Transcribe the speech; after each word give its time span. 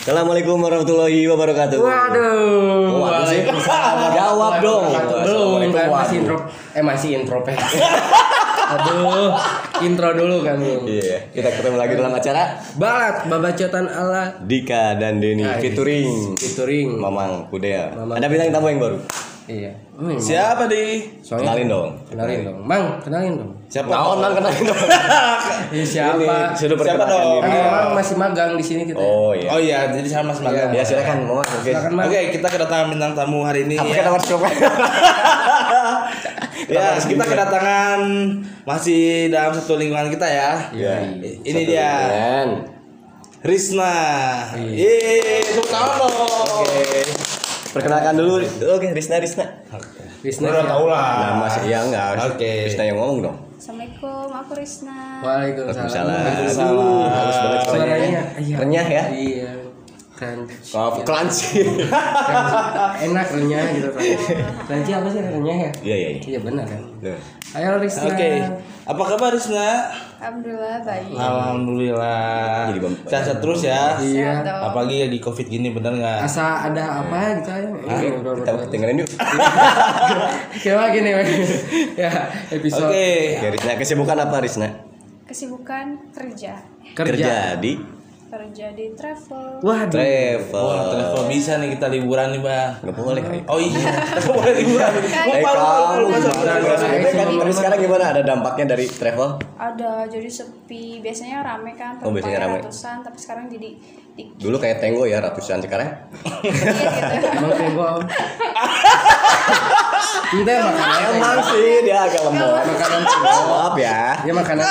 Assalamualaikum 0.00 0.56
warahmatullahi 0.64 1.28
wabarakatuh 1.28 1.76
Waduh. 1.76 3.04
Oh, 3.04 3.20
sih? 3.28 3.44
Jawab 4.16 4.64
dong. 4.64 4.96
Belum 4.96 5.68
kan 5.76 5.92
masih 5.92 6.24
intro. 6.24 6.36
Eh 6.72 6.80
masih 6.80 7.08
intro. 7.20 7.44
Aduh, 8.80 9.36
intro 9.84 10.08
dulu 10.16 10.40
kan. 10.40 10.56
Iya, 10.88 11.28
kita 11.36 11.52
ketemu 11.52 11.76
lagi 11.76 12.00
dalam 12.00 12.16
acara 12.16 12.56
Balat 12.80 13.28
babacotan 13.28 13.92
ala 13.92 14.40
Dika 14.40 14.96
dan 14.96 15.20
Denny 15.20 15.44
featuring 15.60 16.32
featuring. 16.32 16.96
Mamang 16.96 17.52
Kudel. 17.52 17.92
Mamang. 17.92 18.24
Ada 18.24 18.32
bintang 18.32 18.56
tamu 18.56 18.72
yang 18.72 18.80
baru. 18.80 18.98
Iya. 19.50 19.72
Ini 19.98 20.14
Siapa 20.16 20.64
di? 20.70 21.02
Soalnya 21.20 21.58
Kenalin 21.58 21.66
dong. 21.66 21.90
Kenalin 22.06 22.38
dong. 22.46 22.58
Mang, 22.62 22.84
kenalin 23.02 23.32
dong. 23.34 23.50
Siapa? 23.66 23.90
Naon 23.90 24.18
Mang 24.22 24.32
kenalin 24.38 24.62
dong. 24.62 24.80
Ini 25.74 25.86
siapa? 25.86 26.54
Sudah 26.54 26.76
Siapa 26.78 27.04
dong? 27.04 27.42
Kan 27.42 27.50
memang 27.50 27.88
masih 27.98 28.14
magang 28.16 28.50
di 28.54 28.64
sini 28.64 28.82
kita. 28.86 28.98
Oh 29.02 29.34
iya. 29.34 29.48
Oh 29.50 29.60
iya, 29.60 29.78
jadi 29.90 30.08
sama 30.08 30.30
Mas 30.32 30.40
Magang. 30.42 30.70
Ya 30.70 30.82
silakan. 30.86 31.26
Oke. 31.26 31.70
Silakan, 31.70 31.92
Mang. 31.98 32.06
Oke, 32.06 32.20
kita 32.32 32.46
kedatangan 32.48 32.86
bintang 32.94 33.12
tamu 33.18 33.42
hari 33.42 33.66
ini. 33.66 33.74
Apa 33.76 33.90
ya. 33.90 33.96
kata 34.02 34.10
Mas 34.14 34.24
Koko? 34.30 34.46
Ya, 36.70 36.92
kita 37.00 37.24
kedatangan 37.24 37.98
masih 38.68 39.32
dalam 39.32 39.50
satu 39.56 39.80
lingkungan 39.80 40.12
kita 40.12 40.28
ya. 40.28 40.70
Iya. 40.70 40.94
Ini 41.42 41.62
dia 41.66 41.90
Risna. 43.40 43.96
Yeay, 44.60 45.40
tepuk 45.40 45.64
tangan 45.72 45.96
dong. 46.04 46.12
Oke. 46.60 47.39
Perkenalkan 47.70 48.14
dulu. 48.18 48.42
Oke, 48.74 48.90
Risna 48.90 49.22
Risna. 49.22 49.46
Wisna. 50.20 50.52
Udah 50.52 50.66
tahu 50.68 50.84
lah. 50.90 51.32
Nama 51.32 51.46
sih 51.48 51.62
ya 51.70 51.78
enggak. 51.86 52.34
Oke. 52.34 52.68
Risna 52.68 52.82
yang 52.84 52.98
ngomong 53.00 53.18
dong. 53.24 53.36
Assalamualaikum, 53.56 54.28
aku 54.32 54.52
Risna. 54.58 54.98
Waalaikumsalam. 55.22 55.88
Waalaikumsalam. 55.88 57.08
Halus 57.08 57.36
banget 57.38 57.60
suaranya. 57.64 58.22
Iya. 58.36 58.56
Renyah 58.58 58.86
ya? 58.88 59.04
Iya. 59.14 59.50
Keren. 60.20 60.40
Maaf, 60.48 60.94
crunchy. 61.00 61.64
Enak 63.08 63.26
renyah 63.32 63.64
gitu 63.72 63.88
kan. 63.96 64.02
Crunchy 64.68 64.92
apa 64.92 65.08
sih 65.08 65.20
renyah 65.24 65.56
ya? 65.56 65.70
Iya, 65.80 65.96
iya. 65.96 66.08
iya. 66.12 66.20
Iya 66.36 66.38
benar 66.44 66.64
kan. 66.68 66.82
Ayo 67.50 67.82
Risna. 67.82 68.14
Oke. 68.14 68.30
Apa 68.86 69.02
kabar 69.10 69.34
Risna? 69.34 69.90
Alhamdulillah 70.22 70.86
baik. 70.86 71.18
Alhamdulillah. 71.18 72.70
Jadi 72.70 72.78
Sehat 73.10 73.38
terus 73.42 73.60
ya. 73.66 73.98
Iya. 73.98 74.46
Apalagi 74.70 75.10
lagi 75.10 75.18
Covid 75.18 75.50
gini 75.50 75.74
bener 75.74 75.98
nggak? 75.98 76.18
Asa 76.30 76.70
ada 76.70 77.02
apa 77.02 77.42
gitu 77.42 77.50
aja. 77.50 77.68
Oke, 77.90 78.06
kita 78.38 78.50
dengerin 78.70 79.02
yuk. 79.02 79.10
Kayak 80.62 80.88
gini 80.94 81.10
ya 81.98 82.10
episode 82.54 82.86
Oke. 82.86 83.10
Oke, 83.42 83.46
Risna 83.58 83.72
kesibukan 83.74 84.16
apa 84.22 84.36
Risna? 84.38 84.68
Kesibukan 85.26 85.86
kerja. 86.14 86.54
Kerja 86.94 87.58
di 87.58 87.99
Kerja 88.30 88.70
di 88.78 88.94
travel. 88.94 89.58
Waduh. 89.58 89.90
travel. 89.90 90.62
Wah, 90.62 90.82
travel 90.86 91.22
bisa 91.26 91.58
nih 91.58 91.74
kita 91.74 91.90
liburan 91.90 92.30
nih, 92.30 92.38
Bang. 92.38 92.78
Nggak 92.78 92.94
boleh. 92.94 93.22
Oh 93.50 93.58
iya, 93.58 93.90
kita 94.14 94.30
boleh 94.30 94.52
liburan. 94.54 94.92
Eh 94.94 95.42
Lupa, 95.42 95.50
lupa. 95.98 96.16
Tapi 96.22 97.34
tapi 97.34 97.50
sekarang 97.50 97.78
gimana? 97.82 98.04
Ada 98.14 98.22
dampaknya 98.22 98.78
dari 98.78 98.86
travel? 98.86 99.34
Ada 99.58 100.06
jadi 100.06 100.30
sepi. 100.30 101.02
Biasanya 101.02 101.42
rame 101.42 101.74
kan. 101.74 101.98
Oh, 102.06 102.14
biasanya 102.14 102.46
rame. 102.46 102.62
Ratusan, 102.62 103.02
tapi 103.02 103.18
sekarang 103.18 103.50
jadi 103.50 103.74
dikit 104.14 104.38
Dulu 104.38 104.56
kayak 104.62 104.78
Tenggo 104.78 105.10
ya 105.10 105.18
ratusan 105.18 105.58
sekarang. 105.58 105.90
gitu. 106.46 107.26
Emang 107.34 107.52
tenggo. 107.58 107.88
Kita 110.30 110.52
makanan. 110.54 111.10
Emang 111.18 111.38
sih 111.50 111.82
dia 111.82 111.98
agak 112.06 112.22
lemot. 112.30 112.62
Makanan 112.62 113.00
Maaf 113.02 113.74
ya. 113.74 114.22
Ya 114.22 114.32
makanan. 114.32 114.62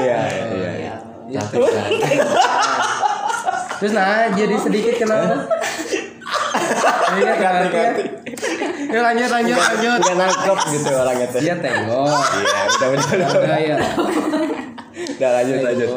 Iya, 0.00 0.20
iya, 0.56 0.70
iya. 0.80 0.92
Terus 3.82 3.92
nah 3.98 4.30
jadi 4.30 4.54
sedikit 4.54 4.94
kenapa? 4.94 5.42
Iya 7.18 7.32
ganti 7.34 7.66
ganti. 7.74 8.02
Ya 8.88 9.00
lanjut 9.02 9.26
lanjut 9.26 9.56
lanjut. 9.58 9.98
Udah 10.06 10.16
nangkep 10.22 10.58
gitu 10.70 10.90
orangnya 10.94 11.26
tuh. 11.26 11.40
Iya 11.42 11.54
tenggo. 11.58 12.02
Iya, 12.06 12.60
udah 12.70 12.88
udah 12.94 13.06
udah. 13.10 13.28
Udah 13.42 13.58
ya. 13.58 13.76
Udah 15.18 15.30
lanjut 15.34 15.56
lanjut. 15.66 15.88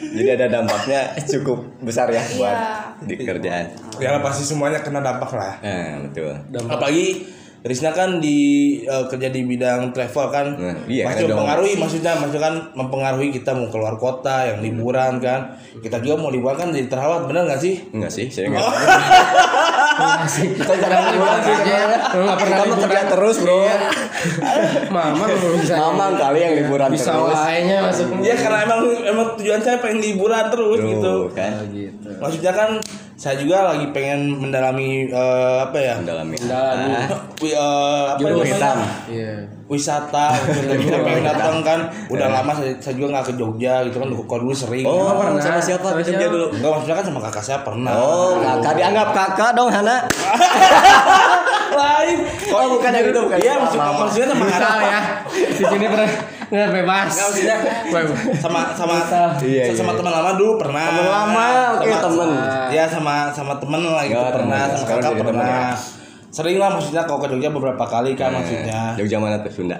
Jadi 0.00 0.28
ada 0.32 0.46
dampaknya 0.48 1.00
cukup 1.28 1.58
besar 1.84 2.08
ya 2.08 2.24
buat 2.40 2.56
Iya. 2.56 3.04
di 3.04 3.14
kerjaan. 3.20 3.64
Ya 4.00 4.16
pasti 4.24 4.48
semuanya 4.48 4.80
kena 4.80 5.04
dampak 5.04 5.28
lah. 5.36 5.60
Nah, 5.60 6.08
betul. 6.08 6.32
Apalagi 6.66 7.28
Risna 7.60 7.92
kan 7.92 8.18
di 8.18 8.38
eh, 8.80 9.04
kerja 9.04 9.28
di 9.28 9.44
bidang 9.44 9.92
travel 9.92 10.26
kan, 10.32 10.46
Nah, 10.56 10.80
iya, 10.88 11.04
pasti 11.04 11.22
kan 11.22 11.28
dong. 11.28 11.44
mempengaruhi 11.44 11.72
maksudnya, 11.76 12.12
maksudnya 12.16 12.42
kan 12.42 12.54
mempengaruhi 12.72 13.28
kita 13.28 13.52
mau 13.52 13.68
keluar 13.68 13.94
kota, 13.94 14.48
yang 14.48 14.64
liburan 14.64 15.20
kan, 15.20 15.60
kita 15.76 16.00
juga 16.00 16.16
mau 16.16 16.32
liburan 16.32 16.56
kan 16.56 16.68
jadi 16.72 16.88
terawat 16.88 17.28
bener 17.28 17.44
nggak 17.44 17.60
sih? 17.60 17.76
Enggak 17.92 18.08
sih, 18.08 18.32
saya 18.32 18.48
enggak. 18.48 18.64
Kita 20.56 20.72
jarang 20.72 21.04
liburan 21.12 21.38
ya. 21.44 21.84
Enggak 22.16 22.36
pernah 22.40 22.56
Kamu 22.56 22.64
liburan. 22.72 22.84
kerja 22.88 23.02
terus, 23.12 23.36
Bro. 23.44 23.58
Mama 24.88 25.24
belum 25.28 25.52
bisa. 25.60 25.74
Mamang 25.76 26.12
kali 26.16 26.38
yang 26.40 26.54
liburan 26.56 26.88
bisa 26.88 27.12
terus. 27.12 27.36
lainnya 27.36 27.78
masuk. 27.84 28.06
Iya 28.20 28.34
karena 28.36 28.58
emang 28.64 28.80
emang 29.04 29.26
tujuan 29.36 29.60
saya 29.60 29.76
pengen 29.78 30.00
liburan 30.00 30.44
terus 30.48 30.78
gitu. 30.80 31.00
Tuh, 31.00 31.22
kan. 31.36 31.52
Oh, 31.60 31.66
gitu. 31.68 32.08
Maksudnya 32.16 32.52
kan 32.56 32.70
saya 33.20 33.36
juga 33.36 33.68
lagi 33.68 33.84
pengen 33.92 34.40
mendalami 34.40 35.04
eh, 35.04 35.58
apa 35.60 35.76
ya? 35.76 36.00
Mendalami. 36.00 36.40
Mendalami. 36.40 36.88
Ah, 36.88 37.04
eh, 37.36 38.04
apa 38.16 38.26
hitam. 38.40 38.78
Iya. 39.12 39.34
wisata 39.70 40.34
gitu. 40.50 40.72
kita 40.82 40.98
pengen 40.98 41.22
datang 41.22 41.62
kan 41.62 41.78
udah 42.10 42.26
lama 42.26 42.50
saya, 42.56 42.74
saya 42.82 42.96
juga 42.96 43.14
nggak 43.14 43.26
ke 43.28 43.34
Jogja 43.38 43.86
gitu 43.86 44.02
kan 44.02 44.08
kalau 44.26 44.40
dulu 44.42 44.50
sering 44.50 44.82
Oh, 44.82 45.14
pernah. 45.14 45.38
sama 45.38 45.62
siapa 45.62 45.84
Sama 45.84 46.02
kerja 46.02 46.16
siapa? 46.16 46.32
dulu? 46.32 46.46
enggak 46.50 46.70
maksudnya 46.74 46.96
kan 46.98 47.04
sama 47.06 47.20
kakak 47.22 47.44
saya 47.44 47.58
pernah 47.62 47.92
Oh, 47.94 48.34
kakak 48.40 48.74
dianggap 48.74 49.08
kakak 49.14 49.50
dong, 49.54 49.68
Hana. 49.70 49.96
lain 51.78 52.16
Oh, 52.50 52.64
bukan 52.74 52.90
yang 52.90 53.06
itu, 53.06 53.20
bukan. 53.20 53.38
iya 53.38 53.54
maksudnya 53.62 54.26
sama 54.26 54.44
anak 54.48 54.74
ya. 54.82 55.00
Di 55.54 55.64
sini 55.68 55.84
pernah 55.86 56.08
nggak 56.50 56.70
bebas. 56.72 57.08
Nggak, 57.08 57.24
maksudnya 57.24 57.56
sama 58.36 58.60
sama 58.72 58.94
Iya, 59.40 59.70
sama 59.70 59.92
iya. 59.92 59.96
teman 59.96 60.12
lama 60.12 60.30
dulu 60.34 60.52
pernah 60.56 60.82
Teman 60.84 61.06
lama, 61.06 61.46
oke, 61.72 61.86
Sama- 61.86 62.02
temen. 62.02 62.30
ya 62.68 62.84
sama 62.84 63.14
sama 63.30 63.54
temen 63.56 63.80
lah 63.80 64.02
gitu 64.02 64.18
Ya, 64.18 64.30
pernah 64.30 64.58
temen. 64.60 64.68
sama 64.68 64.80
Sekarang 64.80 65.02
kakak 65.04 65.14
temen 65.16 65.30
pernah 65.32 65.46
ya. 65.46 65.74
sering 66.28 66.56
lah 66.56 66.68
maksudnya 66.70 67.02
kalau 67.04 67.18
ke 67.18 67.28
Jogja 67.28 67.50
beberapa 67.50 67.84
kali 67.84 68.10
kan 68.12 68.30
maksudnya 68.32 68.94
Jogja 68.94 69.16
mana 69.16 69.38
tuh 69.38 69.50
Sunda? 69.52 69.78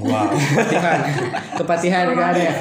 wow 0.00 0.26
Kepatihan. 0.30 0.98
Kepatihan 1.56 2.04
ada 2.10 2.34
ya. 2.36 2.52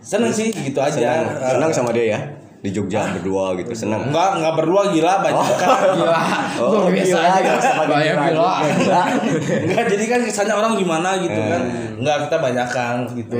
seneng 0.00 0.30
sih 0.30 0.50
gitu 0.50 0.78
aja 0.78 0.90
Senang, 0.92 1.26
senang 1.40 1.70
sama 1.72 1.90
dia 1.90 2.04
ya 2.08 2.20
di 2.62 2.70
Jogja 2.70 3.10
berdua 3.10 3.58
gitu, 3.58 3.74
senang. 3.74 4.06
Enggak, 4.06 4.38
enggak 4.38 4.54
berdua 4.54 4.82
gila 4.94 5.18
banyak 5.18 5.48
kan. 5.58 5.98
Gila. 5.98 6.20
Oh, 6.62 6.86
biasa 6.86 7.10
gila, 7.10 7.22
aja. 7.26 7.40
gila, 7.42 7.58
sama 7.58 7.82
Banyak 7.90 8.14
gila. 8.14 8.26
gila. 8.30 8.52
Gila. 8.78 9.02
Enggak, 9.66 9.84
jadi 9.90 10.04
kan 10.06 10.20
kesannya 10.22 10.54
orang 10.54 10.72
gimana 10.78 11.10
gitu 11.18 11.40
kan. 11.42 11.62
Enggak, 11.98 12.16
kita 12.30 12.36
banyakan 12.38 12.96
gitu. 13.18 13.38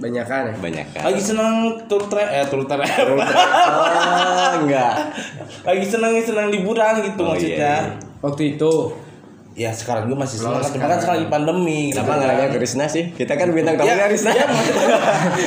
Banyakan 0.00 0.40
ya. 0.48 0.54
Banyak 0.56 0.86
kan. 0.96 1.02
Lagi 1.04 1.20
seneng 1.20 1.52
tour 1.84 2.00
tra 2.08 2.24
eh 2.24 2.48
tour 2.48 2.64
tra 2.64 2.80
Oh, 2.80 4.50
enggak. 4.64 4.94
Lagi 5.60 5.84
seneng 5.84 6.16
seneng 6.24 6.48
liburan 6.48 7.04
gitu 7.04 7.20
Oh, 7.20 7.36
maksudnya. 7.36 7.92
iya. 7.92 8.00
Waktu 8.24 8.56
itu 8.56 8.72
Ya 9.60 9.68
sekarang 9.70 10.08
juga 10.08 10.24
masih 10.24 10.40
seneng, 10.40 10.56
cuma 10.56 10.64
sekarang. 10.64 10.88
kan 10.88 10.98
sekarang 10.98 11.16
lagi 11.18 11.28
pandemi. 11.28 11.80
gitu 11.86 12.00
Kenapa 12.00 12.12
nggak 12.16 12.28
nanya 12.32 12.48
ke 12.48 12.58
Risna 12.58 12.84
sih? 12.86 13.04
Kita 13.12 13.32
kan 13.34 13.48
bintang 13.50 13.74
Ya, 13.74 13.80
tamunya 13.82 14.06
Risna. 14.08 14.30
ya, 14.32 14.46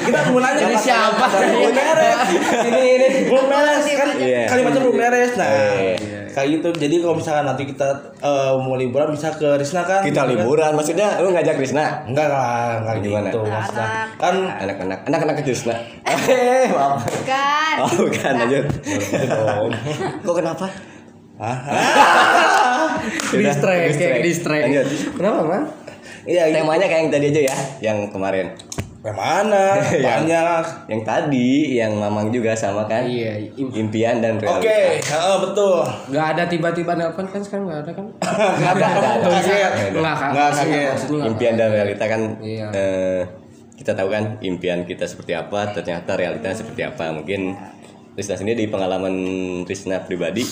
kita 0.06 0.19
mau 0.27 0.38
nanya 0.38 0.62
Ini 0.62 0.69
apa- 0.69 0.77
siapa? 0.80 1.25
Belum 1.33 1.74
beres. 1.74 2.19
Ini 2.63 2.81
ini 2.92 3.07
belum 3.25 3.45
beres 3.48 3.86
kan 3.92 4.10
Iya. 4.15 4.42
kalimatnya 4.45 4.80
belum 4.80 4.95
beres. 4.95 5.31
Nah, 5.33 5.50
Iya. 5.50 5.98
kayak 6.30 6.48
gitu. 6.51 6.68
Jadi 6.77 6.95
kalau 7.00 7.15
misalkan 7.15 7.45
nanti 7.48 7.63
kita 7.65 7.89
eh, 8.19 8.54
mau 8.56 8.75
liburan 8.75 9.10
bisa 9.10 9.33
ke 9.33 9.50
Risna 9.56 9.81
kan? 9.81 10.01
Kita 10.04 10.21
liburan, 10.25 10.71
maksudnya 10.71 11.18
lu 11.18 11.33
ngajak 11.33 11.57
Risna? 11.57 12.06
Enggak 12.06 12.27
lah, 12.27 12.86
enggak 12.86 12.95
Gimana? 13.01 13.27
gitu 13.27 13.39
maksudnya. 13.42 13.88
Kan 14.16 14.36
Anak-anak, 14.62 15.00
anak-anak 15.04 15.36
ke 15.39 15.50
Risna. 15.50 15.74
Eh, 16.30 16.69
maaf. 16.69 17.01
Bukan. 17.01 17.75
Oh, 17.80 17.92
bukan, 18.06 18.31
lanjut. 18.38 18.66
gitu. 18.86 19.45
Kok 20.21 20.36
kenapa? 20.38 20.69
Hah? 21.33 21.57
Distrek 23.31 23.80
kayak 23.92 24.22
distrek. 24.22 24.62
Lanjut. 24.66 24.86
Kenapa, 25.13 25.40
Man? 25.42 25.63
Iya, 26.24 26.44
iya. 26.48 26.56
Temanya 26.57 26.86
kayak 26.86 27.01
yang 27.01 27.12
tadi 27.12 27.25
aja 27.30 27.42
ya, 27.45 27.57
yang 27.81 27.98
kemarin. 28.07 28.48
Yang 29.04 29.18
mana? 29.18 29.63
Yang- 29.92 30.04
Banyak. 30.24 30.63
Yang 30.88 31.01
tadi, 31.04 31.51
yang 31.75 31.92
Mamang 31.94 32.31
juga 32.31 32.56
sama 32.56 32.88
kan? 32.88 33.04
Iya, 33.04 33.36
im- 33.54 33.68
Impian 33.78 34.24
dan 34.24 34.40
Oke, 34.40 34.63
realitas. 34.63 35.12
heeh, 35.12 35.38
betul. 35.42 35.75
nggak 36.07 36.25
ada 36.31 36.44
tiba-tiba 36.48 36.92
nelpon 36.95 37.28
kan 37.28 37.40
sekarang 37.40 37.68
nggak 37.68 37.81
ada 37.84 37.92
kan? 37.92 38.06
Ada, 38.72 38.86
ada, 38.88 39.07
ada. 39.13 39.25
Kaget. 39.30 39.72
Nggak 39.92 40.16
kan? 40.16 40.30
Nggak 40.31 40.50
kaget. 40.50 40.88
Maksudnya 40.88 41.12
nggak 41.12 41.28
Impian 41.28 41.54
dan 41.54 41.69
realita 41.69 42.06
kan 42.07 42.22
Iya. 42.40 42.68
eh, 42.72 43.22
kita 43.74 43.92
tahu 43.92 44.07
kan 44.07 44.24
impian 44.40 44.88
kita 44.88 45.04
seperti 45.04 45.34
apa, 45.34 45.68
ternyata 45.69 46.16
realitanya 46.16 46.56
seperti 46.56 46.81
apa. 46.81 47.12
Mungkin 47.12 47.60
Risna 48.13 48.38
sendiri 48.38 48.63
di 48.63 48.69
pengalaman 48.69 49.12
Risna 49.63 50.00
pribadi 50.00 50.45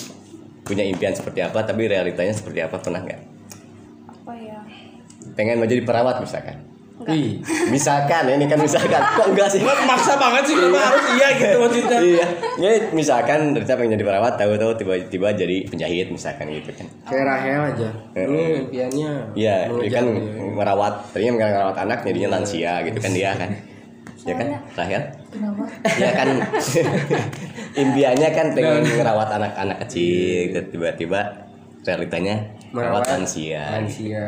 punya 0.61 0.83
impian 0.83 1.11
seperti 1.11 1.41
apa, 1.41 1.61
tapi 1.61 1.85
realitanya 1.85 2.31
seperti 2.31 2.59
apa 2.59 2.77
pernah 2.77 3.01
nggak? 3.01 3.19
apa 4.07 4.31
ya 4.37 4.59
Pengen 5.33 5.57
menjadi 5.57 5.81
perawat 5.81 6.19
misalkan? 6.19 6.69
Wih, 7.01 7.41
Misalkan, 7.73 8.29
ini 8.29 8.45
kan 8.45 8.61
misalkan. 8.61 9.01
Kok 9.17 9.33
enggak 9.33 9.49
sih? 9.49 9.57
Maksa 9.65 10.21
banget 10.21 10.45
sih 10.45 10.53
kenapa 10.53 10.85
harus 10.85 11.05
iya 11.17 11.27
gitu 11.33 11.57
maksudnya. 11.57 11.97
iya, 11.97 12.25
ya 12.61 12.69
misalkan 12.93 13.57
Rita 13.57 13.73
pengen 13.73 13.97
jadi 13.97 14.05
perawat, 14.05 14.37
tahu-tahu 14.37 14.77
tiba-tiba 14.77 15.33
jadi 15.33 15.65
penjahit 15.65 16.13
misalkan 16.13 16.53
gitu 16.53 16.69
kan. 16.69 16.85
kayak 17.09 17.25
Rahel 17.25 17.61
aja. 17.73 17.89
Dulu 18.13 18.37
impiannya. 18.69 19.11
Iya, 19.33 19.55
dia 19.73 19.89
kan 19.89 20.05
jadi- 20.13 20.53
merawat, 20.53 20.93
tadinya 21.09 21.33
merawat 21.41 21.77
anak 21.81 22.05
jadinya 22.05 22.37
lansia 22.37 22.85
gitu 22.85 23.01
kan 23.01 23.11
dia 23.11 23.33
kan. 23.33 23.49
Ya 24.21 24.33
kan, 24.37 24.47
Rahel? 24.77 25.03
Kenapa 25.31 25.63
Iya 25.87 26.11
kan, 26.11 26.27
impiannya 27.81 28.29
kan 28.35 28.47
pengen 28.51 28.83
merawat 28.83 29.29
anak-anak 29.31 29.87
kecil, 29.87 30.51
gitu. 30.51 30.59
tiba-tiba 30.77 31.47
realitanya 31.81 32.51
merawat 32.75 33.07
lansia. 33.09 33.81
Lansia. 33.81 34.27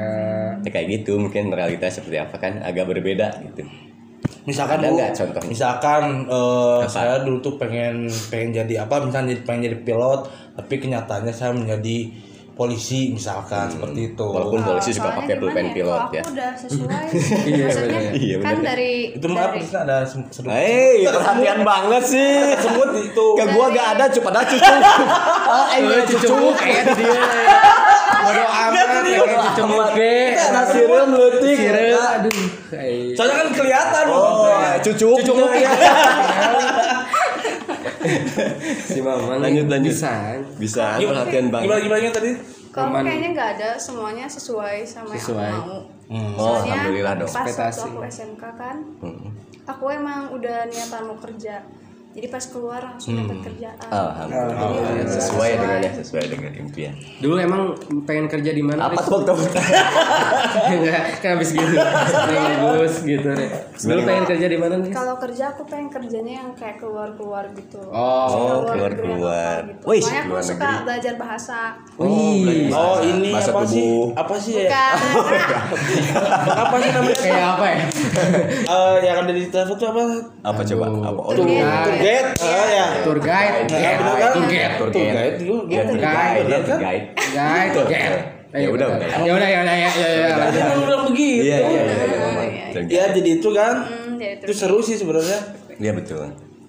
Ya, 0.64 0.70
kayak 0.72 0.88
gitu 1.04 1.20
mungkin 1.22 1.54
realitanya 1.54 1.94
seperti 1.94 2.18
apa 2.18 2.36
kan 2.40 2.64
agak 2.66 2.90
berbeda 2.90 3.44
gitu. 3.52 3.68
Misalkan 4.44 4.84
Ada 4.84 4.90
Bu, 4.92 4.96
nggak 5.00 5.12
contohnya? 5.16 5.50
Misalkan 5.52 6.04
Apa? 6.28 6.88
saya 6.88 7.24
dulu 7.24 7.40
tuh 7.40 7.56
pengen 7.56 8.08
pengen 8.28 8.64
jadi 8.64 8.84
apa? 8.84 9.00
Misalnya 9.04 9.36
jadi 9.36 9.44
pengen 9.48 9.62
jadi 9.72 9.78
pilot, 9.88 10.22
tapi 10.60 10.76
kenyataannya 10.84 11.34
saya 11.36 11.52
menjadi 11.56 12.12
polisi 12.54 13.10
misalkan 13.10 13.66
seperti 13.66 14.14
itu. 14.14 14.26
Walaupun 14.26 14.62
polisi 14.62 14.94
suka 14.94 15.10
Soalnya 15.10 15.20
pakai 15.26 15.36
pulpen 15.42 15.66
ya, 15.66 15.74
pilot 15.74 16.04
ya. 16.14 16.22
aku 16.22 16.32
udah 16.38 16.52
sesuai 16.54 17.06
Iya, 17.50 17.64
maksudnya 17.66 18.00
bener. 18.00 18.14
Iya, 18.14 18.36
kan 18.38 18.54
bener. 18.54 18.66
dari 18.70 18.94
Itu 19.18 19.28
maaf 19.28 19.42
dari 19.50 19.60
Risna 19.60 19.80
ada 19.84 19.98
sedikit. 20.06 20.44
Hei, 20.48 20.98
perhatian 21.04 21.60
banget 21.66 22.04
sih. 22.06 22.32
Semut 22.62 22.90
itu. 22.96 23.26
Ke 23.34 23.46
gua 23.52 23.66
gak 23.74 23.88
ada, 23.98 24.06
cuma 24.14 24.30
ada 24.30 24.42
cucu. 24.46 24.74
Ah, 25.50 25.66
eh, 25.78 26.02
cucu. 26.06 26.38
kayak 26.54 26.86
dia. 26.94 27.22
Bodo 28.24 28.44
amat 28.48 28.88
kayak 29.04 29.36
cucu 29.44 29.64
muke. 29.68 30.16
Leutik. 31.14 31.58
Sirem, 31.58 32.00
aduh. 32.00 32.34
Soalnya 33.18 33.36
kan 33.36 33.48
kelihatan 33.52 34.04
Oh, 34.14 34.48
cucu. 34.86 35.10
Cucu 35.20 35.34
muke. 35.34 35.62
Si 38.86 39.00
Mamang 39.00 39.40
Lanjut, 39.40 39.68
lanjut. 39.68 39.90
bisa. 39.90 40.14
Bisa 40.56 40.86
Gimana, 40.96 41.24
perhatian 41.24 41.46
gimana 41.46 41.64
banget. 41.66 41.84
gimana 41.84 42.12
tadi? 42.12 42.32
kalau 42.70 42.90
kayaknya 43.00 43.30
nggak 43.32 43.50
ada 43.54 43.70
semuanya 43.78 44.26
sesuai 44.26 44.82
sama 44.82 45.14
Sesuai. 45.14 45.46
yang 45.46 45.62
aku 45.62 45.78
mau 46.10 46.20
Oh, 46.36 46.58
Soalnya 46.58 46.74
alhamdulillah 46.74 47.14
dong. 47.16 47.26
pas 47.26 47.34
waktu 47.38 47.50
Ekspektasi. 47.54 47.86
aku 47.86 48.00
SMK 48.04 48.44
kan 48.54 48.78
Hmm. 49.00 49.30
aku 49.64 49.86
emang 49.90 50.20
udah 50.32 50.58
niatan 50.66 51.02
mau 51.04 51.18
kerja 51.18 51.56
jadi 52.14 52.28
pas 52.30 52.46
keluar 52.46 52.78
langsung 52.80 53.18
dapat 53.18 53.38
kerjaan 53.44 53.74
Alhamdulillah. 53.84 54.86
Jadi, 54.96 55.12
Sesuai 55.12 55.52
dengan 55.56 55.80
ya, 55.80 55.92
sesuai 55.96 56.24
dengan 56.28 56.52
impian. 56.56 56.94
Dulu 57.18 57.36
emang 57.36 57.62
pengen 58.04 58.26
kerja 58.28 58.52
di 58.52 58.62
mana? 58.62 58.86
Apa 58.86 59.02
tuh 59.02 59.26
waktu 59.26 59.50
kan 61.20 61.30
habis 61.34 61.50
gitu. 61.52 61.74
Bagus 61.74 62.96
gitu 63.02 63.28
deh. 63.28 63.50
Dulu 63.76 64.00
pengen 64.04 64.26
kerja 64.26 64.46
di 64.46 64.58
mana 64.58 64.76
nih? 64.78 64.92
kalau 64.94 65.18
kerja 65.18 65.50
aku 65.50 65.66
pengen 65.66 65.90
kerjanya 65.90 66.34
yang 66.38 66.50
kayak 66.54 66.78
keluar-keluar 66.78 67.50
gitu 67.52 67.82
Oh, 67.86 68.30
Keluar 68.30 68.54
keluar- 68.68 68.92
negeri 68.92 69.10
keluar. 69.10 69.60
gitu. 69.64 69.84
Wih, 69.84 70.00
Soalnya 70.00 70.14
aku 70.16 70.28
keluar 70.30 70.44
suka 70.44 70.62
negeri. 70.64 70.84
belajar 70.84 71.14
bahasa 71.16 71.58
Wih. 71.96 72.70
Oh, 72.70 72.96
ini 73.02 73.30
Bahasa 73.32 73.50
apa 73.50 73.62
sih? 73.64 73.82
tubuh. 73.82 74.06
Apa 74.14 74.36
sih 74.36 74.54
ya? 74.56 74.70
bukan 75.10 75.42
apa 76.64 76.76
sih 76.76 76.90
namanya? 76.92 77.18
Kayak 77.18 77.48
apa 77.50 77.66
ya? 77.68 77.78
Eh, 78.64 78.96
yang 79.04 79.18
ada 79.20 79.32
di 79.32 79.44
telepon 79.48 79.76
tuh 79.76 79.88
apa? 79.90 80.02
apa 80.44 80.62
coba? 80.64 80.86
Apa? 81.04 81.22
Oh. 81.24 81.34
Guide. 82.04 82.28
Tour 82.36 82.44
guide. 82.44 82.60
Ah, 82.60 82.68
ya. 82.68 82.86
Tour 83.04 83.20
guide. 83.20 83.54
Nah, 83.56 83.80
Guide. 83.80 84.00
kan? 84.20 84.32
Tour 84.36 84.46
guide. 84.46 84.74
Tour 84.76 84.90
Tour 84.92 85.04
guide. 85.04 85.16
guide 85.16 85.36
dulu. 85.40 85.56
Iya, 85.66 85.82
Tour 85.82 85.88
tour 85.88 86.00
guide. 86.00 86.20
guide, 86.20 86.44
Bener 86.44 86.60
tour 86.60 86.68
kan? 86.68 86.80
guide. 86.84 87.06
Guide. 87.34 87.72
Tour 87.74 87.86
guide. 87.88 88.22
Ya 88.54 88.70
udah, 88.70 88.86
udah. 88.88 89.08
Ya 89.18 89.32
udah, 89.34 89.48
ya 89.50 89.60
udah, 89.66 89.76
ya 89.76 89.90
ya 89.90 90.08
ya. 90.14 90.28
Kan 90.54 90.78
bilang 90.78 91.04
begitu. 91.10 91.42
Iya, 91.42 91.58
iya, 91.58 91.82
iya. 91.82 91.82
iya, 91.82 92.06
Oh, 92.22 92.44
iya, 92.46 92.66
Tour 92.70 92.84
guide. 92.84 92.94
Ya 92.94 93.04
jadi 93.10 93.30
itu 93.34 93.50
kan. 93.50 93.76
Hmm, 93.82 94.22
Itu 94.46 94.54
seru 94.54 94.78
sih 94.80 94.96
sebenarnya. 94.96 95.40
Iya 95.74 95.92
betul. 95.96 96.22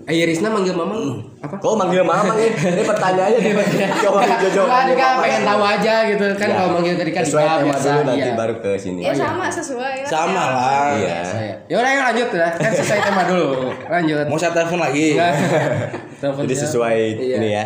Eh, 0.04 0.20
Risna 0.22 0.48
manggil 0.48 0.72
Mamang 0.72 1.00
apa? 1.40 1.56
Kok 1.56 1.74
manggil 1.74 2.04
Mamang 2.04 2.36
nih? 2.36 2.52
Ini 2.76 2.84
pertanyaannya 2.84 3.38
dia. 3.40 3.88
Coba 3.98 4.20
Jojo. 4.36 4.62
Enggak, 4.62 4.82
Dika 4.86 5.08
pengen 5.16 5.42
tahu 5.42 5.62
aja 5.64 5.94
gitu 6.04 6.24
kan 6.34 6.44
Ya. 6.44 6.54
kalau 6.54 6.70
manggil 6.76 6.94
ke 6.94 7.04
Dika 7.04 7.20
Sesuai 7.24 7.40
tema 7.40 7.64
biasa. 7.66 7.88
dulu 7.88 8.00
nanti 8.04 8.20
iya. 8.20 8.34
baru 8.36 8.54
ke 8.60 8.70
sini. 8.76 9.00
ya 9.00 9.12
sama 9.14 9.46
sesuai 9.48 9.94
lah 9.98 10.08
Sama 10.10 10.28
ya. 10.34 10.44
lah. 10.52 10.88
Iya. 10.94 11.18
Saya. 11.24 11.54
Ya 11.64 11.76
udah, 11.78 11.90
yuk 11.90 12.02
lanjut 12.04 12.28
lah. 12.34 12.50
Kan 12.52 12.70
selesai 12.70 12.98
tema 13.00 13.22
dulu. 13.24 13.48
Lanjut. 13.72 14.24
Mau 14.28 14.36
saya 14.36 14.52
telepon 14.52 14.78
lagi. 14.78 15.06
Enggak. 15.14 15.32
Telepon 16.20 16.40
Jadi 16.42 16.54
sesuai 16.58 16.96
Iya. 17.16 17.36
ini 17.38 17.48
ya. 17.50 17.64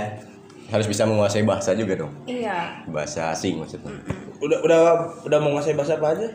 Harus 0.69 0.87
bisa 0.87 1.03
menguasai 1.03 1.43
bahasa 1.43 1.73
juga 1.73 1.97
dong. 1.97 2.13
iya 2.23 2.87
Bahasa 2.87 3.33
asing 3.33 3.59
maksudnya. 3.59 3.91
Udah 4.39 4.59
udah 4.63 4.79
udah 5.25 5.39
mau 5.41 5.57
ngasih 5.57 5.75
bahasa 5.75 5.97
apa 5.97 6.15
aja? 6.15 6.29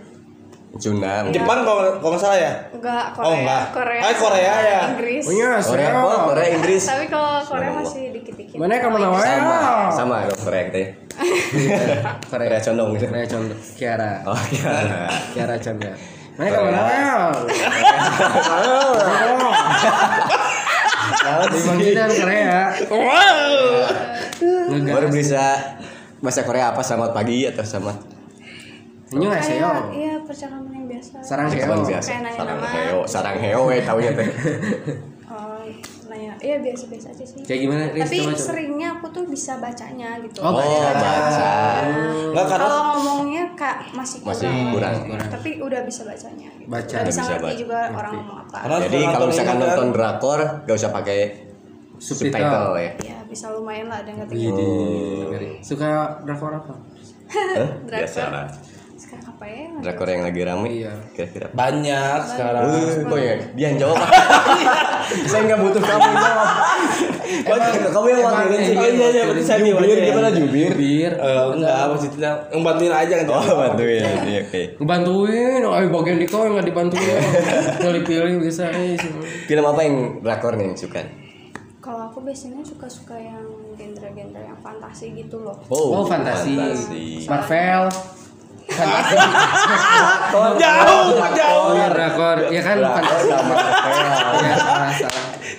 Sunda. 0.73 1.21
Jepang 1.29 1.61
kalau 1.61 2.01
kalau 2.01 2.11
nggak 2.11 2.23
salah 2.23 2.39
ya? 2.39 2.53
enggak 2.73 3.05
Korea 3.13 3.27
Oh, 3.27 3.33
enggak. 3.35 3.63
Korea 3.71 4.01
Ah, 4.01 4.13
Korea 4.15 4.53
ya. 4.59 4.79
Inggris 4.89 5.23
Oh 5.23 5.31
iya, 5.31 5.49
Korea, 5.59 5.89
saya. 5.93 6.01
oh, 6.01 6.19
Korea, 6.27 6.47
Inggris. 6.49 6.81
tapi 6.83 7.05
kalau 7.07 7.33
Korea 7.41 7.71
masih 7.71 8.03
dikit-dikit 8.11 8.55
Mana 8.55 8.73
kamu 8.77 8.97
namanya? 8.97 9.37
Sama, 9.37 9.57
sama 9.93 10.15
dong 10.25 10.39
Korea 10.39 10.61
kita 10.67 10.79
ya. 10.79 10.89
Korea. 12.25 12.49
Korea 12.49 12.59
condong 12.59 12.89
gitu. 12.91 13.05
Korea 13.05 13.27
Condong. 13.27 13.59
Kiara. 13.75 14.11
Oh 14.25 14.41
iya. 14.49 14.73
Kiara 15.29 15.55
Chandra. 15.57 15.93
Mana 16.33 16.49
kamu 16.49 16.67
namanya? 16.67 17.09
Emang 21.53 21.77
kita 21.79 22.03
Korea. 22.09 22.59
Ngegas. 24.41 24.89
Baru 24.91 25.07
bisa 25.09 25.43
bahasa 26.17 26.41
Korea 26.41 26.71
apa 26.71 26.81
selamat 26.81 27.11
pagi 27.11 27.45
atau 27.45 27.61
selamat 27.61 27.97
Ini 29.13 29.23
nggak 29.23 29.41
sih 29.41 29.55
kayak 29.55 29.81
iya 29.91 30.13
percakapan 30.19 30.71
yang 30.73 30.85
biasa 30.87 31.15
Sarang 31.21 31.47
heo. 31.47 31.73
biasa? 31.79 32.07
Kayak 32.07 32.21
nanya 32.23 32.37
Sarang 32.39 32.61
heo, 32.67 32.99
sarang 33.05 33.37
heo 33.37 33.63
eh 33.69 33.81
taunya 33.81 34.11
teh. 34.11 34.27
oh 35.31 35.61
nanya 36.05 36.31
iya 36.39 36.55
biasa-biasa 36.59 37.07
aja 37.09 37.23
sih 37.23 37.41
Kayak 37.41 37.59
gimana? 37.63 37.81
Riz? 37.87 38.01
tapi 38.03 38.17
Coba, 38.19 38.29
coba. 38.29 38.41
seringnya 38.43 38.87
aku 38.91 39.05
tuh 39.09 39.23
bisa 39.25 39.53
bacanya 39.57 40.09
gitu 40.19 40.37
Oh, 40.39 40.51
Oh, 40.51 40.61
baca. 40.93 41.53
Enggak 42.27 42.45
karena 42.47 42.67
kalau 42.67 42.81
ngomongnya 42.95 43.43
kak 43.53 43.75
masih 43.91 44.17
kurang, 44.19 44.35
Masih 44.35 44.49
kurang. 44.69 44.93
tapi 45.29 45.49
udah 45.59 45.81
bisa 45.83 46.01
bacanya 46.03 46.49
gitu. 46.53 46.67
Baca. 46.67 46.85
udah 46.91 47.03
bisa, 47.03 47.09
Bisa 47.15 47.31
ngerti 47.31 47.45
baca. 47.45 47.59
juga 47.59 47.79
orang 47.91 48.13
ngomong 48.15 48.37
apa 48.43 48.57
Karena 48.59 48.77
Jadi 48.83 48.97
kalau 49.07 49.27
misalkan 49.27 49.49
kan- 49.51 49.61
nonton 49.63 49.87
drakor 49.89 50.39
gak 50.63 50.75
usah 50.75 50.91
pakai 50.91 51.19
Subtitle. 51.95 52.35
subtitle 52.35 52.73
ya. 52.75 52.91
ya 53.01 53.17
bisa 53.23 53.45
lumayan 53.49 53.87
lah 53.87 53.97
ada 53.99 54.11
ngerti 54.11 54.35
Jadi 54.43 55.49
suka 55.61 55.89
drakor 56.21 56.51
apa? 56.53 56.73
Hah? 57.25 57.69
Drakor. 57.87 58.01
Biasa 58.03 58.21
lah. 58.27 58.45
Apa 59.33 59.45
ya 59.49 59.65
Drakor 59.81 60.07
yang 60.07 60.23
lagi 60.23 60.41
rame. 60.45 60.67
Iya. 60.69 60.93
Kira-kira. 61.11 61.47
banyak 61.51 62.19
sekarang. 62.29 62.63
Uh, 62.69 63.03
kok 63.03 63.17
ya? 63.19 63.33
Dia 63.57 63.65
yang 63.67 63.77
jawab. 63.81 63.97
Saya 65.31 65.41
nggak 65.49 65.59
butuh 65.59 65.81
kamu 65.81 66.01
yang 66.05 66.19
jawab. 66.21 66.49
Kamu 67.91 68.07
yang 68.07 68.21
wakilin 68.23 68.61
sih? 68.61 68.75
Oh, 68.77 68.85
iya, 68.85 69.07
iya, 69.09 69.23
berarti 69.27 69.43
saya 69.43 69.59
Jubir 69.65 69.97
gimana 69.99 70.29
jubir? 70.29 70.71
Bir. 70.77 71.11
Eh, 71.17 71.43
enggak 71.57 71.75
maksudnya 71.89 72.31
ngebantuin 72.53 72.93
aja 72.93 73.13
kan. 73.19 73.25
Oh 73.27 73.43
bantuin. 73.57 74.05
Iya, 74.23 74.41
Oke. 74.47 74.61
Ngebantuin, 74.79 75.59
oh 75.65 75.73
bagian 75.75 76.17
Diko 76.21 76.37
yang 76.45 76.53
nggak 76.55 76.67
dibantuin. 76.69 77.21
Pilih-pilih 77.81 78.33
bisa. 78.39 78.69
eh. 78.69 78.95
Film 79.49 79.65
apa 79.65 79.81
yang 79.81 79.95
drakor 80.21 80.53
nih 80.55 80.71
yang 80.71 80.77
suka? 80.77 81.01
kalau 81.83 82.07
aku 82.07 82.23
biasanya 82.23 82.63
suka-suka 82.63 83.11
yang 83.19 83.43
genre-genre 83.75 84.39
yang 84.39 84.55
fantasi 84.63 85.11
gitu 85.19 85.43
loh 85.43 85.51
Oh, 85.67 86.07
fantasi. 86.07 86.55
fantasi. 86.55 87.27
Marvel. 87.27 87.91
Jauh, 90.63 91.07
jauh. 91.33 91.69
Oh, 91.69 91.77
ya 91.77 91.87
drakor. 91.93 92.37
Ya 92.49 92.61
kan 92.61 92.77
fantasi. 92.81 93.27
sama 93.29 93.53
Ya, 94.43 94.55
salah. 94.57 94.93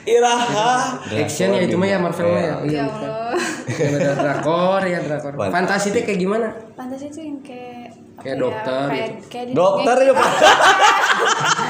Iraha. 0.05 0.73
Action 1.11 1.49
ya 1.57 1.61
itu 1.65 1.77
mah 1.81 1.89
ya 1.89 1.99
Marvel 1.99 2.27
mah 2.29 2.43
ya. 2.43 2.55
Iya. 2.65 2.75
ya 2.75 2.85
Allah 2.89 3.33
Ya, 3.75 4.13
drakor 4.15 4.83
ya 4.85 4.99
drakor. 5.03 5.33
Fantasi. 5.51 5.89
Itu 5.95 6.01
kayak 6.05 6.21
gimana? 6.21 6.49
fantasi 6.75 7.07
tuh 7.11 7.23
yang 7.23 7.39
kayak 7.41 7.84
Kayak 8.15 8.31
ya, 8.31 8.41
dokter 8.41 8.87
kayak, 8.87 9.09
gitu. 9.11 9.27
kayak 9.29 9.47
Dokter 9.53 9.97
kayak- 9.97 10.09
ya. 10.09 10.25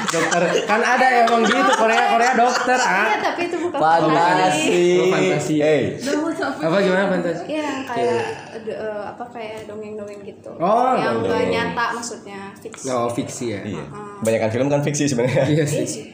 Dokter. 0.07 0.41
Kan 0.63 0.79
ada 0.79 1.05
yang 1.05 1.25
emang 1.25 1.41
gitu 1.43 1.71
Korea 1.75 2.03
Korea 2.07 2.31
dokter 2.33 2.77
iya 2.77 2.95
ah. 3.03 3.17
tapi 3.19 3.41
itu 3.43 3.57
bukan 3.59 3.79
Fantasi. 3.79 4.79
Oh, 4.95 5.05
fantasi. 5.09 5.55
Eh, 5.57 5.81
mau 6.15 6.29
tau. 6.31 6.51
Apa 6.61 6.77
gimana 6.79 7.05
fantasi? 7.09 7.43
Iya 7.47 7.67
kayak 7.83 8.21
eh, 8.63 9.01
apa 9.05 9.23
kayak 9.27 9.65
dongeng-dongeng 9.65 10.21
gitu. 10.23 10.49
Oh, 10.55 10.93
yang 10.93 11.19
dongeng. 11.19 11.49
nyata 11.49 11.85
maksudnya 11.91 12.39
fiksi. 12.55 12.85
Oh, 12.87 13.09
fiksi 13.09 13.45
ya. 13.49 13.59
Iya. 13.65 13.83
Kebanyakan 14.15 14.49
film 14.51 14.67
kan 14.69 14.81
fiksi 14.81 15.03
sebenarnya. 15.07 15.43
Iya 15.45 15.55
Iya 15.55 15.65
sih. 15.65 15.85
sih. 15.85 16.05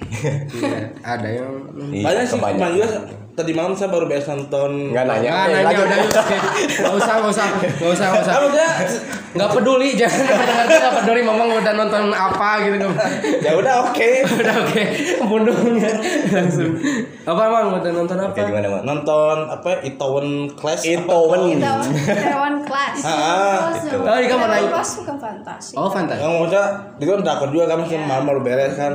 Iya, 0.56 0.80
ada 1.02 1.28
yang 1.30 1.52
Iya, 1.92 2.04
Banyak 2.04 2.24
sih 2.24 2.32
kebanyakan. 2.32 2.58
kemarin 2.58 2.74
juga 2.74 2.88
tadi 3.32 3.52
malam 3.52 3.72
saya 3.72 3.88
baru 3.88 4.06
beres 4.06 4.26
nonton 4.26 4.92
Nggak 4.92 5.06
nanya. 5.06 5.30
Ah, 5.30 5.46
Eh, 5.46 5.54
nanya 5.58 5.78
udah. 5.78 5.98
Nggak 6.02 6.94
usah, 6.94 7.14
nggak 7.18 7.32
usah, 7.32 7.48
nggak 7.50 7.90
usah, 7.90 8.06
nggak 8.06 8.24
usah. 8.24 8.34
Ah, 8.34 8.84
Nggak 9.32 9.50
peduli, 9.50 9.96
jangan 9.96 10.20
pendengar 10.28 10.66
tuh 10.66 10.78
nggak 10.78 10.96
peduli 10.98 11.22
ngomong 11.24 11.48
udah 11.56 11.74
nonton 11.74 12.04
apa 12.10 12.50
gitu. 12.62 12.76
nggak- 12.84 13.12
ya 13.40 13.52
udah 13.54 13.74
oke 13.82 14.10
Udah 14.42 14.56
oke, 14.60 14.84
pembunuhnya 15.18 15.92
langsung. 16.28 16.72
Apa 17.24 17.42
emang 17.46 17.80
udah 17.80 17.92
nonton 17.94 18.18
apa? 18.18 18.32
Kayak 18.34 18.48
gimana, 18.50 18.68
Mak? 18.70 18.82
nonton 18.84 19.38
apa 19.48 19.70
Itaewon 19.82 20.28
Class? 20.52 20.84
Itaewon. 20.84 21.40
Kita 21.48 21.72
hewan 22.28 22.56
kelas. 22.62 22.98
Ah, 23.02 23.72
itu. 23.74 23.96
Oh, 23.96 24.14
ini 24.14 24.28
kan 24.28 24.38
mau 24.38 24.48
nanya. 24.48 24.70
kelas 24.70 24.90
bukan 25.00 25.16
fantasi. 25.18 25.74
Oh, 25.74 25.88
fantasi. 25.88 26.20
yang 26.20 26.32
maksudnya 26.36 26.66
itu 26.98 27.10
kan 27.10 27.20
drakor 27.22 27.50
juga 27.50 27.66
kan 27.66 27.80
malam 28.02 28.24
baru 28.26 28.42
beres 28.42 28.76
kan 28.76 28.94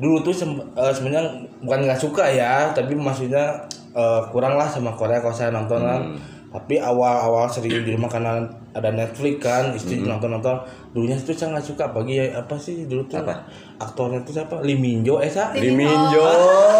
dulu 0.00 0.16
tuh 0.20 0.32
eh, 0.32 0.90
sebenarnya 0.90 1.22
bukan 1.60 1.80
nggak 1.84 2.00
suka 2.00 2.24
ya 2.26 2.72
tapi 2.72 2.92
maksudnya 2.92 3.60
eh, 3.92 4.20
kurang 4.28 4.56
lah 4.56 4.66
sama 4.66 4.90
Korea 4.90 5.20
kalau 5.20 5.32
saya 5.32 5.50
nonton 5.50 5.78
kan 5.78 6.02
tapi 6.50 6.82
awal-awal 6.82 7.46
sering 7.46 7.70
di 7.78 7.94
rumah 7.94 8.10
karena 8.10 8.42
ada 8.72 8.90
Netflix 8.90 9.38
kan 9.38 9.70
istri 9.70 10.02
nonton 10.02 10.34
nonton 10.34 10.58
dulunya 10.90 11.14
itu 11.14 11.30
saya 11.30 11.54
nggak 11.54 11.62
suka 11.64 11.84
bagi 11.88 12.18
apa 12.26 12.58
sih 12.58 12.90
dulu 12.90 13.06
tuh 13.06 13.22
Apa? 13.22 13.46
aktornya 13.78 14.18
itu 14.20 14.34
siapa 14.34 14.58
Lee 14.58 14.74
Min 14.74 15.06
Jo 15.06 15.22
eh 15.22 15.30
sa? 15.30 15.54
Lee 15.54 15.70
Liminjo. 15.70 16.26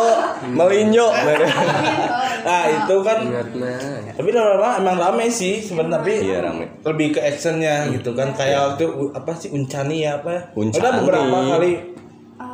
Melinjo. 0.59 1.07
nah 2.47 2.63
itu 2.67 2.95
kan 3.01 3.19
tapi 4.11 4.29
lama-lama 4.33 4.69
emang 4.77 4.97
rame 4.99 5.27
sih 5.29 5.61
sebenarnya 5.61 5.99
tapi 5.99 6.13
Iya, 6.19 6.39
rame. 6.43 6.65
lebih 6.83 7.07
ke 7.13 7.21
actionnya 7.23 7.87
gitu 7.91 8.11
kan 8.11 8.33
kayak 8.33 8.75
waktu 8.75 8.85
apa 9.13 9.31
sih 9.35 9.53
Uncani 9.53 10.03
ya 10.03 10.19
apa 10.19 10.31
ya 10.31 10.41
Uncani. 10.57 10.81
udah 10.81 10.93
beberapa 10.99 11.39
kali 11.49 11.71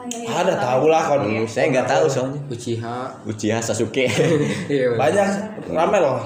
Iya, 0.06 0.18
iya, 0.20 0.28
ada 0.32 0.52
tahu. 0.52 0.64
tahu 0.64 0.84
lah 0.86 1.02
kalau 1.04 1.25
Hmm, 1.25 1.44
saya 1.44 1.66
nggak 1.68 1.86
tahu 1.86 2.04
soalnya. 2.06 2.40
Uchiha. 2.46 2.96
Uchiha 3.25 3.58
Sasuke. 3.58 4.06
Iya. 4.68 4.94
banyak 4.94 5.26
rame 5.68 5.98
loh 5.98 6.22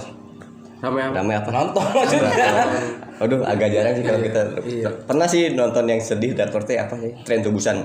Ramai 0.80 1.02
apa? 1.02 1.12
Rame 1.14 1.32
apa? 1.34 1.48
nonton 1.50 1.84
maksudnya 1.86 2.64
Aduh, 3.20 3.44
agak 3.44 3.68
jarang 3.68 3.92
sih 3.92 4.00
kalau 4.00 4.16
kita 4.18 4.40
Iya. 4.62 4.88
pernah 5.04 5.26
sih 5.26 5.52
nonton 5.52 5.84
yang 5.84 6.00
sedih 6.00 6.32
drakor 6.32 6.62
teh 6.62 6.74
apa 6.74 6.96
sih? 6.96 7.12
Tren 7.20 7.40
Tubusan. 7.40 7.84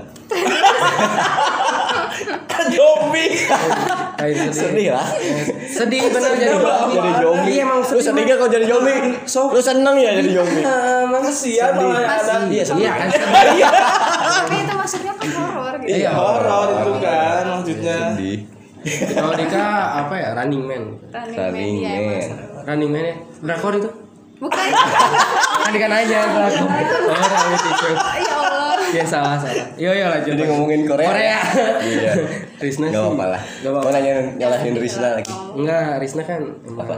zombie 2.66 3.36
Kayak 4.16 4.48
sedih. 4.48 4.50
Sedih 4.50 4.88
lah. 4.90 5.06
Sedih 5.68 6.08
bener 6.08 6.30
jadi 6.34 6.56
zombie. 6.56 6.96
Jadi 6.96 7.10
zombie. 7.20 7.52
Iya 7.52 7.62
emang 7.62 7.80
Lu 7.84 8.00
sedih. 8.00 8.22
gak 8.24 8.36
kalau 8.38 8.50
jadi 8.50 8.66
zombie? 8.66 8.96
Lu 9.28 9.60
seneng 9.60 9.94
ya 9.94 10.10
jadi 10.14 10.30
zombie? 10.32 10.64
emang 11.04 11.20
kasihan 11.22 11.72
malah 11.74 12.00
ada 12.16 12.34
Iya, 12.48 12.64
sedih. 12.64 12.88
Iya 12.88 12.92
kan. 12.96 13.08
Tapi 14.26 14.54
itu 14.58 14.72
maksudnya 14.74 15.12
kan 15.14 15.28
horor. 15.30 15.65
Iya. 15.86 16.10
horor 16.12 16.68
itu 16.74 16.92
kan 17.00 17.42
maksudnya 17.48 17.98
Sedih. 18.12 18.38
Kalau 18.86 19.34
Dika 19.34 19.66
apa 19.98 20.14
ya? 20.14 20.28
Running 20.32 20.62
Man. 20.62 20.82
Running, 21.10 21.34
Running 21.34 21.70
Man, 21.74 21.82
iya, 21.82 21.90
Man. 21.90 21.98
emang 21.98 22.20
seru. 22.22 22.44
Running 22.62 22.90
Man 22.94 23.02
ya? 23.02 23.16
Drakor 23.42 23.72
itu? 23.74 23.90
Bukan. 24.36 24.68
Kan 25.58 25.70
Dika 25.74 25.86
nanya 25.90 26.20
drakor. 26.30 26.66
Oh, 26.66 27.18
reality 27.26 27.70
show. 27.74 27.90
ya 27.90 28.34
Allah. 28.36 28.54
Ya 28.86 29.02
salah 29.02 29.34
salah. 29.34 29.66
Yo 29.74 29.90
yo 29.90 30.06
lanjut. 30.06 30.30
Jadi 30.30 30.42
ngomongin 30.46 30.80
Korea. 30.86 31.08
Korea. 31.10 31.38
Iya. 31.82 32.12
Risna 32.62 32.86
Gak 32.88 33.02
apa-apa 33.02 33.24
lah. 33.34 33.42
Gak 33.42 33.70
apa-apa. 33.74 33.86
Mau 33.86 33.92
nanya 33.92 34.14
nyalahin 34.38 34.74
Rizna 34.78 35.08
lagi. 35.18 35.32
Enggak, 35.58 35.98
Risna 35.98 36.22
kan 36.22 36.40
emang 36.62 36.86
Apa? 36.86 36.96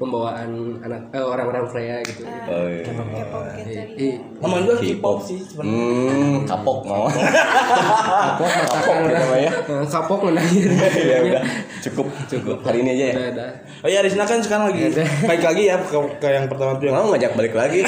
Pembawaan 0.00 0.80
anak 0.80 1.12
eh, 1.12 1.20
orang-orang 1.20 1.68
Korea 1.68 2.00
gitu. 2.00 2.24
Oh, 2.24 2.64
iya. 2.64 2.80
K-pop 2.88 3.06
gitu. 3.52 3.80
Ih, 4.00 4.14
namanya 4.40 4.62
juga 4.64 4.74
K-pop 4.80 5.18
sih 5.20 5.38
sebenarnya 5.44 5.76
Hmm, 5.76 6.36
kapok 6.48 6.78
mau. 6.88 7.04
kapok 7.04 8.48
Kapok 8.48 8.96
namanya. 9.04 9.50
Kapok 9.84 10.20
menangis. 10.24 10.64
ya 10.96 11.18
udah, 11.28 11.42
cukup 11.84 12.06
cukup 12.26 12.58
hari 12.64 12.80
ini 12.80 12.90
aja 12.96 13.04
ya. 13.04 13.14
Udah, 13.14 13.28
udah. 13.36 13.50
oh 13.84 13.88
iya 13.88 14.00
Rizna 14.00 14.24
kan 14.24 14.40
sekarang 14.40 14.72
lagi 14.72 14.88
baik 15.28 15.42
lagi 15.44 15.62
ya 15.68 15.76
ke, 15.76 15.96
ke 16.16 16.28
yang 16.32 16.48
pertama 16.48 16.80
tuh 16.80 16.88
yang 16.88 16.96
Mau 16.96 17.12
ngajak 17.12 17.32
balik 17.36 17.52
lagi? 17.52 17.80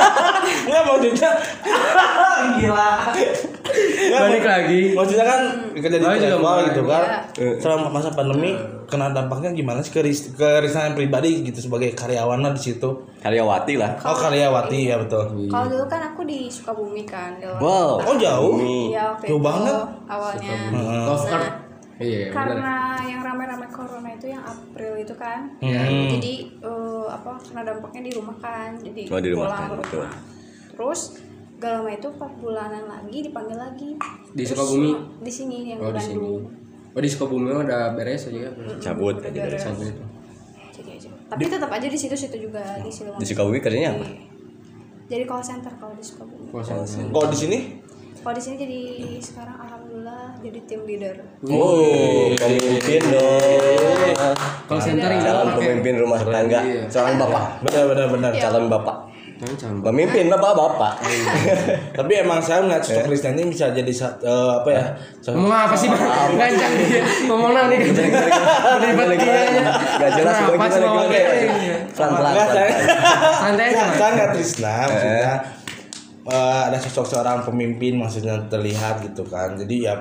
nggak 0.68 0.82
maksudnya 0.88 1.30
gila 2.56 2.90
Nggak, 3.62 4.20
Balik 4.20 4.44
lagi. 4.44 4.80
maksudnya 4.92 5.22
kan 5.24 5.40
kerja 5.72 5.88
di 5.92 6.02
travel 6.02 6.56
gitu 6.66 6.82
kan 6.84 7.04
Iya. 7.32 7.52
selama 7.56 7.86
masa 7.88 8.10
pandemi 8.10 8.52
kena 8.84 9.08
dampaknya 9.08 9.50
gimana 9.52 9.78
sih 9.78 9.88
ke, 9.88 10.00
Riz- 10.00 10.30
ke 10.30 10.58
Rizna 10.58 10.84
yang 10.84 10.94
pribadi 10.94 11.40
gitu 11.42 11.62
sebagai 11.62 11.92
karyawan 11.92 12.38
lah 12.38 12.52
di 12.52 12.60
situ 12.60 12.90
Karyawati 13.18 13.74
lah. 13.76 13.96
oh 13.98 14.12
karyawati 14.12 14.78
ya 14.84 14.98
betul 14.98 15.24
Kalau 15.46 15.66
dulu 15.66 15.84
kan 15.86 16.02
aku 16.04 16.22
di 16.22 16.46
Sukabumi 16.46 17.04
kan. 17.04 17.38
Wow. 17.56 18.02
oh 18.02 18.16
jauh. 18.16 18.58
Iya, 18.90 19.14
waktu 19.14 19.26
Jauh 19.28 19.40
banget. 19.40 19.74
awalnya. 20.04 20.56
Nah, 20.68 21.50
Iya, 21.94 22.28
benar. 22.28 22.34
karena 22.34 22.74
yang 23.00 23.20
rame-rame 23.22 23.66
corona 23.68 24.10
itu 24.10 24.26
yang 24.26 24.42
April 24.42 24.98
itu 24.98 25.14
kan. 25.14 25.46
Hmm. 25.56 26.10
Jadi 26.10 26.34
eh, 26.58 27.04
apa 27.06 27.38
kena 27.38 27.62
dampaknya 27.62 28.02
di 28.02 28.12
rumah 28.12 28.34
kan. 28.36 28.74
Jadi 28.76 29.06
Oh, 29.06 29.22
di 29.22 29.30
rumah 29.30 29.46
pulang 29.46 29.54
kan, 29.54 29.68
ke 29.68 29.76
betul. 29.78 30.02
rumah. 30.02 30.14
Terus 30.72 31.00
gak 31.62 31.78
lama 31.78 31.90
itu 31.90 32.08
4 32.10 32.42
bulanan 32.42 32.84
lagi 32.84 33.18
dipanggil 33.22 33.54
lagi. 33.54 33.90
Di 34.34 34.42
Sukabumi? 34.42 34.90
Di 35.22 35.30
sini 35.30 35.70
yang 35.70 35.78
Oh, 35.78 35.94
di 35.94 36.02
sini. 36.02 36.30
Oh, 36.90 36.98
di 36.98 37.06
Sukabumi 37.06 37.54
udah 37.54 37.94
beres 37.94 38.26
aja 38.26 38.40
ya. 38.40 38.50
Cabut 38.82 39.22
aja 39.22 39.30
dari. 39.30 39.54
Jadi 39.54 40.90
aja. 40.90 41.08
Tapi 41.30 41.42
tetap 41.46 41.70
aja 41.70 41.86
di 41.86 41.94
situ-situ 41.94 42.36
juga 42.40 42.82
di 42.82 42.90
situ. 42.90 43.06
Di 43.14 43.22
Sukabumi 43.24 43.62
kerjanya 43.62 43.94
apa? 43.94 44.06
Jadi 45.06 45.22
call 45.22 45.38
center 45.40 45.70
kalau 45.78 45.94
di 45.94 46.02
Sukabumi. 46.02 46.50
Puasa. 46.50 46.74
kalau 46.82 47.30
di 47.30 47.38
sini 47.38 47.58
Kalau 48.22 48.34
di 48.34 48.42
sini 48.42 48.54
jadi 48.56 48.80
sekarang 49.18 49.56
alhamdulillah 49.60 50.38
jadi 50.38 50.58
tim 50.64 50.82
leader. 50.82 51.14
Oh, 51.44 52.30
pemimpin 52.32 53.02
dong. 53.04 54.14
Call 54.66 54.78
center 54.78 55.10
ini 55.10 55.22
Calon 55.22 55.46
pakai- 55.48 55.58
pemimpin 55.60 55.94
rumah 55.96 56.18
tangga. 56.20 56.60
Iya. 56.60 56.82
Calon 56.86 57.14
bapak. 57.18 57.44
benar 57.62 57.84
benar 57.86 58.06
benar 58.10 58.30
Iya. 58.30 58.42
Calon 58.46 58.66
bapak. 58.66 58.96
Jangan 59.42 59.56
calon. 59.58 59.78
Pemimpin 59.82 60.30
bapak 60.30 60.54
bapak. 60.54 60.92
tapi 61.98 62.12
emang 62.14 62.38
saya 62.38 62.62
melihat 62.62 62.78
sosok 62.80 63.10
Rizna 63.10 63.34
ini 63.34 63.50
bisa 63.50 63.74
jadi 63.74 63.90
eh, 64.22 64.52
apa 64.54 64.68
ya 64.70 64.84
Ngomong 65.28 65.50
apa 65.66 65.74
sih 65.74 65.90
bang? 65.90 65.98
Gancang 66.32 66.72
dia. 66.78 67.02
Ngomong 67.26 67.50
apa 67.50 67.66
nih 67.66 67.78
gancang? 67.82 68.06
Berlibat 68.78 69.06
dia 69.18 69.34
aja. 69.34 69.62
Gak 69.98 70.10
jelas 70.14 70.34
Kenapa 70.38 70.46
gimana 70.48 70.70
sih 70.70 70.78
gimana. 70.78 70.86
ngomong 70.86 71.06
kayak 71.10 71.26
gini? 71.34 71.66
Pelan 71.90 72.10
pelan. 72.14 72.30
Enggak, 72.30 72.48
saya 72.48 72.70
Santai 73.34 73.64
aja 73.66 73.84
saya 73.92 74.10
nggak 74.14 74.28
Trisna 74.32 74.74
maksudnya 74.86 75.32
eh, 76.22 76.60
ada 76.70 76.78
sosok 76.78 77.06
seorang 77.08 77.38
pemimpin 77.42 77.92
maksudnya 77.98 78.38
terlihat 78.46 79.02
gitu 79.02 79.26
kan 79.26 79.58
jadi 79.58 79.76
ya 79.82 79.94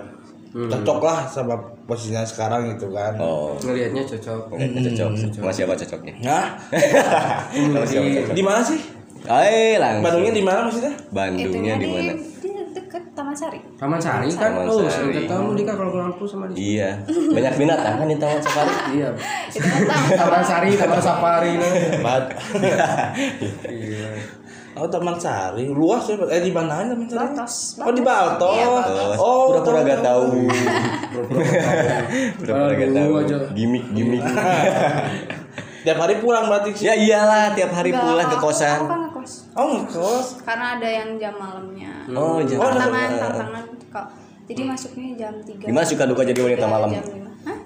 cocok 0.51 0.99
lah 0.99 1.25
sama 1.25 1.55
posisinya 1.87 2.21
sekarang 2.21 2.69
gitu 2.69 2.91
kan 2.91 3.15
Oh, 3.17 3.55
Ngelihatnya 3.57 4.03
cocok. 4.05 4.51
kayaknya 4.51 4.81
cocok. 4.85 5.09
Sama 5.33 5.49
siapa 5.49 5.73
cocoknya? 5.73 6.13
nah 6.21 6.45
cocok? 7.49 8.35
di 8.35 8.43
mana 8.43 8.61
sih 8.61 9.00
Hai, 9.21 9.77
langsung. 9.77 10.03
Bandungnya 10.03 10.33
di 10.33 10.41
mana 10.41 10.59
maksudnya 10.65 10.93
Bandungnya 11.09 11.75
di 11.77 11.87
mana? 11.87 12.11
Di 12.41 12.49
deket 12.73 13.03
Taman 13.13 13.35
Sari. 13.35 13.59
Taman 13.75 13.99
Sari 13.99 14.27
kan? 14.29 14.49
Taman 14.49 14.65
Oh, 14.65 14.81
Sari. 14.81 15.13
saya 15.13 15.29
tahu 15.29 15.53
Dika 15.53 15.73
kalau 15.73 15.91
pulang 15.91 16.11
tuh 16.17 16.25
sama 16.25 16.45
dia. 16.47 16.57
Iya, 16.57 16.89
banyak 17.07 17.53
binatang 17.55 17.95
kan 17.97 18.07
di 18.07 18.17
Taman 18.17 18.39
Safari. 18.39 18.73
Iya. 18.97 19.09
Itu 19.47 19.67
taman. 20.17 20.43
Sari, 20.43 20.69
Taman 20.73 21.01
Safari. 21.07 21.51
nah. 21.53 21.69
Iya. 23.69 24.09
Oh 24.71 24.87
Taman 24.87 25.15
Sari 25.15 25.67
luas 25.67 26.07
ya 26.07 26.15
eh 26.25 26.41
di 26.41 26.49
mana 26.49 26.81
Taman 26.81 27.05
Sari 27.05 27.19
Baltos. 27.35 27.55
oh 27.77 27.91
di 27.91 28.01
Baltos 28.01 28.55
Iya, 28.55 28.67
oh 29.19 29.41
pura-pura 29.51 29.79
gak 29.85 30.01
tahu. 30.01 30.23
Pura-pura 32.39 32.73
gak 32.73 32.89
tahu. 32.89 33.11
Gimik, 33.53 33.83
gimik. 33.91 34.23
tiap 35.81 35.97
hari 35.97 36.21
pulang 36.21 36.45
berarti 36.45 36.71
sih 36.71 36.85
ya 36.85 36.93
iyalah, 36.93 37.51
tiap 37.51 37.73
hari 37.73 37.89
pulang 37.89 38.29
ke 38.29 38.37
kosan. 38.37 38.79
Oh 39.51 39.83
ngekos 39.83 40.47
Karena 40.47 40.79
ada 40.79 40.87
yang 40.87 41.19
jam 41.19 41.35
malamnya. 41.35 41.91
Oh, 42.15 42.39
jam 42.39 42.55
tantangan, 42.55 42.87
malam. 42.87 43.19
tantangan. 43.19 43.63
Kok. 43.91 44.05
Jadi 44.47 44.61
masuknya 44.63 45.07
jam 45.15 45.33
3. 45.43 45.67
Gimana 45.67 45.85
suka 45.85 46.03
duka 46.07 46.23
jadi 46.23 46.39
wanita 46.39 46.65
malam? 46.67 46.89
Jam 46.91 47.03
5. 47.03 47.47
Hah? 47.47 47.57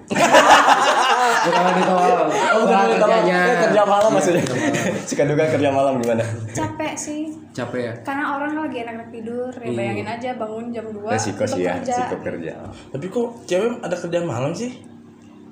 Bukan 1.46 1.62
wanita 1.62 1.92
malam. 1.94 2.26
Oh, 2.26 2.58
bukan 2.62 2.76
wanita 2.90 3.06
malam. 3.06 3.24
Eh, 3.26 3.56
kerja 3.66 3.82
malam 3.86 4.10
maksudnya. 4.10 4.44
suka 5.08 5.22
duka 5.26 5.44
kerja 5.46 5.68
malam 5.70 5.92
gimana? 6.02 6.24
Capek 6.50 6.94
sih. 6.98 7.22
Capek 7.54 7.80
ya. 7.80 7.92
Karena 8.02 8.24
orang 8.34 8.50
lagi 8.66 8.76
enak-enak 8.82 9.08
tidur. 9.14 9.52
Ya 9.54 9.70
bayangin 9.70 10.08
aja 10.10 10.30
bangun 10.34 10.64
jam 10.74 10.86
2 10.90 11.06
Resiko 11.06 11.42
sih 11.46 11.62
ya, 11.62 11.78
resiko 11.78 12.16
kerja. 12.18 12.54
tapi 12.90 13.06
kok 13.06 13.26
cewek 13.46 13.78
ada 13.78 13.94
kerja 13.94 14.18
malam 14.26 14.50
sih 14.50 14.95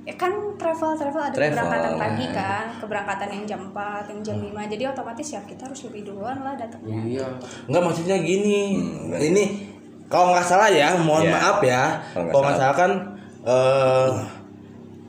Ya 0.05 0.15
kan 0.15 0.29
travel 0.55 0.93
travel 0.95 1.17
ada 1.19 1.33
Travel. 1.33 1.49
keberangkatan 1.51 1.93
pagi 1.97 2.27
kan, 2.29 2.65
keberangkatan 2.77 3.29
yang 3.33 3.45
jam 3.49 3.61
4, 3.73 4.13
yang 4.13 4.21
jam 4.21 4.37
5. 4.37 4.69
Jadi 4.69 4.83
otomatis 4.85 5.27
ya 5.27 5.41
kita 5.43 5.63
harus 5.65 5.81
lebih 5.89 6.03
duluan 6.05 6.39
lah 6.39 6.53
datangnya. 6.55 7.01
Iya. 7.03 7.27
Enggak 7.65 7.83
maksudnya 7.83 8.17
gini. 8.21 8.77
ini 9.17 9.45
kalau 10.07 10.31
nggak 10.31 10.45
salah 10.45 10.69
ya, 10.69 10.93
mohon 10.99 11.25
Iya. 11.25 11.33
maaf 11.33 11.59
ya. 11.59 11.83
Kalau 12.13 12.29
nggak 12.29 12.37
nggak 12.37 12.57
salah 12.59 12.77
kan 12.77 12.91
eh 13.45 14.11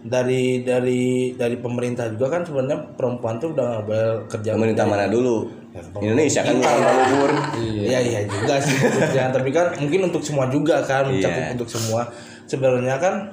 dari 0.05 0.61
dari 0.61 1.03
dari 1.33 1.57
pemerintah 1.57 2.05
juga 2.07 2.29
kan 2.29 2.41
sebenarnya 2.45 2.77
perempuan 2.93 3.35
tuh 3.35 3.51
udah 3.51 3.65
nggak 3.65 3.83
boleh 3.83 4.05
kerja 4.29 4.49
pemerintah 4.53 4.85
mana 4.85 5.07
dulu 5.07 5.49
Ya, 5.75 5.83
Indonesia 5.99 6.39
kan 6.39 6.55
bukan 6.55 6.77
luhur 7.11 7.31
Iya 7.59 7.99
iya 7.99 8.19
juga 8.23 8.55
sih 8.63 8.79
ya, 9.11 9.27
tapi 9.27 9.51
kan 9.51 9.75
mungkin 9.75 10.07
untuk 10.07 10.23
semua 10.23 10.47
juga 10.47 10.79
kan 10.79 11.03
mencakup 11.03 11.35
Iya. 11.41 11.51
untuk 11.51 11.67
semua 11.67 12.07
sebenarnya 12.45 12.95
kan 12.95 13.27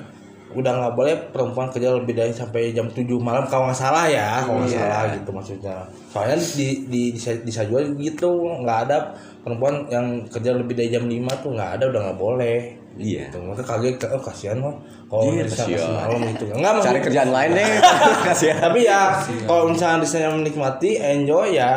udah 0.53 0.73
nggak 0.75 0.95
boleh 0.95 1.15
perempuan 1.29 1.69
kerja 1.69 1.93
lebih 1.93 2.13
dari 2.13 2.31
sampai 2.31 2.71
jam 2.71 2.87
7 2.87 2.99
malam 3.17 3.45
kalau 3.45 3.67
nggak 3.67 3.79
salah 3.79 4.05
ya 4.05 4.41
kalau 4.41 4.61
nggak 4.61 4.71
Iya. 4.71 4.81
salah 4.83 5.03
gitu 5.13 5.31
maksudnya. 5.31 5.77
Soalnya 6.07 6.37
di 6.37 6.69
di 6.85 7.03
di, 7.11 7.19
di 7.19 7.51
Sajua 7.51 7.81
gitu 7.95 8.31
nggak 8.59 8.79
ada 8.87 9.13
perempuan 9.39 9.85
yang 9.87 10.07
kerja 10.27 10.53
lebih 10.53 10.75
dari 10.75 10.89
jam 10.89 11.05
5 11.05 11.13
tuh 11.39 11.51
nggak 11.53 11.71
ada 11.77 11.85
udah 11.89 12.01
nggak 12.03 12.19
boleh. 12.19 12.59
Iya. 12.93 13.27
Gitu. 13.27 13.41
Maka 13.41 13.63
kaget 13.63 13.97
oh, 14.07 14.21
kasihan 14.21 14.59
loh 14.59 14.75
kalau 15.07 15.25
Iya, 15.27 15.45
bisa 15.45 15.65
masih 15.65 15.91
malam 15.91 16.21
gitu. 16.27 16.45
Nggak 16.47 16.73
cari 16.75 16.81
maksud- 16.93 17.05
kerjaan 17.05 17.31
lain 17.31 17.51
deh. 17.53 17.67
Kasihan. 18.29 18.59
Tapi 18.61 18.81
ya 18.83 19.01
kalau 19.43 19.65
misalnya 19.67 19.99
disanya 20.01 20.29
menikmati 20.31 20.91
enjoy 20.97 21.47
ya. 21.53 21.73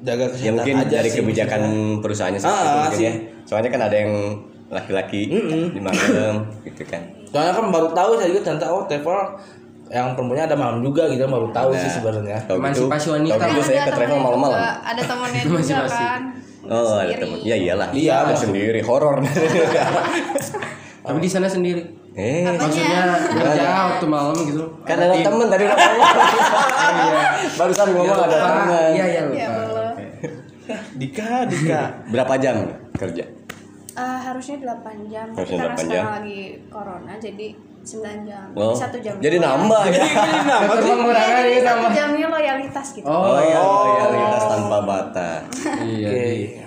Jaga 0.00 0.20
ya 0.20 0.28
kesehatan 0.28 0.52
mungkin 0.54 0.76
aja 0.78 0.90
dari 0.94 1.08
sih, 1.08 1.16
kebijakan 1.18 1.60
perusahaannya 2.04 2.36
seperti 2.38 2.68
Ah, 2.68 2.88
sih. 2.92 3.04
ya. 3.04 3.12
Soalnya 3.44 3.70
kan 3.70 3.82
ada 3.82 3.96
yang 3.96 4.12
laki-laki 4.74 5.30
di 5.70 5.78
malam 5.78 6.42
gitu 6.60 6.82
kan. 6.84 6.98
Soalnya 7.24 7.54
kan 7.54 7.70
baru 7.70 7.88
tahu 7.88 8.10
saya 8.16 8.28
juga 8.28 8.42
ternyata 8.44 8.66
oh 8.68 8.82
travel 8.84 9.18
yang 9.86 10.12
perempuannya 10.12 10.44
ada 10.44 10.56
malam 10.56 10.80
juga 10.80 11.06
gitu 11.06 11.22
baru 11.24 11.46
tahu 11.48 11.70
sih 11.72 11.86
Nah. 11.86 11.94
sebenarnya. 11.94 12.36
Tahu 12.42 12.58
gitu, 12.58 12.90
wanita. 13.06 13.44
gitu 13.46 13.62
saya 13.62 13.80
ke 13.84 13.92
travel 13.94 14.18
malam-malam. 14.18 14.58
ada 14.82 14.98
temennya 15.00 15.42
juga 15.46 15.86
kan. 15.86 16.20
Oh 16.64 16.96
ada 16.96 17.14
temen. 17.14 17.38
Ya 17.40 17.54
iyalah. 17.54 17.88
Iya, 17.92 18.14
Ada 18.18 18.32
maksud- 18.32 18.48
sendiri 18.48 18.80
horor. 18.80 19.20
Tapi 21.04 21.18
di 21.20 21.28
sana 21.28 21.44
sendiri. 21.44 21.84
eh. 22.14 22.48
Maksudnya 22.48 23.04
kerja 23.28 23.68
waktu 23.92 24.06
malam 24.08 24.32
gitu. 24.40 24.64
kan 24.82 24.96
ada 24.96 25.12
temen 25.14 25.46
tadi. 25.46 25.64
Udah 25.64 25.76
ngomong 26.96 27.26
barusan 27.54 27.86
ngomong 27.92 28.08
ada 28.10 28.24
Lupa. 28.24 28.38
temen. 28.40 28.88
Iya 28.90 29.04
iya 29.04 29.20
ya 29.20 29.22
lupa. 29.22 29.60
belum. 29.60 29.92
Dika, 30.96 31.44
Dika. 31.44 31.80
berapa 32.08 32.34
jam 32.40 32.56
kerja 32.94 33.24
harusnya 34.34 34.56
8 34.58 34.66
jam 35.06 35.26
tapi 35.28 35.38
Harusnya 35.38 35.56
karena 35.56 35.70
8 35.70 35.78
jam. 35.78 35.86
sekarang 35.86 36.12
lagi 36.12 36.38
corona 36.66 37.12
jadi 37.16 37.46
9 37.80 37.94
jam 38.24 38.46
oh 38.50 38.60
Jadi 38.64 38.74
satu 38.76 38.96
jam 38.98 39.14
jadi 39.18 39.36
nambah 39.38 39.82
ya 39.86 40.04
Tetap 40.04 40.76
Iya, 40.76 40.92
mengurangi 40.92 41.32
jadi 41.38 41.60
satu 41.68 41.78
sama. 41.80 41.94
jamnya 41.94 42.26
loyalitas 42.28 42.86
gitu 42.92 43.06
Oh, 43.06 43.20
oh 43.30 43.40
iya 43.40 43.58
Oh. 43.58 43.82
loyalitas 44.04 44.44
tanpa 44.44 44.78
batas 44.82 45.42
Iya. 45.78 46.08
Oke. 46.08 46.26
iya. 46.34 46.64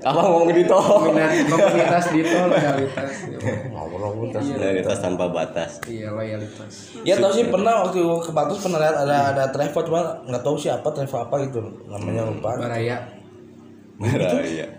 apa 0.00 0.20
ngomong 0.20 0.46
gitu 0.52 0.78
Minat 1.08 1.30
komunitas 1.48 2.04
di 2.08 2.20
tol 2.22 2.46
loyalitas. 2.46 3.10
Ngobrol 3.68 4.30
terus. 4.30 4.46
loyalitas 4.52 4.98
tanpa 5.00 5.24
batas 5.26 5.70
Iya 5.82 6.08
loyalitas. 6.10 6.72
Ya 7.02 7.14
tau 7.16 7.30
sih 7.30 7.46
pernah 7.46 7.82
waktu 7.82 7.98
ke 7.98 8.30
Batus 8.30 8.58
pernah 8.60 8.78
lihat 8.78 8.94
ada 8.96 9.32
ada 9.32 9.44
travel 9.48 9.82
cuma 9.82 10.00
nggak 10.22 10.40
tahu 10.40 10.54
sih 10.54 10.68
apa 10.68 10.86
travel 10.88 11.18
apa 11.20 11.34
gitu 11.42 11.58
namanya 11.84 12.22
lupa. 12.24 12.54
Baraya. 12.56 12.96
Marah, 13.96 14.38
iya 14.40 14.77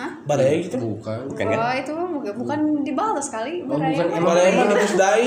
Hah? 0.00 0.10
Baraya 0.24 0.56
gitu. 0.58 0.76
Bukan. 0.80 1.18
bukan 1.28 1.44
kan 1.44 1.58
Oh 1.58 1.72
itu 1.74 1.92
bukan, 1.92 2.32
bukan 2.34 2.58
dibalas 2.80 3.26
kali 3.28 3.60
Oh, 3.62 3.76
Baraya 3.76 3.92
bukan. 3.92 4.06
mah. 4.06 4.16
Emang 4.16 4.28
Baraya 4.30 4.50
mah 4.50 4.64
di 4.64 4.76
Musdai. 4.80 5.24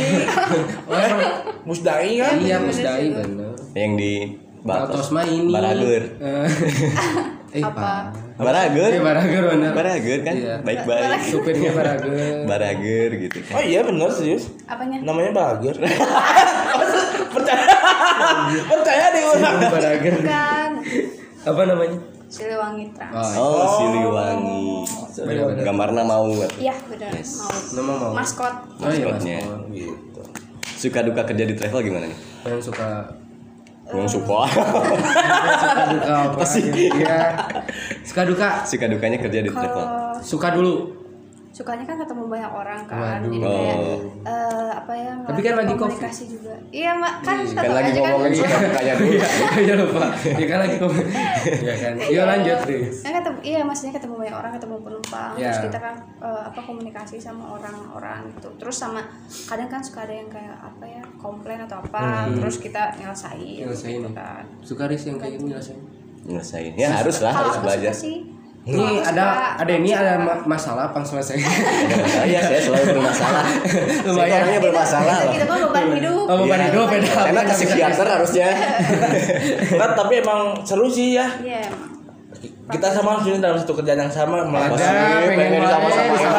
Oh, 0.83 0.97
Musdai 1.69 2.09
kan? 2.17 2.35
iya 2.39 2.57
Musdai 2.57 3.05
bener. 3.11 3.53
yang 3.73 3.93
di 3.93 4.13
Baltos 4.59 5.07
mah 5.09 5.21
ini. 5.23 5.51
Barager 5.51 6.03
Eh, 6.17 6.47
eh 7.53 7.61
Apa? 7.61 8.09
Barager 8.35 8.89
Iya 8.89 9.01
Barager 9.03 9.43
bener. 9.45 9.71
Barager 9.71 10.19
kan 10.21 10.33
Iya. 10.33 10.55
baik-baik 10.59 11.21
Supirnya 11.21 11.69
Barager. 11.71 12.09
Barager 12.49 13.09
gitu 13.19 13.37
kan 13.43 13.53
Oh 13.53 13.61
iya 13.61 13.79
bener 13.81 14.09
serius. 14.09 14.49
Apanya? 14.65 14.97
Namanya 14.99 15.31
Bager. 15.31 15.75
percaya 17.29 17.65
percaya 18.65 19.05
deh 19.11 19.23
orang. 19.23 19.53
Barager. 19.69 20.13
Bukan 20.17 20.71
Apa 21.43 21.61
namanya? 21.65 21.97
Siliwangi 22.33 22.85
Trans 22.91 23.13
Oh, 23.35 23.45
oh 23.53 23.67
Siliwangi 23.77 24.65
bener-bener. 25.15 25.63
gambarnya 25.63 26.03
mau 26.03 26.25
Iya 26.57 26.73
benar 26.83 27.13
mau 27.13 27.53
Nama 27.71 27.91
mau. 27.95 28.11
maskot 28.11 28.53
Oh 28.75 28.89
iya 28.89 29.05
Mas. 29.05 29.13
Maskotnya. 29.13 29.37
Oh, 29.45 29.59
Gitu. 29.69 30.21
suka 30.75 30.99
duka 31.01 31.21
kerja 31.23 31.45
di 31.45 31.53
travel 31.53 31.79
gimana 31.81 32.05
nih 32.05 32.19
Yang 32.43 32.61
suka 32.67 32.87
yang 33.85 34.09
suka 34.09 34.47
suka 35.53 35.83
duka 35.91 36.13
apa 36.25 36.41
sih? 36.43 36.63
Iya. 36.71 37.17
Suka 38.07 38.21
duka. 38.23 38.49
suka 38.63 38.85
dukanya 38.87 39.19
kerja 39.19 39.39
di 39.39 39.51
travel 39.51 39.85
Suka 40.19 40.49
dulu. 40.49 41.02
Sukanya 41.53 41.85
kan 41.85 41.95
ketemu 41.95 42.25
banyak 42.25 42.49
orang 42.51 42.81
kan 42.83 43.21
Waduh. 43.21 43.29
jadi 43.29 43.37
kayak 43.39 43.77
Oh. 43.77 43.99
eh, 44.25 44.71
apa 44.73 44.89
ya 44.91 45.13
Tapi 45.21 45.39
kan 45.39 45.53
lagi 45.53 45.69
covid. 45.69 45.81
komunikasi 45.85 46.23
juga 46.27 46.53
iya 46.67 46.91
mak 46.91 47.13
kan 47.21 47.35
kan 47.37 47.45
tetap 47.45 47.69
lagi 47.71 47.89
aja 47.91 47.99
ngomongin 48.03 48.31
kan 48.33 48.39
suka 48.41 48.57
dukanya 48.59 48.93
dulu 48.95 49.13
Iya 49.53 49.73
lupa. 49.83 50.05
Iya 50.17 50.45
kan 50.47 50.59
lagi. 50.59 50.75
Iya 51.61 51.75
kan. 51.75 51.93
Iya 52.03 52.21
lanjut 52.25 52.57
deh. 52.65 52.81
Kan 52.97 53.11
ketemu, 53.13 53.37
iya 53.43 53.59
maksudnya 53.61 53.93
ketemu 53.93 54.13
banyak 54.17 54.35
orang, 54.35 54.51
ketemu 54.51 54.75
penumpang, 54.81 55.31
Iya. 55.33 55.45
terus 55.45 55.59
kita 55.63 55.77
kan 55.77 55.95
eh, 56.19 56.41
apa 56.43 56.59
komunikasi 56.59 57.15
sama 57.17 57.43
orang-orang 57.51 58.19
gitu. 58.33 58.49
Terus 58.57 58.75
sama 58.75 59.01
kadang 59.45 59.69
kan 59.69 59.79
suka 59.79 59.99
ada 60.01 60.13
yang 60.15 60.27
kayak 60.27 60.57
apa 60.57 60.83
ya 60.83 61.01
komplain 61.15 61.61
atau 61.61 61.77
apa, 61.79 62.33
terus 62.33 62.57
kita 62.57 62.97
nyelesain. 62.97 63.61
Nyelesain. 63.61 64.01
gitu 64.01 64.09
kan. 64.11 64.43
Suka 64.59 64.83
ris 64.87 65.03
yang 65.03 65.15
kayak 65.15 65.37
gini 65.37 65.53
rasanya. 65.53 65.85
nyelesain 66.23 66.71
ya 66.73 66.87
harus 66.89 67.19
lah 67.19 67.35
harus 67.35 67.57
belajar 67.59 67.91
sih. 67.93 68.23
Ini 68.63 68.79
ada 69.03 69.25
ada 69.59 69.73
ini 69.73 69.91
ada 69.91 70.15
masalah 70.43 70.87
pang 70.89 71.03
selesai. 71.03 71.35
saya 71.35 72.39
saya 72.47 72.59
selalu 72.61 72.95
bermasalah 72.95 73.43
Lumayan. 74.07 74.39
orangnya 74.39 74.59
bermasalah 74.61 75.03
Kita- 75.13 75.25
loh 75.25 75.33
Kita 75.33 75.45
mah 75.45 75.57
beban 75.67 75.85
hidup. 75.93 76.23
Oh, 76.23 76.35
beban 76.39 76.57
Iya. 76.57 76.67
hidup 76.71 76.85
beda. 76.87 77.11
enak 77.27 77.43
ke 77.43 77.53
psikiater 77.53 78.07
harusnya 78.09 78.47
Kan 79.83 79.89
tapi 79.93 80.13
emang 80.17 80.41
seru 80.63 80.87
sih 80.87 81.11
ya. 81.13 81.27
Iya. 81.37 81.67
Kita 82.63 82.87
sama 82.89 83.19
harusnya 83.19 83.43
dalam 83.43 83.59
satu 83.59 83.75
kerjaan 83.75 83.99
yang 83.99 84.13
sama 84.13 84.39
sih? 84.71 84.79
pengen 84.79 85.35
pengen 85.35 85.59
mulai, 85.59 85.67
sama-sama 85.67 86.13
bisa 86.13 86.29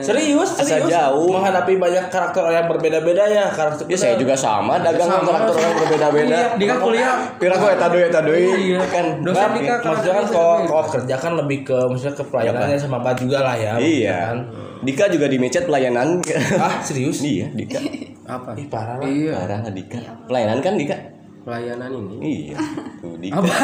serius 0.00 0.48
Asa 0.50 0.64
serius. 0.64 0.90
Jauh. 0.90 1.28
menghadapi 1.30 1.76
banyak 1.76 2.04
karakter 2.08 2.42
yang 2.48 2.66
berbeda-beda 2.66 3.24
ya 3.28 3.44
karakter 3.52 3.84
ya 3.86 3.96
saya 3.96 4.14
juga 4.16 4.34
sama 4.34 4.80
dagang 4.80 5.06
Sama. 5.06 5.28
karakter 5.28 5.54
orang 5.54 5.74
berbeda-beda. 5.76 6.34
Iya, 6.34 6.46
dia 6.56 6.66
kan 6.66 6.78
kuliah. 6.80 7.14
pira 7.36 7.54
gue 7.54 7.70
eta 7.70 7.86
deui 7.88 8.02
eta 8.02 8.20
deui 8.22 8.44
Iya. 8.70 8.80
kan 8.86 9.06
Dosen 9.20 9.40
Kan, 9.40 9.50
di 9.52 9.60
kakak 9.62 9.84
maksudnya 9.86 10.14
kan 10.14 10.24
di- 10.24 10.34
kalau 10.66 10.84
kerja 10.88 11.14
kan 11.16 11.32
lebih 11.36 11.58
ke 11.62 11.78
maksudnya 11.86 12.14
ke 12.14 12.24
pelayanannya 12.24 12.78
sama 12.78 12.98
Pak 13.00 13.14
juga 13.20 13.38
lah 13.42 13.56
ya 13.56 13.72
iya. 13.76 14.18
kan. 14.32 14.38
Dika 14.80 15.04
juga 15.12 15.26
di 15.28 15.36
mecet 15.36 15.68
pelayanan. 15.68 16.24
Ah 16.56 16.80
serius? 16.80 17.20
Iya 17.20 17.52
Dika. 17.52 17.78
Apa? 18.30 18.54
ih 18.54 18.66
parah 18.70 18.96
lah. 18.96 19.04
Iya. 19.04 19.34
parah 19.36 19.58
lah 19.60 19.72
Dika. 19.72 20.00
Pelayanan 20.24 20.58
kan 20.60 20.74
Dika 20.74 20.96
Pelayanan 21.40 21.90
ini. 21.96 22.16
iya 22.52 22.58
tuh 23.00 23.16
Apa? 23.40 23.54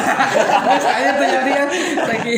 Saya 0.81 1.11
tuh 1.21 1.27
jadi 1.29 1.51
kan 1.53 1.69
lagi. 2.09 2.37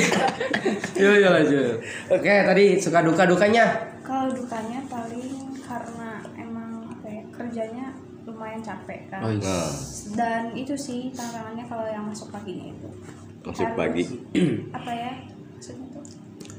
Yuk, 1.02 1.14
yuk 1.22 1.30
lanjut. 1.30 1.78
Oke, 2.10 2.34
tadi 2.42 2.64
suka 2.82 3.06
duka 3.06 3.22
dukanya. 3.22 3.64
Kalau 4.02 4.34
dukanya 4.34 4.82
paling 4.90 5.54
karena 5.62 6.18
emang 6.34 6.90
apa 6.90 7.06
ya 7.06 7.22
kerjanya 7.30 7.86
lumayan 8.26 8.58
capek 8.58 9.06
kan. 9.06 9.22
Oh, 9.22 9.30
iya. 9.30 9.46
nah 9.46 9.70
Dan 10.18 10.42
itu 10.58 10.74
sih 10.74 11.14
tantangannya 11.14 11.62
kalau 11.70 11.86
yang 11.86 12.02
masuk 12.02 12.34
paginya 12.34 12.74
itu. 12.74 12.90
Masuk 13.46 13.70
Harus, 13.70 13.78
pagi. 13.78 14.04
apa 14.82 14.90
ya? 14.90 15.12
Maksudnya 15.54 15.86
tuh 15.94 16.02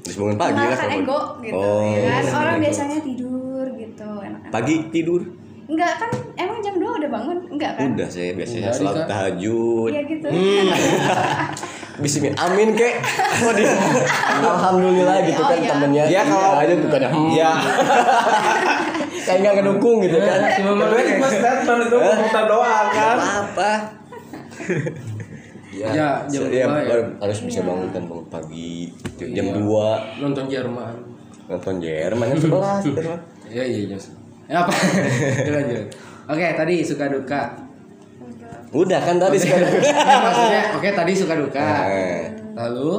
terus 0.00 0.16
bangun 0.16 0.36
pagi 0.42 0.64
lah 0.64 0.80
ego 0.90 1.20
gitu 1.38 1.54
oh 1.54 1.92
ya 1.94 2.10
kan 2.18 2.24
orang 2.34 2.56
ego. 2.58 2.64
biasanya 2.66 2.98
tidur 3.04 3.64
gitu 3.78 4.08
enak 4.18 4.40
pagi 4.50 4.74
tidur 4.90 5.20
enggak 5.70 5.92
kan 5.96 6.10
emang 6.34 6.58
jam 6.58 6.74
2 6.74 6.98
udah 6.98 7.10
bangun 7.10 7.38
enggak 7.48 7.72
kan 7.74 7.94
udah 7.94 8.08
saya 8.10 8.34
biasanya 8.34 8.74
Dika. 8.74 9.06
tahajud 9.06 9.88
iya 9.88 10.02
gitu 10.04 10.26
Bismillah, 12.00 12.48
amin 12.48 12.72
kek. 12.72 12.96
Alhamdulillah 14.40 15.20
gitu 15.20 15.36
Oh, 15.36 15.52
kan 15.52 15.58
iya. 15.60 15.68
temennya. 15.68 16.04
Iya, 16.08 16.22
kalau- 16.24 16.56
aja 16.56 16.74
bukannya 16.74 17.08
hmm. 17.12 17.28
ya 17.36 17.50
kayak 19.20 19.38
nggak 19.38 19.54
ngedukung 19.60 19.96
gitu 20.00 20.16
kan. 20.16 20.38
Si 20.48 20.60
Mama 20.64 20.80
tapi 20.82 20.96
kayak- 20.96 21.08
cuma 21.12 21.28
statement 21.28 21.80
itu 21.84 21.98
kita 22.00 22.40
doa 22.48 22.78
kan 22.88 23.16
Apa? 23.20 23.70
Ya, 25.70 26.24
jam 26.24 26.48
ya, 26.48 26.64
dua 26.66 26.82
ya. 26.82 26.98
harus 27.20 27.38
bisa 27.40 27.60
bangun 27.62 27.88
kan 27.92 28.02
bangun 28.04 28.26
pagi 28.26 28.96
jam 29.20 29.46
2 29.52 30.24
nonton 30.24 30.44
Jerman. 30.48 30.94
nonton 31.46 31.74
Jerman 31.78 32.26
yang 32.26 32.40
sebelas 32.40 32.80
gitu 32.80 33.00
kan. 33.00 33.18
Iya, 33.44 33.64
iya, 33.66 33.80
iya. 33.86 33.98
Ya 34.50 34.56
apa? 34.60 34.72
Ya, 35.46 35.50
lanjut. 35.54 35.84
Oke, 36.26 36.46
tadi 36.52 36.74
suka 36.82 37.06
duka. 37.06 37.42
Udah 38.70 38.98
kan 38.98 39.16
tadi 39.16 39.34
sekarang. 39.36 39.70
Maksudnya, 40.26 40.62
oke 40.74 40.88
tadi 40.90 41.12
suka 41.12 41.34
duka. 41.34 41.58
Nah, 41.58 42.66
Lalu 42.66 42.90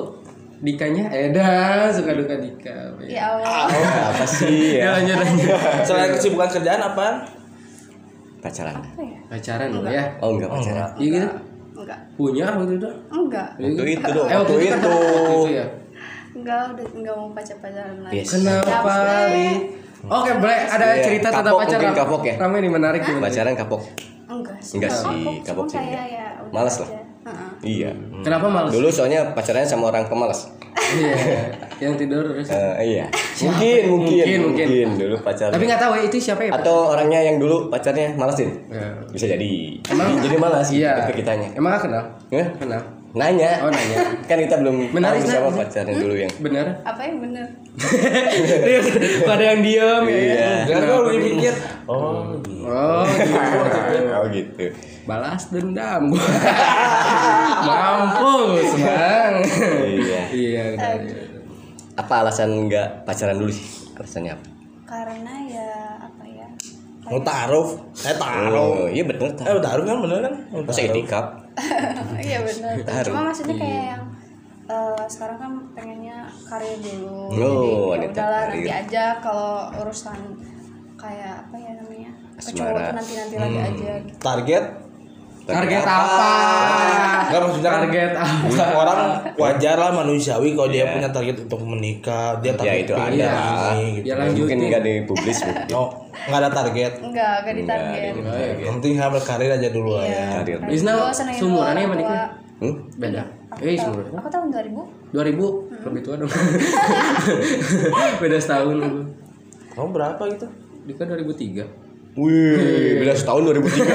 dikanya 0.61 1.09
Eda 1.09 1.51
suka 1.89 2.13
duka 2.13 2.37
Dika. 2.37 2.93
ya 3.01 3.33
Allah 3.33 3.65
apa 4.07 4.23
sih 4.23 4.77
Ya 4.77 4.83
ya? 4.85 4.87
lanjut 4.93 5.17
lanjut. 5.17 5.57
selain 5.81 6.11
kesibukan 6.13 6.49
kerjaan 6.51 6.77
apa 6.79 7.25
Pacaran. 8.39 8.77
apa 8.77 9.01
ya 9.01 9.19
Pacaran 9.27 9.67
dulu 9.69 9.89
ya. 9.89 10.03
Oh 10.19 10.29
enggak 10.31 10.49
pacaran. 10.51 10.89
Iya 10.95 11.09
gitu. 11.09 11.27
enggak 11.75 11.99
Punya 12.13 12.45
waktu 12.51 12.73
itu. 12.77 12.89
enggak 13.09 13.47
Waktu 13.57 13.83
itu 13.89 14.07
dong, 14.07 14.27
Eh 14.27 14.35
waktu 14.35 14.53
waktu 14.53 14.53
itu 14.53 14.69
kan 14.69 14.77
itu. 14.77 14.91
waktu 14.91 15.33
itu 15.33 15.49
ya. 15.51 15.65
enggak 16.31 16.59
udah 16.69 16.85
enggak 16.93 17.15
mau 17.15 17.29
pacar 17.31 17.57
pacaran 17.57 17.95
lagi 18.01 18.15
Yes. 18.15 18.27
Kenapa, 18.29 18.65
Capek. 18.69 19.55
Oke, 20.03 20.31
boleh 20.35 20.57
ada 20.65 20.85
Iya, 20.91 21.03
cerita 21.03 21.27
tentang 21.29 21.53
pacaran. 21.55 21.77
mungkin 21.79 21.93
kapok 21.95 22.21
ya? 22.23 22.33
Ramai 22.37 22.59
nih 22.59 22.71
menarik 22.71 23.01
nih. 23.01 23.15
pacaran 23.19 23.53
kapok 23.53 23.81
enggak 24.27 24.57
sih 24.57 24.75
Enggak 24.75 24.89
Nggak 24.89 25.01
sih, 25.03 25.25
kapok, 25.43 25.65
sih 25.67 25.75
kayak 25.75 25.87
enggak. 25.87 26.07
ya 26.07 26.25
Males 26.49 26.73
aja. 26.73 26.81
lah. 26.81 26.89
Heeh. 27.21 27.49
iya 27.63 27.89
Kenapa 28.19 28.47
males? 28.47 28.71
dulu 28.71 28.87
soalnya 28.87 29.21
pacarannya 29.29 29.67
sama 29.67 29.83
orang 29.87 30.05
pemalas 30.05 30.49
Iya, 30.91 31.13
yang 31.79 31.93
tidur 31.95 32.23
terus. 32.25 32.47
Eh, 32.47 32.73
iya 32.89 33.05
mungkin 33.39 33.81
mungkin 33.87 34.11
Mungkin, 34.17 34.39
mungkin. 34.43 34.67
mungkin 34.67 34.87
dulu 34.97 35.15
pacaran 35.21 35.51
Tapi 35.51 35.63
nggak 35.63 35.79
tahu 35.79 35.93
ya 35.93 36.03
itu 36.03 36.17
siapa 36.17 36.41
ya? 36.41 36.49
Pak? 36.49 36.59
atau 36.59 36.75
orangnya 36.89 37.19
yang 37.21 37.37
dulu 37.37 37.69
pacarnya 37.69 38.11
malesin 38.13 38.49
Ya. 38.67 38.89
bisa 39.07 39.25
jadi 39.25 39.51
jadi 40.17 40.35
malas 40.35 40.67
Iya. 40.67 41.05
ke 41.07 41.21
kitanya 41.21 41.53
Emang 41.53 41.77
kenal? 41.77 42.03
Hah? 42.27 42.47
Kenal. 42.57 42.81
Nanya 43.11 43.51
Oh, 43.59 43.67
nanya. 43.67 43.97
kan 44.29 44.37
kita 44.37 44.55
belum 44.57 44.87
Benar, 44.89 45.11
tahu 45.13 45.23
siapa 45.25 45.49
pacarnya 45.51 45.95
dulu 45.95 46.15
yang 46.15 46.31
Bener? 46.37 46.65
apa 46.81 47.01
yang 47.01 47.17
bener 47.19 47.45
Pada 49.21 49.43
yang 49.45 49.61
diem 49.61 50.03
ya. 50.05 50.15
Iya. 50.15 50.51
Jangan 50.65 50.83
kalau 50.85 51.03
dia? 51.05 51.15
dipikir. 51.17 51.53
oh 51.85 52.23
Oh, 52.63 53.03
gitu. 53.03 53.35
oh 54.15 54.25
gitu 54.27 54.63
Balas 55.03 55.43
dendam. 55.49 56.03
Mampus, 57.67 58.69
Bang. 58.77 59.33
iya 59.89 60.21
Iya, 60.31 60.63
benar, 60.71 60.97
iya. 61.01 61.21
apa 61.93 62.13
alasan 62.17 62.49
nggak 62.65 63.03
pacaran 63.03 63.35
dulu 63.35 63.51
sih 63.51 63.67
alasannya 63.93 64.31
apa 64.31 64.45
karena 64.87 65.33
ya 65.45 65.69
apa 65.99 66.23
ya 66.25 66.47
Mau 67.03 67.19
taruh, 67.19 67.67
saya 67.91 68.15
taruh. 68.15 68.87
oh 68.87 68.87
iya 68.87 69.03
bener 69.03 69.25
Eh, 69.25 69.35
taruh 69.35 69.59
taruh 69.59 69.83
kan 69.83 69.97
bener 69.99 70.17
kan? 70.21 70.33
Masa 70.61 70.79
taruh. 70.79 70.89
itikaf 70.89 71.25
iya 72.27 72.39
benar 72.41 72.75
cuma 73.07 73.21
maksudnya 73.25 73.53
Iya. 73.53 73.61
kayak 73.61 73.83
yang 73.87 74.03
eh, 74.67 75.03
sekarang 75.07 75.37
kan 75.37 75.51
pengennya 75.73 76.17
karir 76.45 76.77
dulu 76.77 77.21
Oh, 77.31 77.91
jadi 77.91 78.05
ya 78.05 78.09
udahlah 78.09 78.43
nanti 78.47 78.71
aja 78.71 79.03
kalau 79.19 79.51
urusan 79.77 80.19
kayak 80.95 81.33
apa 81.43 81.55
ya 81.57 81.71
namanya 81.75 82.11
ke 82.37 82.51
cowok 82.51 82.69
Asmara. 82.69 82.81
tuh 82.83 82.95
nanti 82.95 83.13
nanti 83.15 83.35
lagi 83.35 83.57
Hmm. 83.57 83.67
aja 83.67 83.91
gitu. 84.01 84.17
Target 84.19 84.65
Target 85.41 85.81
apa? 85.81 86.29
Enggak 87.25 87.41
maksudnya 87.41 87.69
kan 87.69 87.81
Target 87.83 88.11
apa? 88.13 88.63
orang 88.71 88.99
wajar 89.35 89.75
lah 89.75 89.91
manusiawi 89.91 90.49
kalau 90.51 90.69
dia 90.69 90.83
Iya. 90.83 90.93
punya 90.93 91.09
target 91.09 91.35
untuk 91.41 91.59
menikah, 91.63 92.37
dia 92.37 92.51
ya 92.51 92.55
target 92.55 92.77
itu 92.79 92.93
pengen 92.93 93.13
ada 93.17 93.31
ini, 93.73 93.87
gitu. 93.91 94.05
Ya 94.05 94.13
lanjutin. 94.15 94.37
mungkin 94.37 94.69
nggak 94.69 94.83
dipublis 94.83 95.37
mungkin 95.41 95.65
Oh, 95.71 95.87
enggak 96.21 96.39
ada 96.39 96.49
target. 96.51 96.91
enggak 96.99 97.33
enggak 97.41 97.55
ditarget 97.55 98.13
Nggak, 98.13 98.35
iya. 98.35 98.53
Yang 98.61 98.73
penting 98.75 98.93
saya 98.95 99.09
berkarir 99.09 99.51
aja 99.51 99.69
dulu 99.69 99.91
lah 99.93 100.05
ya. 100.05 100.25
Karir. 100.37 100.59
Isna 100.69 100.91
ya 100.91 100.97
tua. 101.39 101.65
Dika? 101.73 102.21
Hmm? 102.61 102.75
Beda. 102.95 103.23
Aku 103.51 103.61
Eh, 103.63 103.73
seumuran. 103.75 104.13
aku 104.13 104.27
tahun 104.29 104.47
2000 104.47 104.81
2000 105.11 105.45
lebih 105.83 106.01
tua 106.01 106.15
dong. 106.15 106.29
Beda 108.21 108.37
setahun 108.37 108.75
lu. 108.75 108.89
Kamu 109.71 109.89
berapa 109.89 110.21
gitu? 110.29 110.47
Dika 110.85 111.03
2003. 111.03 111.65
Wih, 112.11 112.99
beda 112.99 113.13
setahun 113.15 113.41
2003. 113.47 113.87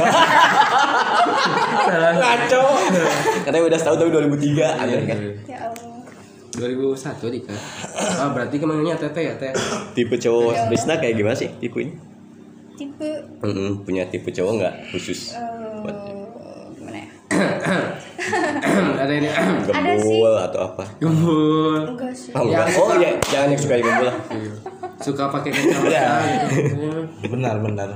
Ngaco. 2.16 2.62
Katanya 3.44 3.62
beda 3.62 3.76
setahun 3.76 3.98
tapi 4.00 4.11
2003. 4.11 4.81
Aneh 4.81 5.05
kan? 5.05 5.18
ya 5.44 5.59
Allah 5.68 5.96
2001 6.57 7.20
Dika. 7.29 7.52
Ah, 8.16 8.33
berarti 8.33 8.57
ke 8.57 8.64
mana 8.64 8.96
Tete 8.96 9.20
ya, 9.20 9.37
Teh? 9.37 9.52
Tipe 9.92 10.16
cowok 10.16 10.72
Risna 10.72 10.96
kayak 10.96 11.20
gimana 11.20 11.37
sih 11.37 11.52
tipenya? 11.61 11.92
tipe 12.76 13.09
Mm-mm, 13.40 13.88
punya 13.88 14.05
tipe 14.05 14.29
cowok 14.29 14.52
nggak 14.61 14.74
khusus? 14.92 15.33
eh, 15.33 15.40
gimana 16.76 16.98
ya 17.00 17.09
Ada 19.00 19.12
ini. 19.12 19.29
Ada 19.33 19.57
sih. 19.64 19.72
Gembul 19.72 20.33
atau 20.37 20.61
apa? 20.62 20.85
Gembul. 21.00 21.81
enggak 21.88 22.12
sih 22.12 22.37
Oh, 22.37 22.44
enggak. 22.44 22.68
oh 22.76 22.92
iya, 22.96 23.11
jangan 23.24 23.48
yang 23.52 23.61
suka 23.61 23.81
gembul 23.81 24.07
lah. 24.09 24.16
Suka 24.96 25.28
pakai 25.28 25.50
kacamata 25.50 26.09
gitu. 26.56 27.04
Benar, 27.28 27.61
benar. 27.61 27.88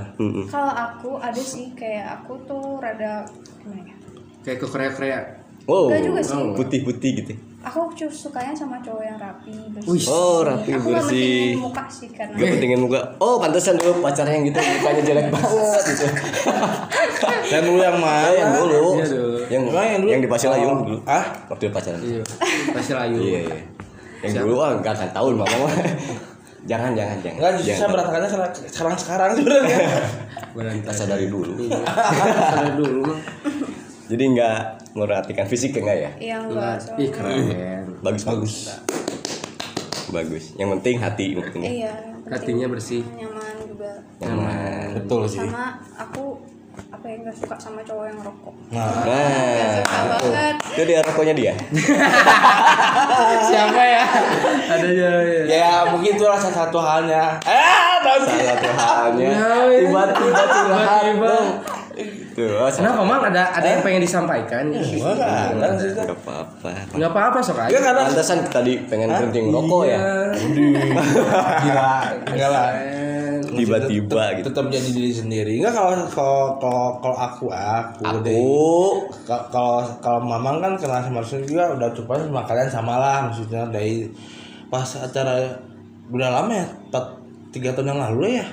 Kalau 0.45 0.69
aku 0.71 1.17
ada 1.17 1.37
sih 1.37 1.73
kayak 1.73 2.21
aku 2.21 2.37
tuh 2.43 2.77
rada 2.77 3.25
gimana 3.57 3.81
ya 3.83 3.95
Kayak 4.41 4.57
ke 4.59 4.67
Korea-Korea. 4.67 5.19
Wow, 5.63 5.87
Enggak 5.87 6.01
juga 6.03 6.21
sih. 6.21 6.53
putih-putih 6.55 7.11
gitu. 7.15 7.33
aku 7.61 7.77
sukanya 8.07 8.49
sama 8.51 8.81
cowok 8.81 9.05
yang 9.05 9.13
rapi 9.15 9.53
bersih. 9.71 10.09
Oh, 10.09 10.41
rapi 10.41 10.73
aku 10.73 10.89
nggak 10.89 11.05
bersih. 11.05 11.29
mentingin 11.53 11.61
muka 11.61 11.83
sih 11.87 12.09
karena 12.09 12.33
Gak 12.33 12.47
pentingin 12.51 12.79
muka. 12.81 12.99
Oh, 13.17 13.37
pantesan 13.37 13.77
dulu 13.77 14.01
pacarnya 14.01 14.33
yang 14.33 14.45
gitu 14.49 14.57
mukanya 14.57 15.01
jelek 15.05 15.27
banget 15.29 15.81
gitu. 15.85 16.05
Dan 17.53 17.61
dulu 17.63 17.79
yang 17.79 17.93
Oh, 17.93 18.01
mana? 18.01 18.29
yang 18.33 18.49
dulu. 18.51 18.81
Iya, 18.91 19.05
dulu. 19.07 19.37
Yang 19.45 19.61
Emang 19.63 19.85
yang 19.85 20.01
dulu? 20.01 20.09
yang 20.09 20.21
di 20.21 20.29
Pasir 20.29 20.49
Layung 20.49 20.69
Oh. 20.71 20.81
dulu. 20.81 20.97
Ah? 21.05 21.25
Waktu 21.47 21.63
pacaran. 21.69 22.01
Iya. 22.01 22.21
Pasir 22.73 22.95
Ayu. 22.97 23.17
Iya, 23.19 23.39
iya. 23.45 23.57
Yang 24.21 24.33
dulu 24.41 24.55
ah 24.57 24.71
enggak 24.73 24.93
akan 24.97 25.09
tahu 25.13 25.27
mama. 25.37 25.69
Jangan, 26.61 26.93
jangan, 26.93 27.17
jangan. 27.19 27.35
Enggak, 27.35 27.51
justru 27.53 27.65
saya 27.65 27.75
Jangan. 27.75 27.91
berantakannya 27.91 28.29
sekarang 28.29 28.51
sekarang, 28.69 28.95
sekarang 28.95 29.29
sebenarnya. 29.33 29.77
Berantai. 30.55 30.87
Rasa 30.87 31.03
dari 31.05 31.25
dulu. 31.25 31.53
Ada 31.57 32.69
dulu 32.77 32.99
mah. 33.03 33.19
Jadi 34.05 34.23
enggak 34.27 34.57
merhatikan 34.91 35.45
fisik 35.47 35.71
enggak 35.73 35.97
ya? 35.97 36.11
yang 36.19 36.43
enggak 36.45 36.75
soalnya 36.77 37.01
Ih, 37.01 37.09
keren. 37.09 37.83
Bagus, 37.99 38.23
bagus. 38.23 38.53
Bagus. 40.11 40.45
Yang 40.53 40.69
penting 40.77 40.95
hati 40.99 41.25
mungkin. 41.33 41.59
ya. 41.61 41.71
iya 41.71 41.93
Hatinya 42.27 42.67
bersih. 42.67 43.01
nyaman 43.09 43.55
juga 43.65 43.91
Nyaman. 44.19 44.87
Betul 44.97 45.21
sih. 45.25 45.39
sama 45.39 45.65
aku 45.95 46.37
apa 46.91 47.05
yang 47.07 47.19
gak 47.27 47.35
suka 47.35 47.55
sama 47.59 47.81
cowok 47.83 48.05
yang 48.07 48.19
rokok 48.23 48.53
Nah, 48.71 48.87
Nah, 49.03 49.67
suka 49.83 49.97
banget 50.07 50.55
itu 50.71 50.81
dia 50.87 50.99
rokoknya 51.03 51.33
dia. 51.35 51.53
Siapa 53.51 53.81
ya? 53.83 54.05
Ada 54.71 54.87
ya. 54.87 55.11
ya. 55.19 55.41
ya 55.51 55.71
mungkin 55.91 56.15
itulah 56.15 56.39
salah 56.39 56.57
satu 56.63 56.79
halnya. 56.79 57.35
Eh. 57.43 57.95
Salah 57.99 58.55
satu 58.55 58.69
halnya. 58.71 59.29
Ya, 59.35 59.51
ya. 59.67 59.79
Tiba-tiba 59.83 60.41
Tiba-tiba. 60.47 61.35
Tuh, 62.31 62.63
oh, 62.63 62.71
Kenapa 62.71 63.03
mang 63.03 63.19
ada 63.27 63.51
ada 63.51 63.67
yang 63.67 63.83
pengen 63.83 64.07
disampaikan? 64.07 64.71
Enggak 64.71 65.19
ada 65.19 65.75
maksudnya. 65.75 66.03
Gak 66.07 66.19
apa-apa. 66.23 66.69
Enggak 66.95 67.11
apa-apa 67.11 67.37
sok 67.43 67.59
aja. 67.59 67.67
Enggak 67.67 67.83
karena 67.91 68.01
Pantesan 68.07 68.37
tadi 68.47 68.73
pengen 68.87 69.11
berhenti 69.11 69.39
ngerokok 69.43 69.83
ya. 69.83 69.99
gila, 71.67 71.91
enggak 72.31 72.49
lah. 72.49 72.67
Tiba-tiba 73.63 74.23
gitu. 74.35 74.45
Tetap 74.47 74.65
jadi 74.67 74.89
diri 74.89 75.11
sendiri. 75.11 75.53
Enggak 75.57 75.73
kalau 75.73 75.91
kalau 76.09 76.45
kalau, 76.99 77.17
aku 77.17 77.45
aku, 77.49 78.03
deh. 78.21 78.37
Kalau 79.25 79.79
kalau 79.99 80.19
mamang 80.19 80.57
kan 80.59 80.73
kenal 80.75 80.99
sama 80.99 81.19
Rasul 81.19 81.43
juga 81.43 81.71
udah 81.71 81.89
coba 81.93 82.17
sama 82.17 82.41
kalian 82.43 82.69
sama 82.69 82.93
lah 82.95 83.17
maksudnya 83.25 83.65
dari 83.67 84.09
pas 84.67 84.87
acara 84.95 85.35
udah 86.07 86.29
lama 86.31 86.51
ya 86.53 86.65
empat 86.87 87.05
tiga 87.49 87.71
tahun 87.71 87.87
yang 87.89 87.99
lalu 88.01 88.35
ya 88.35 88.47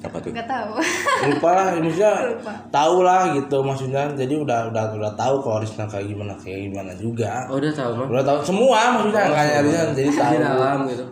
apa 0.00 0.16
tuh? 0.16 0.32
nggak 0.32 0.48
tahu 0.48 0.80
lupa 1.28 1.48
lah 1.52 1.66
maksudnya 1.76 2.12
Lupa. 2.32 2.52
tahu 2.72 2.96
lah 3.00 3.36
gitu 3.36 3.56
maksudnya 3.60 4.08
jadi 4.14 4.32
udah 4.34 4.72
udah 4.72 4.96
udah 4.96 5.12
tahu 5.12 5.40
kalau 5.40 5.60
Rizna 5.60 5.84
kayak 5.84 6.08
gimana 6.08 6.32
kayak 6.36 6.72
gimana 6.72 6.92
juga 6.96 7.44
Oh, 7.52 7.60
udah 7.60 7.68
tahu 7.68 7.90
mah. 7.96 8.06
udah 8.08 8.24
tahu 8.24 8.38
semua 8.40 8.80
maksudnya 8.96 9.22
nggak 9.28 9.40
hanya 9.44 9.58
Rizna 9.60 9.82
jadi 9.92 10.10
tahu 10.10 10.32
Di 10.32 10.38
dalam 10.40 10.78
gitu. 10.88 11.04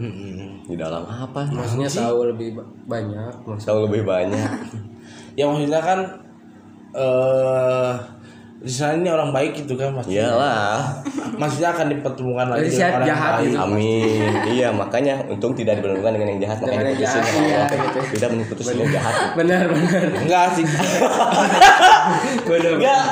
Di 0.68 0.76
dalam 0.76 1.02
apa? 1.02 1.48
Maksudnya 1.48 1.88
tahu 1.88 2.28
lebih 2.28 2.48
ba- 2.54 2.68
banyak. 2.86 3.32
Maksud 3.42 3.66
Tahu 3.66 3.78
lebih 3.88 4.02
banyak. 4.04 4.50
ya 5.38 5.44
maksudnya 5.44 5.80
kan 5.80 5.98
eh 6.90 7.92
Rizna 8.58 8.90
ini 8.92 9.06
orang 9.06 9.30
baik 9.30 9.54
gitu 9.54 9.78
kan 9.78 9.94
maksudnya 9.94 10.34
Iyalah. 10.34 10.82
maksudnya 11.38 11.70
akan 11.70 11.86
dipertemukan 11.88 12.46
lagi 12.50 12.66
Jadi 12.66 12.74
dengan 12.74 12.90
orang 12.90 13.06
jahat 13.06 13.32
baik 13.32 13.46
gitu. 13.46 13.58
Amin. 13.62 14.30
Iya, 14.50 14.68
makanya 14.74 15.14
untung 15.24 15.52
tidak 15.54 15.78
dipertemukan 15.78 16.10
dengan 16.10 16.28
yang 16.28 16.40
jahat 16.42 16.56
makanya 16.58 16.90
diputusin 16.90 17.22
jahat, 17.22 17.34
iya, 17.38 17.62
gitu. 17.70 17.98
Tidak 18.18 18.28
yang 18.74 18.90
jahat. 18.90 19.14
benar 19.38 19.62
benar. 19.70 20.02
enggak 20.18 20.46
sih 20.52 20.66
Benar. 22.44 22.70
enggak 22.74 23.04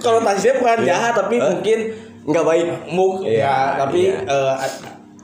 kalau 0.00 0.20
tasnya 0.22 0.52
bukan 0.56 0.78
jahat 0.82 1.12
tapi 1.12 1.36
mungkin 1.36 1.78
Enggak 2.26 2.42
baik. 2.42 2.66
muk 2.90 3.22
Iya, 3.22 3.38
ya 3.38 3.56
tapi 3.78 4.00
iya. 4.10 4.18
eh, 4.24 4.54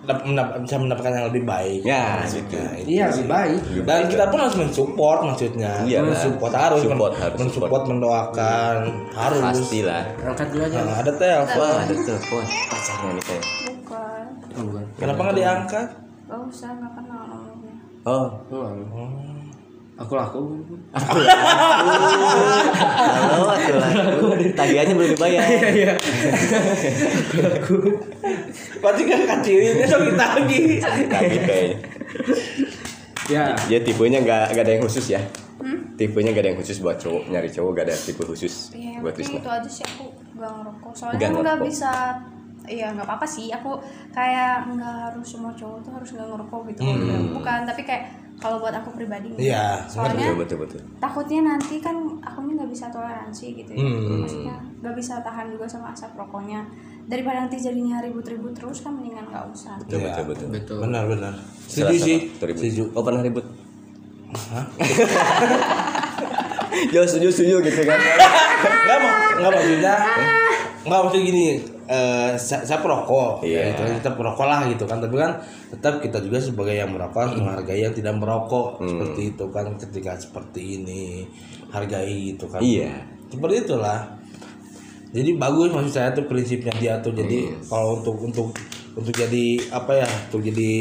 bisa 0.03 0.77
mendapatkan 0.83 1.13
yang 1.15 1.27
lebih 1.31 1.43
baik. 1.47 1.81
Ya, 1.87 2.27
gitu. 2.27 2.59
Iya, 2.85 3.07
lebih 3.15 3.29
baik. 3.31 3.61
dan 3.87 4.01
kita 4.11 4.25
pun 4.29 4.39
harus 4.43 4.57
mensupport 4.59 5.19
maksudnya. 5.25 5.73
Iya, 5.87 6.03
mensupport 6.03 6.53
harus 6.53 6.83
Support, 6.83 7.13
men- 7.15 7.23
harus 7.23 7.39
mensupport 7.39 7.83
mendoakan. 7.87 8.75
Harus. 9.15 9.43
Pastilah. 9.43 10.03
Angkat 10.27 10.49
dulu 10.51 10.63
aja. 10.67 10.77
Nah, 10.83 10.97
ada 10.99 11.13
telepon. 11.15 11.75
Ada 11.87 11.95
telepon. 11.95 12.45
Pacarnya 12.45 13.11
nih 13.15 13.25
kayak. 13.25 13.45
bukan. 13.73 14.25
Oh, 14.53 14.63
bukan. 14.69 14.85
kenapa 14.99 15.21
nggak 15.23 15.39
diangkat? 15.39 15.87
Gak 16.27 16.41
usah 16.49 16.71
nggak 16.73 16.93
kenal 16.97 17.23
nomornya 17.29 17.75
Oh, 18.03 18.27
Oh, 18.51 18.69
Aku 20.03 20.19
laku. 20.19 20.41
halo, 23.23 23.47
aku 23.55 23.71
laku. 23.79 24.27
Tagihannya 24.51 24.95
belum 24.99 25.11
dibayar. 25.15 25.43
Iya. 25.47 25.95
pasti 28.83 29.03
kan 29.07 29.21
kacirinnya 29.23 29.87
so 29.87 29.97
kita 30.03 30.27
lagi 30.35 30.61
Tagi 30.83 31.39
kayaknya. 31.39 31.79
Ya. 33.31 33.55
Dia 33.71 33.79
tipenya 33.81 34.19
nggak 34.21 34.59
nggak 34.59 34.65
ada 34.67 34.73
yang 34.75 34.83
khusus 34.83 35.07
ya. 35.07 35.23
Tipenya 35.95 36.35
nggak 36.35 36.43
ada 36.43 36.51
yang 36.51 36.59
khusus 36.59 36.83
buat 36.83 36.99
cowok 36.99 37.31
nyari 37.31 37.47
cowok 37.47 37.71
nggak 37.71 37.87
ada 37.87 37.95
tipe 37.95 38.23
khusus 38.27 38.75
Iya, 38.75 38.99
yang 38.99 39.03
buat 39.07 39.15
penting 39.15 39.39
Risna. 39.39 39.47
itu 39.47 39.51
aja 39.55 39.71
sih 39.71 39.85
aku 39.87 40.07
gak 40.35 40.51
ngerokok. 40.51 40.93
Soalnya 40.99 41.29
Nggak 41.31 41.47
kan 41.47 41.59
bisa 41.63 41.93
iya 42.73 42.87
nggak 42.91 43.05
apa-apa 43.05 43.27
sih. 43.27 43.49
Aku 43.51 43.77
kayak 44.11 44.67
nggak 44.69 44.95
harus 45.07 45.27
semua 45.29 45.53
cowok 45.53 45.79
tuh 45.81 45.93
harus 45.93 46.09
nggak 46.11 46.27
ngerokok 46.27 46.61
gitu. 46.71 46.81
Bukan 47.33 47.59
tapi 47.63 47.83
kayak 47.83 48.05
kalau 48.37 48.59
buat 48.59 48.75
aku 48.75 48.91
pribadi 48.93 49.31
Hmm. 49.31 49.39
Iya, 49.39 49.87
soalnya 49.87 50.35
betul 50.35 50.39
betul 50.43 50.59
betul. 50.67 50.81
takutnya 50.99 51.41
nanti 51.47 51.79
kan 51.79 51.95
akunya 52.19 52.59
nggak 52.59 52.71
bisa 52.71 52.91
toleransi 52.91 53.47
gitu 53.55 53.71
ya. 53.71 53.79
Hmm. 53.79 54.19
maksudnya 54.19 54.57
nggak 54.83 54.95
bisa 54.99 55.15
tahan 55.21 55.47
juga 55.47 55.65
sama 55.65 55.93
asap 55.93 56.17
rokoknya. 56.17 56.67
Daripada 57.03 57.47
nanti 57.47 57.59
jadinya 57.59 57.99
ribut-ribut 57.99 58.51
terus 58.53 58.81
kan 58.81 58.95
mendingan 58.95 59.27
nggak 59.27 59.47
usah. 59.49 59.79
Betul 59.79 60.01
Iya. 60.01 60.07
betul 60.11 60.25
betul. 60.27 60.49
betul. 60.51 60.79
Benar 60.81 61.05
benar. 61.07 61.33
Setuju 61.65 61.97
sih. 61.97 62.19
setuju. 62.35 62.83
Oh 62.93 63.03
pernah 63.03 63.23
ribut? 63.23 63.47
Ya 66.91 67.01
setuju 67.07 67.29
setuju 67.31 67.57
gitu 67.63 67.81
kan. 67.85 67.99
Nggak 68.83 68.99
mau 68.99 69.13
nggak 69.39 69.51
maksudnya 69.53 69.95
nggak 70.83 71.01
maksudnya 71.01 71.25
gini 71.25 71.45
eh 71.87 72.31
saya, 72.35 72.63
saya 72.65 72.79
perokok. 72.81 73.43
Iya. 73.43 73.59
ya, 73.59 73.65
itu 73.75 73.83
kita 74.01 74.11
perokok 74.13 74.47
lah 74.47 74.61
gitu 74.67 74.85
kan. 74.85 74.99
Tapi 74.99 75.15
kan 75.15 75.31
tetap 75.71 75.95
kita 75.99 76.19
juga 76.19 76.39
sebagai 76.39 76.75
yang 76.75 76.91
merokok 76.91 77.19
harus 77.21 77.35
menghargai 77.37 77.81
yang 77.81 77.95
tidak 77.95 78.15
merokok. 78.17 78.83
Seperti 78.83 79.23
itu 79.31 79.45
kan 79.49 79.65
ketika 79.77 80.13
seperti 80.17 80.63
ini 80.79 81.03
hargai 81.69 82.35
gitu 82.35 82.47
kan. 82.47 82.59
Iya. 82.59 82.93
seperti 83.29 83.65
itulah. 83.65 84.01
Jadi 85.13 85.37
bagus 85.37 85.69
maksud 85.69 85.93
saya 85.93 86.11
tuh 86.11 86.25
prinsipnya 86.25 86.73
dia 86.77 86.95
tuh. 86.99 87.13
Jadi 87.13 87.49
kalau 87.69 88.01
untuk 88.01 88.17
untuk 88.19 88.49
untuk 88.93 89.13
jadi 89.13 89.45
apa 89.71 90.05
ya 90.05 90.09
untuk 90.29 90.41
jadi 90.43 90.73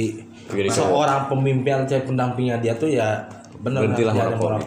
Jadi 0.51 0.67
seorang 0.67 1.31
pemimpin 1.31 1.87
atau 1.87 1.95
pendampingnya 2.03 2.59
dia 2.59 2.75
tuh 2.75 2.91
ya 2.91 3.23
benar 3.61 3.87
Berhentilah 3.87 4.11
merokok. 4.11 4.59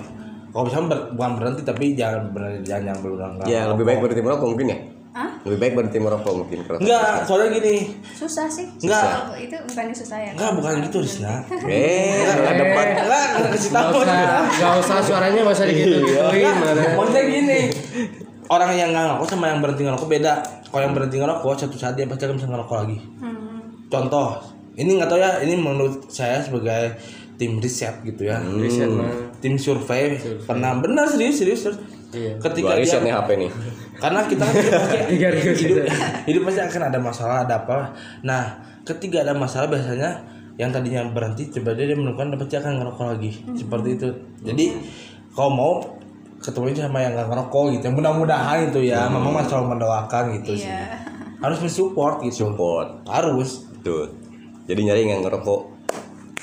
kalau 0.49 0.65
misalnya 0.65 0.87
ber- 0.97 1.09
bukan 1.13 1.33
berhenti 1.37 1.63
tapi 1.67 1.85
jangan 1.93 2.31
benar 2.31 2.51
jangan 2.63 2.85
yang 2.89 2.99
berulang 3.03 3.33
ya 3.45 3.61
lebih 3.69 3.85
baik 3.85 3.99
berhenti 4.01 4.23
merokok 4.23 4.49
mungkin 4.49 4.67
ya? 4.73 4.79
Lebih 5.45 5.59
baik 5.61 5.73
berhenti 5.77 5.99
merokok 6.01 6.33
mungkin 6.41 6.59
kalau 6.65 6.81
enggak 6.81 7.29
soalnya 7.29 7.49
gini. 7.55 7.75
Susah 8.17 8.49
sih. 8.49 8.65
Enggak. 8.81 9.37
Itu 9.37 9.57
bukannya 9.69 9.93
susah 9.93 10.19
ya 10.19 10.31
enggak 10.33 10.51
bukan 10.57 10.73
gitu 10.89 10.97
Rizna 11.05 11.45
eh 11.69 12.25
salah 12.27 12.55
depan. 12.57 12.87
enggak 12.97 13.25
enggak 13.37 13.51
kasih 13.53 13.71
tahu. 13.71 13.91
Usah, 14.01 14.17
gak 14.57 14.73
usah 14.81 14.97
suaranya 15.05 15.41
gak 15.45 15.55
usah 15.55 15.67
Iya. 15.69 16.51
mana. 16.57 16.83
maksudnya 16.97 17.23
gini 17.29 17.61
orang 18.45 18.71
yang 18.73 18.89
nggak 18.93 19.05
ngerokok 19.05 19.27
sama 19.27 19.47
yang 19.49 19.61
berhenti 19.61 19.83
ngerokok 19.85 20.09
beda. 20.09 20.35
Kalau 20.69 20.83
yang 20.83 20.95
berhenti 20.97 21.17
ngerokok 21.17 21.53
satu 21.55 21.77
saat 21.77 21.95
dia 21.95 22.05
pasti 22.05 22.25
akan 22.25 22.37
bisa 22.37 22.49
ngerokok 22.49 22.77
lagi. 22.81 22.99
Hmm. 23.21 23.61
contoh 23.87 24.29
ini 24.75 24.91
nggak 24.99 25.07
tahu 25.07 25.21
ya 25.21 25.31
ini 25.41 25.55
menurut 25.55 26.09
saya 26.09 26.41
sebagai 26.41 26.99
tim 27.37 27.61
riset 27.61 28.01
gitu 28.03 28.27
ya. 28.27 28.41
Riset 28.41 28.89
mah. 28.89 29.13
tim 29.39 29.55
survei. 29.55 30.17
Pernah 30.43 30.81
benar 30.81 31.05
serius 31.07 31.37
serius 31.37 31.61
serius. 31.63 31.79
Iya. 32.15 32.33
ketika 32.39 32.73
gua 32.73 32.79
riset 32.79 33.01
dia 33.03 33.07
nih 33.11 33.13
HP 33.13 33.29
nih. 33.35 33.51
Karena 33.99 34.21
kita 34.27 34.45
kan 34.47 34.55
hidup 35.13 35.55
hidup, 35.59 35.85
hidup 36.31 36.43
pasti 36.47 36.61
akan 36.63 36.83
ada 36.89 36.99
masalah 37.03 37.37
ada 37.43 37.55
apa. 37.67 37.79
Nah 38.23 38.43
ketika 38.87 39.27
ada 39.27 39.35
masalah 39.35 39.67
biasanya 39.67 40.23
yang 40.55 40.71
tadinya 40.71 41.03
berhenti 41.11 41.51
coba 41.51 41.75
dia 41.75 41.91
menemukan 41.99 42.39
pasti 42.39 42.55
akan 42.57 42.73
ngerokok 42.79 43.07
lagi. 43.19 43.31
Seperti 43.59 43.89
itu. 43.99 44.09
Jadi 44.47 44.67
kalau 45.35 45.51
mau 45.51 45.73
ketemu 46.39 46.77
sama 46.77 47.01
yang 47.01 47.17
nggak 47.17 47.29
ngerokok 47.33 47.65
gitu 47.75 47.83
yang 47.89 47.97
mudah-mudahan 47.97 48.59
itu 48.69 48.81
ya 48.85 49.09
memang 49.09 49.33
mas 49.33 49.49
selalu 49.49 49.77
mendoakan 49.77 50.25
gitu 50.41 50.61
sih. 50.61 50.69
Iya. 50.69 51.03
harus 51.45 51.61
mensupport 51.61 52.25
gitu. 52.25 52.49
Support. 52.49 53.05
Harus. 53.05 53.69
Tuh 53.85 54.09
jadi 54.65 54.81
nyari 54.81 55.05
yang 55.05 55.21
ngerokok. 55.21 55.61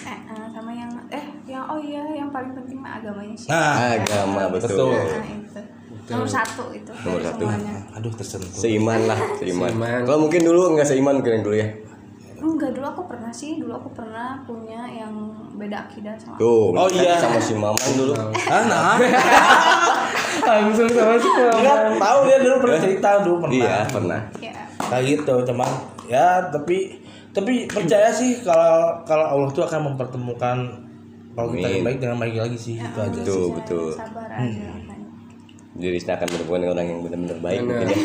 Eh, 0.05 0.13
eh, 0.13 0.45
sama 0.53 0.69
yang 0.69 0.93
eh 1.09 1.25
yang 1.49 1.65
oh 1.65 1.81
iya 1.81 2.05
yang 2.13 2.29
paling 2.29 2.53
penting 2.53 2.77
mah 2.77 3.01
agamanya 3.01 3.33
sih. 3.33 3.49
Nah. 3.49 3.97
Agama 3.97 4.41
betul. 4.53 4.93
betul. 4.93 4.93
Nah 4.93 5.40
itu 6.01 6.09
nomor 6.11 6.25
satu 6.27 6.63
itu 6.71 6.91
Nomor 6.99 7.21
satu. 7.21 7.43
semuanya. 7.45 7.75
Aduh 7.93 8.11
tersentuh. 8.11 8.49
Seiman 8.51 9.01
lah 9.05 9.19
seiman, 9.39 9.69
Seiman. 9.69 10.01
kalau 10.03 10.19
mungkin 10.21 10.41
dulu 10.41 10.61
nggak 10.73 10.87
seiman 10.87 11.13
mungkin 11.15 11.33
yang 11.33 11.45
dulu 11.45 11.55
ya? 11.55 11.67
Enggak 12.41 12.73
dulu 12.73 12.85
aku 12.87 13.01
pernah 13.05 13.29
sih. 13.29 13.51
Dulu 13.55 13.69
aku 13.71 13.89
pernah 13.91 14.41
punya 14.43 14.81
yang 14.87 15.13
beda 15.53 15.85
akidah 15.85 16.17
sama 16.17 16.35
tuh 16.35 16.73
Oh, 16.73 16.89
kan 16.89 16.97
iya. 16.97 17.13
sama 17.15 17.37
si 17.37 17.53
Maman 17.53 17.91
dulu. 17.93 18.13
Ah 18.49 18.63
nah. 18.65 18.97
Langsung 20.41 20.89
sama 20.89 21.15
si 21.15 21.29
nggak 21.29 21.79
tahu 21.97 22.19
dia 22.25 22.37
dulu 22.39 22.55
pernah 22.59 22.79
cerita 22.79 23.09
dulu 23.21 23.35
pernah. 23.41 23.55
Iya 23.55 23.77
pernah. 23.87 24.21
Ya 24.41 24.53
kayak 24.81 25.05
gitu 25.07 25.35
cuman 25.47 25.69
ya 26.05 26.51
tapi 26.51 26.99
tapi 27.31 27.63
percaya 27.63 28.11
sih 28.11 28.43
kalau 28.43 28.99
kalau 29.05 29.23
Allah 29.23 29.47
tuh 29.47 29.63
akan 29.63 29.93
mempertemukan 29.93 30.57
kalau 31.31 31.47
kita 31.47 31.67
yang 31.69 31.85
baik 31.85 31.97
dengan 31.97 32.17
baik 32.19 32.35
lagi 32.35 32.57
sih 32.59 32.75
itu 32.75 32.97
aja 32.97 33.07
betul 33.13 33.45
Ya, 33.45 33.55
betul 33.55 33.85
sabar 33.95 34.27
aja. 34.27 34.67
Jadi 35.71 35.89
Rizna 35.89 36.13
akan 36.15 36.27
menemukan 36.29 36.61
orang 36.69 36.85
yang 36.85 36.99
benar-benar 36.99 37.37
baik 37.39 37.59
mungkin 37.61 37.87
ya. 37.87 37.99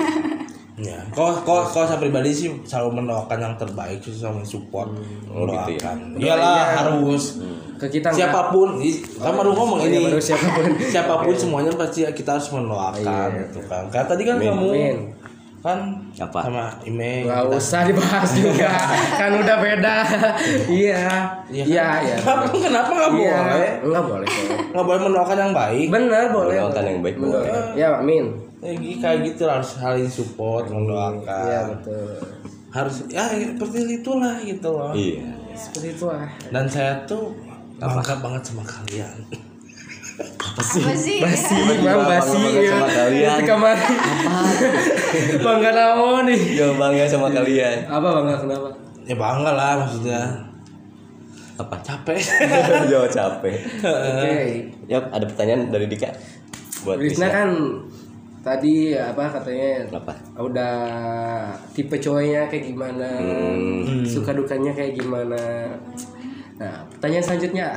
Ya 0.77 1.01
kalau 1.09 1.33
kalau 1.41 1.65
kalau 1.65 1.89
saya 1.89 1.97
pribadi 1.97 2.29
sih 2.31 2.53
selalu 2.63 3.01
mendoakan 3.01 3.39
yang 3.41 3.55
terbaik 3.57 3.97
sih 3.99 4.13
selalu 4.13 4.45
support 4.45 4.93
Oh, 5.27 5.49
gitu 5.49 5.73
ya. 5.75 5.97
iyalah 6.21 6.57
harus. 6.77 7.41
Ke 7.77 7.89
kita 7.89 8.13
siapa 8.13 8.49
pun 8.51 8.77
i- 8.79 9.01
kan 9.17 9.33
baru 9.33 9.53
ngomong 9.53 9.81
Iya, 9.81 9.89
ini. 9.91 10.05
baru 10.07 10.21
siapa 10.21 10.47
pun. 10.47 10.65
siapa 10.79 11.15
pun 11.19 11.33
semuanya 11.33 11.73
pasti 11.73 12.05
kita 12.07 12.37
harus 12.37 12.49
mendoakan 12.51 13.29
gitu 13.43 13.61
kan. 13.65 13.89
Karena 13.89 14.07
tadi 14.07 14.23
kan 14.23 14.37
Amin. 14.37 14.47
kamu 14.47 14.69
Amin. 14.69 14.97
Kan 15.67 15.79
Apa? 16.17 16.39
sama 16.41 16.65
Ime 16.81 17.23
Gak 17.23 17.43
kita- 17.43 17.53
usah 17.53 17.81
dibahas 17.83 18.31
juga, 18.39 18.71
kan 19.13 19.31
udah 19.35 19.57
beda. 19.59 19.97
Iya, 20.65 21.07
Iya 21.51 21.65
iya, 21.67 21.85
kan? 21.85 22.01
iya. 22.01 22.17
Kenapa 22.17 22.45
kenapa 22.53 22.91
nggak 22.93 23.11
Iya, 23.13 23.37
boleh? 23.37 23.73
nggak 23.83 24.05
boleh. 24.05 24.29
kok. 24.29 24.47
Nggak 24.71 24.87
boleh 24.87 25.01
mendoakan 25.03 25.37
yang 25.37 25.53
baik. 25.53 25.87
Bener 25.89 26.25
boleh. 26.31 26.57
mendoakan 26.57 26.85
yang 26.85 26.99
baik 27.01 27.17
Bener. 27.17 27.31
boleh 27.33 27.51
Ya, 27.75 27.89
amin. 27.97 28.25
Ya, 28.57 28.71
kayak 28.97 29.19
gitu 29.25 29.43
lah, 29.45 29.55
harus 29.59 29.71
saling 29.75 30.09
support, 30.09 30.65
mendoakan. 30.67 31.45
Iya 31.45 31.61
betul. 31.69 32.09
Harus 32.69 32.95
ya 33.09 33.25
seperti 33.29 33.79
itulah 33.97 34.35
gitu 34.39 34.69
loh. 34.69 34.93
iya 34.93 35.27
Seperti 35.53 35.93
itu 35.93 36.05
lah. 36.07 36.29
Dan 36.49 36.65
saya 36.65 36.93
tuh 37.05 37.35
bangga 37.77 38.15
banget 38.19 38.43
sama 38.45 38.63
kalian. 38.63 39.17
Apa 40.17 40.63
sih 40.63 40.81
Basi, 41.21 41.55
bang 41.79 42.01
basi 42.03 42.41
ya. 42.57 42.73
sama 42.73 42.89
kalian. 42.89 43.39
Kemarin. 43.45 43.97
Bangga 45.39 45.71
naon 45.71 46.25
nih? 46.25 46.41
ya 46.57 46.67
bangga 46.73 47.05
sama 47.05 47.29
kalian 47.29 47.85
Apa 47.85 48.09
bangga 48.15 48.35
kenapa? 48.39 48.69
Ya 49.05 49.15
bangga 49.15 49.53
lah 49.53 49.73
maksudnya. 49.79 50.23
apa 51.57 51.73
Capek. 51.81 52.21
jauh 52.93 53.09
capek 53.09 53.57
Oke. 53.81 54.37
ya 54.85 55.01
ada 55.03 55.25
pertanyaan 55.25 55.69
dari 55.69 55.89
Dika 55.89 56.13
buat 56.85 56.97
Rizna 56.97 57.27
kan 57.27 57.49
tadi 58.39 58.93
apa 58.93 59.25
katanya 59.33 59.89
apa 59.91 60.13
udah 60.39 60.77
tipe 61.73 61.97
cowoknya 61.97 62.47
kayak 62.47 62.69
gimana, 62.69 63.09
Hmm. 63.09 64.05
suka 64.05 64.31
dukanya 64.31 64.71
kayak 64.71 64.95
gimana. 64.95 65.41
Nah, 66.57 66.88
pertanyaan 66.88 67.21
selanjutnya. 67.23 67.66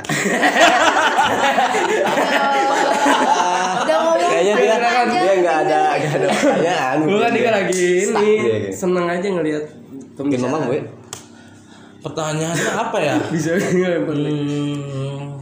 udah 3.80 3.96
ngomong 3.98 4.18
kayaknya 4.22 4.54
dia 4.54 4.76
dia 5.06 5.32
nggak 5.36 5.56
ada 5.58 5.80
nggak 5.94 6.14
ada 6.14 6.26
pertanyaan 6.30 6.96
Bukan 7.02 7.30
dia 7.30 7.50
lagi 7.50 7.84
ini 8.02 8.28
Iya, 8.36 8.56
iya. 8.58 8.70
seneng 8.72 9.06
aja 9.06 9.26
ngelihat 9.26 9.64
mungkin 10.16 10.38
memang 10.40 10.60
gue 10.66 10.80
Pertanyaannya 12.00 12.70
apa 12.74 12.98
ya? 12.98 13.14
bisa 13.32 13.52
Hmm, 13.52 15.36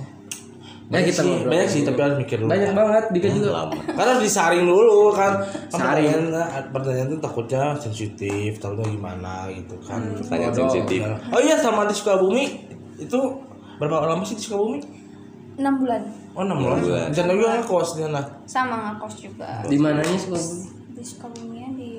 Ya, 0.88 1.04
banyak 1.04 1.06
kita 1.06 1.20
sih, 1.20 1.28
ngobrol. 1.28 1.50
banyak 1.52 1.68
sih 1.68 1.80
tapi 1.84 2.00
harus 2.00 2.16
mikir 2.16 2.36
dulu. 2.40 2.48
banyak 2.48 2.70
banget 2.72 3.04
Dika 3.12 3.28
juga 3.28 3.50
lama 3.54 3.76
Karena 3.84 4.08
harus 4.08 4.24
disaring 4.24 4.64
dulu 4.64 5.12
kan. 5.12 5.36
Kan 5.68 5.68
Saring. 5.70 6.08
Pertanyaan, 6.24 6.64
pertanyaan 6.72 7.06
itu 7.06 7.18
takutnya 7.20 7.62
sensitif, 7.76 8.50
takutnya 8.56 8.88
gimana 8.88 9.52
gitu 9.52 9.76
kan. 9.78 10.00
pertanyaan 10.16 10.48
Bodoh. 10.48 10.64
sensitif 10.64 11.00
Oh 11.28 11.38
iya 11.38 11.54
sama 11.54 11.84
di 11.84 11.92
Sukabumi 11.92 12.67
itu 12.98 13.18
berapa 13.78 14.04
lama 14.04 14.22
sih 14.22 14.34
di 14.34 14.42
Sukabumi? 14.42 14.80
enam 15.56 15.74
bulan 15.76 16.02
Oh 16.32 16.42
enam 16.42 16.54
bulan. 16.56 16.78
bulan. 16.78 17.06
Di 17.08 17.16
sana 17.16 17.30
juga 17.32 17.48
ngekos 17.56 17.88
di 17.92 18.02
sana. 18.04 18.22
sama 18.44 18.76
ngakos 18.88 19.14
juga 19.20 19.48
di 19.64 19.74
mananya 19.74 20.14
suka 20.14 20.38
di 20.88 21.02
Sukabumi 21.02 21.58
di 21.74 21.90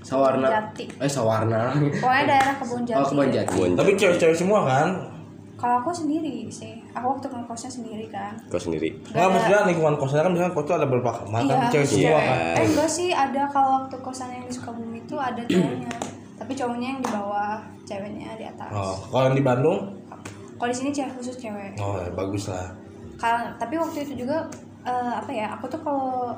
Sawarna 0.00 0.46
Jati 0.48 0.84
eh 0.92 1.06
Sawarna 1.08 1.74
pokoknya 1.94 2.24
daerah 2.28 2.54
kebun 2.56 2.82
jati 2.82 2.98
oh 2.98 3.06
kebun 3.08 3.28
jati 3.28 3.46
Kebun 3.48 3.70
Tapi 3.72 3.90
cewek-cewek 3.94 4.36
semua 4.36 4.60
kan? 4.64 4.88
kalau 5.54 5.80
aku 5.80 5.90
sendiri 5.90 6.44
sih 6.46 6.82
aku 6.90 7.06
waktu 7.08 7.26
ngekosnya 7.26 7.70
sendiri 7.72 8.06
kan 8.08 8.34
kau 8.46 8.58
sendiri 8.58 8.90
Enggak 9.08 9.30
maksudnya 9.32 9.60
lingkungan 9.64 9.94
kosnya 9.96 10.20
kan 10.20 10.30
misalnya 10.30 10.52
kos 10.52 10.62
itu 10.62 10.74
ada 10.74 10.84
beberapa 10.84 11.12
kamar 11.16 11.40
kan 11.40 11.56
Iya, 11.56 11.70
cewek 11.70 11.86
semua 11.88 12.02
cewek. 12.10 12.20
kan. 12.20 12.38
Eh 12.52 12.64
enggak 12.66 12.90
sih, 12.90 13.08
ada 13.10 13.42
kalau 13.48 13.70
waktu 13.78 13.96
kosan 13.98 14.28
yang 14.28 14.44
di 14.44 14.52
Sukabumi 14.52 14.98
itu 15.00 15.16
ada 15.16 15.40
cowoknya. 15.40 15.92
Tapi 16.34 16.52
cowoknya 16.52 16.88
yang 16.88 17.00
di 17.00 17.08
bawah, 17.08 17.56
ceweknya 17.80 18.28
di 18.34 18.44
atas. 18.44 18.68
Oh, 18.68 18.96
kalau 19.08 19.24
yang 19.24 19.36
di 19.38 19.44
Bandung, 19.46 19.78
Kalau 20.64 20.72
di 20.72 20.80
sini 20.80 20.90
cewek 20.90 21.12
khusus 21.14 21.36
cewek. 21.36 21.76
oh 21.76 22.00
ya, 22.00 22.08
bagus 22.10 22.48
lah. 22.48 22.72
Kalau 23.14 23.52
tapi 23.54 23.76
waktu 23.76 24.00
itu 24.02 24.24
juga 24.24 24.48
eh, 24.80 25.12
apa 25.12 25.28
ya? 25.28 25.52
Aku 25.52 25.68
tuh 25.68 25.76
kalau 25.78 26.32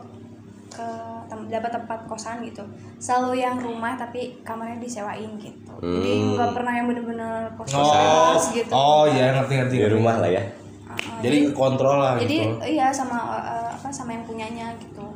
ke 0.68 0.82
tem- 1.24 1.46
dapat 1.46 1.70
tempat 1.72 1.98
kosan 2.04 2.42
gitu, 2.42 2.66
selalu 2.96 3.38
yang 3.38 3.54
rumah 3.56 3.94
tapi 3.94 4.42
kamarnya 4.42 4.82
disewain 4.82 5.30
gitu. 5.38 5.70
Jadi 5.78 6.10
Hmm. 6.18 6.34
nggak 6.34 6.50
pernah 6.52 6.72
yang 6.74 6.90
bener-bener 6.90 7.54
kos 7.54 7.70
Oh, 7.70 7.86
kos 8.34 8.50
gitu. 8.50 8.72
oh 8.72 9.06
ya 9.06 9.30
ngerti 9.32 9.52
ngerti. 9.56 9.70
di 9.70 9.78
ngerti. 9.78 9.94
rumah 9.94 10.18
lah 10.18 10.26
ya 10.28 10.42
Uh-uh. 10.42 11.22
Jadi 11.22 11.38
kontrol 11.52 11.96
lah 11.96 12.14
jadi 12.16 12.36
gitu. 12.50 12.66
iya 12.66 12.90
sama 12.90 13.30
eh, 13.38 13.68
apa 13.70 13.88
sama 13.88 14.10
yang 14.10 14.26
punyanya 14.26 14.74
gitu 14.76 15.06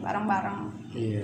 bareng-bareng 0.00 0.66
iya 0.90 1.22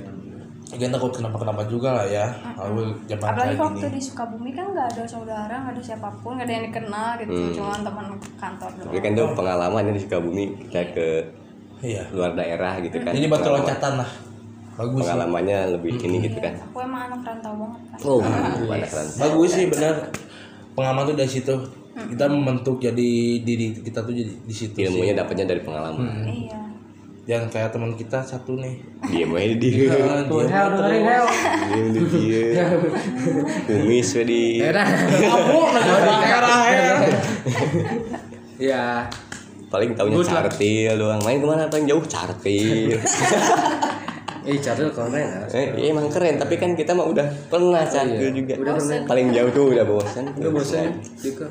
Jangan 0.69 0.93
takut 0.93 1.13
kenapa-kenapa 1.15 1.63
juga 1.65 1.95
lah 1.95 2.07
ya. 2.07 2.27
Lalu 2.57 2.91
zaman 3.07 3.23
apalagi 3.25 3.49
kayak 3.49 3.63
waktu 3.63 3.79
gini. 3.81 3.95
di 3.95 4.01
Sukabumi 4.03 4.51
kan 4.51 4.67
nggak 4.69 4.87
ada 4.91 5.03
saudara 5.05 5.55
nggak 5.57 5.73
ada 5.73 5.83
siapa 5.85 6.09
pun 6.19 6.35
nggak 6.35 6.43
ada 6.43 6.53
yang 6.53 6.65
dikenal 6.67 7.09
gitu 7.17 7.31
Hmm. 7.33 7.55
cuma 7.55 7.75
teman 7.79 8.07
kantor 8.35 8.69
Tapi 8.73 8.83
doang 8.85 8.99
kan 9.01 9.13
tuh 9.15 9.27
pengalamannya 9.33 9.93
di 9.93 10.01
Sukabumi 10.01 10.45
kita 10.61 10.81
ke 10.91 11.07
Iya. 11.79 12.03
luar 12.11 12.33
daerah 12.33 12.73
gitu 12.81 12.99
kan. 12.99 13.13
Jadi 13.13 13.27
batu 13.27 13.41
Pengalaman- 13.45 13.63
loncatan 13.63 13.93
lah. 13.97 14.11
Bagus. 14.77 14.99
sih. 14.99 15.03
Pengalamannya 15.07 15.59
lebih 15.71 15.93
ini 15.99 16.17
gitu 16.21 16.39
kan. 16.39 16.53
aku 16.61 16.79
emang 16.81 17.03
anak 17.07 17.21
rantau 17.23 17.53
banget 17.55 17.81
kan 17.87 17.99
Oh, 18.05 18.19
banyak 18.67 18.91
kan. 18.91 19.07
Bagus 19.17 19.51
sih 19.53 19.67
benar. 19.67 19.95
Pengalaman 20.73 21.03
tuh 21.05 21.17
dari 21.17 21.31
situ. 21.31 21.55
Kita 21.97 22.27
membentuk 22.27 22.77
jadi 22.77 23.09
diri 23.41 23.73
kita 23.73 24.03
tuh 24.03 24.13
jadi 24.13 24.29
di 24.37 24.53
situ 24.53 24.77
Ilmunya 24.77 25.15
sih. 25.15 25.19
dapatnya 25.19 25.47
dari 25.47 25.63
pengalaman. 25.63 26.27
iya 26.27 26.61
Yang 27.27 27.59
kayak 27.59 27.75
teman 27.75 27.91
kita 27.99 28.23
satu 28.23 28.55
nih. 28.55 28.79
Dia 29.11 29.27
mau 29.27 29.35
di 29.35 29.59
dia. 29.59 29.91
Tuh, 30.31 30.47
dengerin. 30.47 31.03
Dia 31.67 31.85
di 31.91 32.03
dia. 32.07 32.65
Kumis 33.67 34.11
di. 34.23 34.63
Ya. 34.63 34.71
Kamu 34.71 35.61
ya. 35.75 36.87
Ya. 38.57 38.87
Paling 39.67 39.99
tahunya 39.99 40.23
lah. 40.23 40.47
cartil 40.47 40.93
doang. 40.95 41.21
Main 41.27 41.43
ke 41.43 41.47
mana 41.51 41.67
paling 41.67 41.91
jauh 41.91 42.05
cartil. 42.07 42.95
Eh, 44.47 44.59
Charles 44.65 44.95
keren 44.95 45.11
ya. 45.11 45.43
eh, 45.51 45.67
iya 45.75 45.91
emang 45.91 46.07
keren, 46.07 46.39
tapi 46.39 46.55
kan 46.55 46.79
kita 46.79 46.95
mah 46.95 47.11
udah 47.11 47.27
pernah 47.51 47.83
cartil 47.83 48.31
juga. 48.31 48.55
Udah 48.55 48.73
pernah. 48.79 49.03
Paling 49.11 49.27
jauh 49.35 49.51
tuh 49.51 49.75
udah 49.75 49.83
bosan. 49.83 50.25
Udah 50.39 50.51
bosan. 50.55 51.03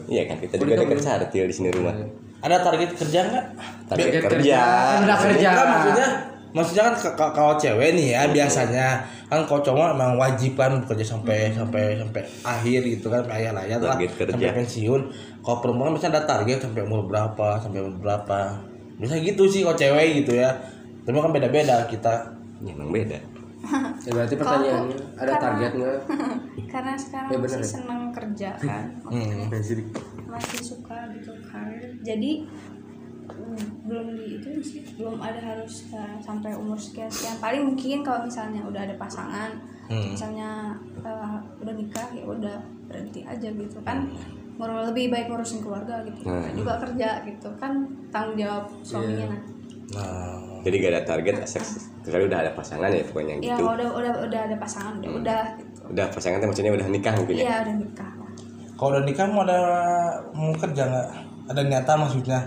Iya 0.08 0.24
kan 0.32 0.40
kita 0.40 0.56
juga 0.56 0.80
deket 0.80 1.04
cartil 1.04 1.44
di 1.52 1.54
sini 1.54 1.70
rumah. 1.76 1.96
Ada 2.40 2.62
target 2.62 2.90
kerja 2.94 3.20
nggak? 3.24 3.46
Target 3.86 4.06
Target 4.06 4.24
kerja. 4.28 4.60
kerja. 4.94 5.14
Kerja. 5.18 5.50
Kan 5.52 5.68
maksudnya 5.70 6.08
maksudnya 6.52 6.84
kan 6.88 6.96
kalau 7.32 7.54
cewek 7.56 7.90
nih 7.94 8.08
ya 8.12 8.22
biasanya 8.28 8.88
kan 9.26 9.44
kalau 9.44 9.60
cowok 9.60 9.92
emang 9.92 10.16
wajib 10.16 10.56
kan 10.56 10.80
bekerja 10.80 11.04
sampai 11.06 11.52
sampai 11.52 12.00
sampai 12.00 12.22
akhir 12.42 12.80
gitu 12.86 13.12
kan 13.12 13.20
akhir 13.26 13.52
layar 13.52 13.78
lah 13.78 14.00
kerja. 14.00 14.32
sampai 14.32 14.56
pensiun 14.56 15.02
kalau 15.42 15.60
perempuan 15.60 15.92
misalnya 15.92 16.16
ada 16.16 16.30
target 16.30 16.64
sampai 16.64 16.82
umur 16.82 17.04
berapa 17.04 17.60
sampai 17.60 17.84
umur 17.84 18.00
berapa 18.00 18.56
bisa 18.96 19.20
gitu 19.20 19.44
sih 19.46 19.62
kalau 19.62 19.76
cewek 19.76 20.24
gitu 20.24 20.40
ya 20.40 20.48
tapi 21.04 21.12
kan 21.14 21.30
beda 21.30 21.52
beda 21.52 21.76
kita 21.86 22.32
Ya, 22.64 22.72
emang 22.72 22.88
beda. 22.90 23.20
Ya, 24.00 24.12
berarti 24.16 24.36
pertanyaannya 24.40 24.96
ada 24.96 25.28
Karena- 25.28 25.44
target 25.44 25.72
nggak? 25.76 25.98
karena 26.72 26.94
sekarang 26.96 27.30
Ya, 27.30 27.38
bener 27.38 27.52
masih 27.52 27.60
ya. 27.60 27.74
seneng 27.76 28.02
kerja 28.10 28.50
kan 28.56 28.86
hmm. 29.06 29.52
Masih 30.36 30.62
suka 30.62 30.98
gitu 31.16 31.32
karir 31.48 31.92
jadi 32.04 32.32
mm, 33.26 33.64
belum 33.88 34.08
di 34.14 34.26
itu 34.38 34.50
sih 34.62 34.82
belum 34.96 35.18
ada 35.18 35.40
harus 35.40 35.88
uh, 35.90 36.20
sampai 36.20 36.52
umur 36.54 36.76
sekian 36.76 37.08
sekian 37.08 37.40
paling 37.40 37.64
mungkin 37.64 38.04
kalau 38.04 38.24
misalnya 38.24 38.62
udah 38.64 38.82
ada 38.84 38.96
pasangan 38.96 39.52
Hmm. 39.86 40.18
misalnya 40.18 40.74
uh, 41.06 41.38
udah 41.62 41.74
nikah 41.78 42.10
ya 42.10 42.26
udah 42.26 42.58
berhenti 42.90 43.22
aja 43.22 43.54
gitu 43.54 43.78
kan. 43.86 44.10
Ngur- 44.58 44.82
lebih 44.90 45.14
baik 45.14 45.30
ngurusin 45.30 45.62
keluarga 45.62 46.02
gitu 46.02 46.26
Hmm. 46.26 46.50
juga 46.58 46.82
kerja 46.82 47.22
gitu 47.22 47.54
kan 47.62 47.86
tanggung 48.10 48.34
jawab 48.34 48.66
suaminya. 48.82 49.30
Nanti 49.30 49.54
nah. 49.94 50.42
Jadi 50.66 50.82
gak 50.82 50.90
ada 50.90 51.02
target, 51.06 51.36
asal 51.46 51.62
kecuali 52.02 52.26
udah 52.26 52.40
ada 52.42 52.52
pasangan 52.58 52.90
ya 52.90 53.06
pokoknya 53.06 53.38
ya 53.38 53.54
gitu. 53.54 53.62
kalau 53.62 53.78
udah 53.78 53.90
udah 53.94 54.14
udah 54.26 54.42
ada 54.50 54.56
pasangan 54.58 54.94
udah 54.98 55.12
udah 55.22 55.44
gitu. 55.62 55.80
Udah 55.94 56.06
pasangan 56.10 56.38
tuh 56.42 56.48
maksudnya 56.50 56.74
udah 56.74 56.88
nikah 56.90 57.14
mungkin 57.14 57.34
ya. 57.38 57.42
iya 57.46 57.56
udah 57.62 57.76
nikah 57.78 58.12
kalau 58.76 58.90
udah 58.92 59.04
nikah 59.04 59.26
mau 59.26 59.42
ada 59.42 59.60
mau 60.32 60.52
kerja 60.54 60.84
nggak 60.84 61.08
ada 61.48 61.62
niatan 61.62 61.98
maksudnya 61.98 62.40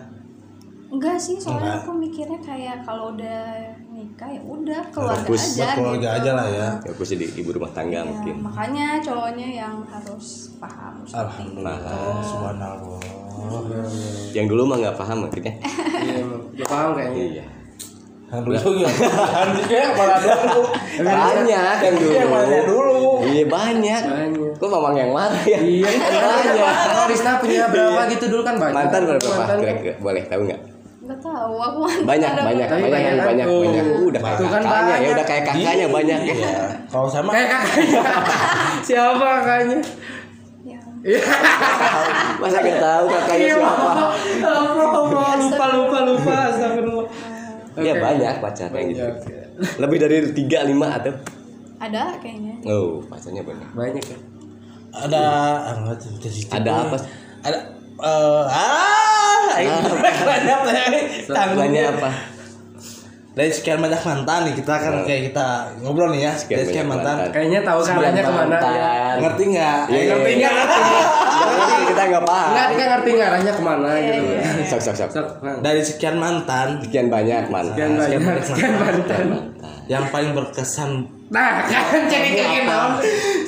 enggak 0.89 1.17
sih 1.17 1.37
soalnya 1.37 1.61
Enggak. 1.75 1.85
aku 1.85 1.91
mikirnya 1.95 2.41
kayak 2.41 2.77
kalau 2.81 3.13
udah 3.13 3.41
nikah 3.89 4.25
ya 4.27 4.41
udah 4.41 4.81
keluarga 4.89 5.21
Fokus 5.23 5.45
aja 5.51 5.57
buat 5.59 5.73
keluarga 5.75 6.09
gitu. 6.09 6.19
aja 6.19 6.31
lah 6.33 6.47
ya 6.49 6.69
Ya 6.79 6.91
aku 6.91 7.03
sih 7.03 7.17
di 7.17 7.27
ibu 7.35 7.51
rumah 7.51 7.69
tangga 7.71 7.99
Ya, 7.99 8.03
mungkin. 8.03 8.35
makanya 8.41 8.87
cowoknya 8.99 9.49
yang 9.59 9.77
harus 9.85 10.27
paham 10.57 10.95
alhamdulillah 11.05 11.77
itu. 11.77 12.01
subhanallah 12.25 13.01
Yang 14.33 14.47
dulu 14.49 14.63
mah 14.65 14.77
nggak 14.79 14.97
paham 14.97 15.19
maksudnya. 15.23 15.55
Iya, 16.51 16.65
paham 16.67 16.91
kayaknya. 16.93 17.23
Iya. 17.39 17.45
Gimana 18.29 18.61
yang 19.69 19.93
mana 19.97 20.21
dulu 20.21 20.69
Banyak 21.01 21.77
yang 21.81 21.95
dulu. 21.97 22.13
Yang 22.13 22.29
mana 22.29 22.59
dulu 22.61 22.97
Iya 23.19 23.45
banyak. 23.49 24.03
Banyak. 24.05 24.53
Kok 24.61 24.69
mamang 24.69 24.95
yang 24.95 25.11
mana 25.17 25.39
ya? 25.43 25.59
Iya, 25.59 25.89
banyak. 25.89 26.55
Kalau 26.61 27.05
Rizna 27.09 27.33
punya 27.41 27.65
berapa 27.73 28.01
gitu 28.13 28.25
dulu 28.29 28.43
kan 28.45 28.55
banyak. 28.61 28.77
Mantan 28.77 29.01
berapa? 29.07 29.29
Mantan. 29.33 29.57
Kira-kira 29.59 29.95
boleh 29.99 30.23
tahu 30.29 30.43
nggak? 30.45 30.61
nggak 30.99 31.25
tahu 31.25 31.57
aku 31.57 31.79
mantan 31.89 32.05
Banyak, 32.05 32.31
banyak, 32.37 32.45
banyak, 32.45 32.69
banyak 32.69 32.93
banyak, 32.93 33.13
kan? 33.17 33.27
banyak, 33.33 33.47
Tuh. 33.49 33.61
banyak. 33.65 33.85
Uh, 33.89 34.09
Udah 34.13 34.21
kayak 34.21 34.37
kan 34.37 34.61
kakaknya 34.61 34.69
ya, 34.69 34.93
banyak. 34.93 35.09
udah 35.09 35.25
kayak 35.25 35.45
kakaknya 35.49 35.87
banyak 35.89 36.19
ya. 36.21 36.35
Iya. 36.37 36.57
Kalau 36.93 37.09
sama 37.09 37.31
Kayak 37.33 37.49
kakaknya. 37.49 38.01
Siapa 38.93 39.27
kakaknya? 39.41 39.79
ya 40.99 41.21
Masa 42.37 42.57
nggak 42.61 42.77
tahu 42.77 43.05
kakaknya 43.09 43.41
Iya, 43.41 43.55
siapa? 43.57 43.73
Apa, 43.89 44.05
apa, 44.85 45.25
lupa, 45.41 45.67
lupa, 45.73 45.99
lupa. 46.05 46.39
Iya 47.79 47.93
Oke. 47.95 48.03
banyak 48.03 48.35
pacarnya 48.43 48.83
gitu. 48.91 49.05
Banyak. 49.07 49.47
Lebih 49.79 49.99
dari 50.03 50.17
tiga 50.35 50.59
lima 50.67 50.87
atau? 50.99 51.15
ada 51.79 52.19
kayaknya 52.19 52.59
Oh 52.67 52.99
pacarnya 53.07 53.43
banyak. 53.47 53.69
Banyak 53.71 54.05
ya. 54.05 54.19
ada 54.99 55.23
ah. 55.71 55.95
Ada 56.59 56.73
apa? 56.87 56.97
Ada 57.47 57.59
eh 57.99 58.43
ah, 58.47 59.59
ini 59.59 59.91
banyak 60.27 60.59
banyak 60.63 60.91
Tanggungannya 61.27 61.83
apa? 61.99 62.11
Dari 63.39 63.55
sekian 63.55 63.79
banyak 63.79 64.03
mantan 64.03 64.51
nih 64.51 64.55
kita 64.59 64.75
kan 64.75 64.95
kayak 65.07 65.31
kita 65.31 65.47
ngobrol 65.79 66.11
nih 66.11 66.27
ya. 66.27 66.33
Sekian 66.35 66.59
Dari 66.59 66.67
sekian 66.67 66.87
mantan. 66.91 67.15
mantan. 67.15 67.31
Kayaknya 67.31 67.61
tahu 67.63 67.81
kan 67.81 67.95
arahnya 67.95 68.23
ke 68.23 68.33
mana. 68.35 68.51
Ya. 68.51 68.59
Mantan. 68.59 69.17
Ngerti 69.23 69.43
nggak? 69.47 69.81
Iya, 69.87 69.95
Eh, 69.95 70.05
ngerti 70.11 70.31
iya. 70.35 70.49
nggak? 70.51 70.67
Ngerti, 71.39 71.83
kita 71.87 72.03
nggak 72.05 72.25
paham. 72.27 72.49
Enggak, 72.51 72.67
dia 72.69 72.87
ngerti 72.91 73.09
nggak 73.15 73.29
arahnya 73.31 73.53
ke 73.55 73.63
mana 73.63 73.89
gitu. 73.95 74.23
Sok 74.67 74.81
sok 74.83 74.97
sok. 74.99 75.11
Sok, 75.15 75.27
Bang. 75.39 75.57
Dari 75.63 75.81
sekian 75.81 76.17
mantan 76.19 76.69
Sekian 76.83 77.07
banyak 77.07 77.47
mantan. 77.47 77.75
Sekian 77.79 78.21
banyak, 78.27 78.43
sekian 78.43 78.73
mantan. 78.75 79.25
yang 79.87 80.05
paling 80.11 80.35
berkesan 80.35 80.91
Nah, 81.29 81.61
kan 81.63 82.03
jadi 82.09 82.29
kayak 82.35 82.51
gitu. 82.59 82.79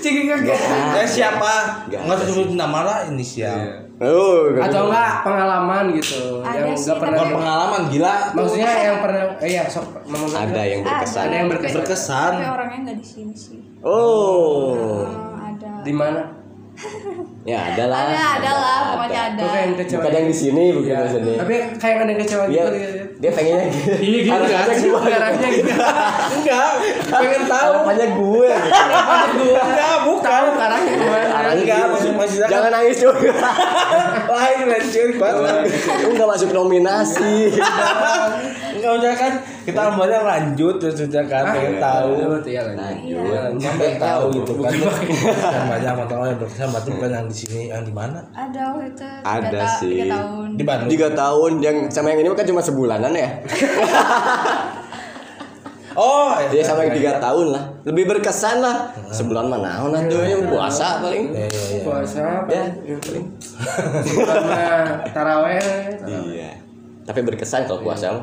Jadi 0.00 0.18
kayak 0.22 1.00
eh 1.00 1.08
siapa? 1.08 1.52
Nggak 1.90 2.14
usah 2.14 2.26
sebut 2.28 2.52
nama 2.54 2.78
lah 2.80 2.98
inisial. 3.10 3.89
Oh, 4.00 4.48
Atau 4.56 4.88
enggak 4.88 5.12
pengalaman 5.20 5.92
gitu 5.92 6.40
Ada 6.40 6.56
yang 6.58 6.72
enggak 6.72 6.96
pernah 6.96 7.20
Bukan 7.20 7.36
pengalaman 7.36 7.80
gila. 7.92 8.14
maksudnya 8.32 8.72
yang 8.80 8.98
pernah 9.04 9.22
eh 9.36 9.50
ya 9.52 9.62
sok 9.68 9.86
ada 10.32 10.62
yang 10.64 10.80
berkesan. 10.80 11.22
Ada 11.22 11.34
yang 11.36 11.48
berkesan. 11.48 11.76
berkesan. 11.76 12.30
tapi 12.32 12.48
orangnya 12.48 12.78
nggak 12.80 12.96
di 12.96 13.06
sini 13.06 13.34
sih 13.36 13.60
Oh, 13.84 15.04
Eh, 15.04 15.08
ada 15.52 15.84
di 15.84 15.92
mana 15.92 16.39
ya 17.40 17.72
ada 17.72 17.84
lah. 17.86 18.00
ada 18.04 18.24
ada 18.36 18.50
lah 18.52 18.78
pokoknya 18.92 19.20
ada 19.32 19.42
kayak 19.42 19.62
yang 19.62 19.74
kecewa 19.74 19.98
Bukan 19.98 20.12
yang 20.12 20.28
di 20.28 20.36
sini, 20.36 20.64
bukan 20.70 20.86
Iya. 20.86 20.98
maksudnya. 21.00 21.34
tapi 21.40 21.54
kayak 21.74 21.96
ada 21.96 22.04
yang 22.06 22.20
kecewa 22.20 22.42
Dia 22.44 22.52
gitu 22.52 22.76
gitu. 22.76 23.04
dia 23.16 23.30
pengennya 23.30 23.66
gitu. 23.70 23.90
Iya 23.96 24.18
gitu 24.20 24.44
kan. 24.46 24.66
Gue. 24.76 25.00
Arahnya 25.10 25.48
gitu. 25.50 25.72
Enggak, 26.36 26.68
pengen 27.06 27.42
tahu. 27.46 27.70
Harapannya 27.72 28.06
gue 28.12 28.48
gitu. 28.50 29.46
Enggak, 29.50 29.96
bukan. 30.04 30.42
Arahnya. 30.52 30.92
Arahnya 31.30 31.52
Enggak, 31.56 31.78
gitu. 31.78 31.88
maksud 31.90 32.12
maksudnya 32.14 32.48
Jangan 32.50 32.70
nangis 32.70 32.96
juga. 32.98 33.32
lain 34.36 34.60
lanjut 34.68 35.12
banget. 35.16 35.56
Lu 36.00 36.10
nggak 36.12 36.28
masuk 36.28 36.50
nominasi. 36.50 37.34
Enggak 38.70 38.92
usah 38.94 39.12
kan 39.14 39.32
kita 39.60 39.80
ambilnya 39.92 40.20
lanjut 40.24 40.76
maksudnya 40.80 41.22
kan 41.28 41.44
pengen 41.52 41.74
tahu. 41.76 42.10
Lanjut, 42.16 42.44
iya 42.48 42.60
lanjut. 42.64 42.84
Lanjut. 42.84 43.22
Iya. 43.24 43.40
Kan 43.60 43.74
pengen 43.76 43.98
tahu 44.00 44.24
gitu 44.32 44.52
kan. 44.56 44.70
Yang 44.72 45.66
banyak 45.68 45.92
mantan 45.96 46.16
yang 46.24 46.38
berkesan 46.40 46.68
berarti 46.72 46.88
bukan 46.96 47.10
yang 47.10 47.26
di 47.28 47.36
sini, 47.36 47.60
yang 47.68 47.82
di 47.84 47.92
mana? 47.92 48.20
ada 48.32 48.60
waktu 48.72 48.92
itu 48.92 49.06
Ada 49.22 49.60
sih. 49.78 49.94
tiga 49.94 50.06
tahun 50.16 50.48
Di 50.56 50.64
Bandung. 50.64 50.88
Tiga 50.90 51.08
tahun 51.12 51.52
yang 51.60 51.76
sama 51.92 52.06
yang 52.10 52.20
ini 52.24 52.28
kan 52.32 52.46
cuma 52.48 52.60
sebulanan 52.64 53.12
ya. 53.12 53.28
Oh, 55.98 56.30
Dia 56.54 56.62
sama 56.62 56.86
yang 56.86 56.94
tiga 56.94 57.18
tahun 57.18 57.50
lah. 57.50 57.64
Lebih 57.82 58.06
berkesan 58.06 58.62
lah. 58.62 58.94
Sebulan 59.10 59.50
mana? 59.50 59.82
Oh, 59.82 59.90
nanti 59.90 60.14
yang 60.14 60.46
puasa 60.46 61.02
paling. 61.02 61.34
Iya, 61.34 61.50
iya, 61.50 61.62
iya. 61.66 61.82
Puasa 61.82 62.46
apa? 62.46 62.54
Ya, 62.54 62.96
paling. 63.02 63.26
Karena 64.22 64.62
taraweh. 65.10 65.60
Iya. 66.06 66.69
Tapi 67.10 67.26
berkesan 67.26 67.66
kalau 67.66 67.82
puasa. 67.82 68.14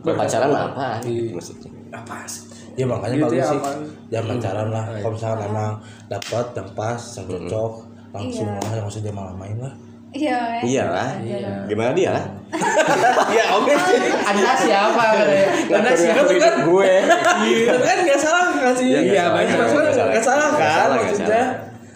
Kalau 0.00 0.16
pacaran 0.16 0.48
mah 0.48 0.62
apa? 0.72 0.86
Gitu 1.04 1.36
maksudnya. 1.36 1.68
Apa 1.92 2.24
sih? 2.24 2.48
Ya 2.72 2.88
makanya 2.88 3.20
Gitu 3.20 3.24
bagus 3.28 3.36
ya, 3.36 3.44
sih. 3.46 3.60
Jangan 4.08 4.26
pacaran 4.32 4.68
lah. 4.72 4.84
Kalau 4.96 5.12
misalkan 5.12 5.40
emang 5.44 5.72
dapat 6.08 6.46
yang 6.56 6.68
pas, 6.72 7.02
yang 7.12 7.26
cocok, 7.28 7.72
langsung 8.10 8.48
Iya. 8.48 8.56
lah 8.56 8.72
yang 8.72 8.86
usah 8.88 9.00
dia 9.00 9.12
main 9.12 9.56
lah. 9.60 9.74
iya 10.10 10.38
ya. 10.56 10.60
Iya 10.64 10.84
lah. 10.88 11.08
Ada. 11.20 11.52
Gimana 11.68 11.90
dia 11.92 12.10
lah? 12.10 12.24
ya 13.36 13.44
oke 13.54 13.72
sih. 13.78 13.98
Anda 14.10 14.50
siapa 14.56 15.02
katanya? 15.14 15.46
Anda 15.70 15.92
siapa 15.94 16.20
hidup 16.26 16.56
gue. 16.66 16.92
Tapi 17.62 17.84
kan 17.84 17.98
nggak 18.02 18.18
salah 18.18 18.42
nggak 18.50 18.74
sih? 18.74 18.88
Iya, 18.88 19.00
Iya, 19.04 19.24
banyak 19.30 19.52
nggak 19.52 19.60
maksudnya 19.62 19.92
salah. 19.92 20.08
nggak 20.10 20.24
salah 20.24 20.46
Nggak 20.48 20.58
kan 20.58 20.72
salah, 20.74 20.86
nggak 20.88 21.04
maksudnya. 21.06 21.44
Ah, 21.44 21.48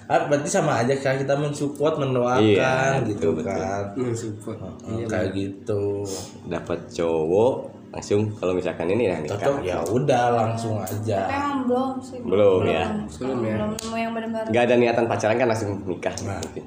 berarti 0.06 0.48
sama 0.48 0.72
aja 0.78 0.92
kan 0.94 1.16
kita 1.16 1.32
mensupport, 1.32 1.96
mendoakan 1.96 2.44
Iya, 2.44 3.00
gitu 3.06 3.32
betul, 3.32 3.48
kan. 3.48 3.82
Hmm, 3.94 4.12
support. 4.12 4.58
Oh, 4.60 5.00
kayak 5.02 5.32
gitu. 5.32 6.04
Dapat 6.44 6.78
cowok 6.90 7.54
langsung 7.88 8.26
kalau 8.34 8.50
misalkan 8.52 8.90
ini 8.90 9.06
nah 9.06 9.22
nikah 9.22 9.38
cocok 9.38 9.56
ya 9.62 9.78
udah 9.86 10.24
langsung 10.34 10.74
aja 10.76 10.98
tapi 11.22 11.30
emang 11.32 11.62
belum 11.62 11.90
sih 12.02 12.18
Belum, 12.20 12.60
ya. 12.66 12.90
Belum 13.06 13.38
ya. 13.38 13.54
belum 13.54 13.70
nemu 13.72 13.94
yang 13.96 14.12
benar-benar 14.12 14.44
nggak 14.50 14.62
ada 14.66 14.74
niatan 14.74 15.04
pacaran 15.06 15.36
kan 15.36 15.46
langsung 15.46 15.70
nikah 15.86 16.14
Nah. 16.20 16.34
mungkin. 16.36 16.64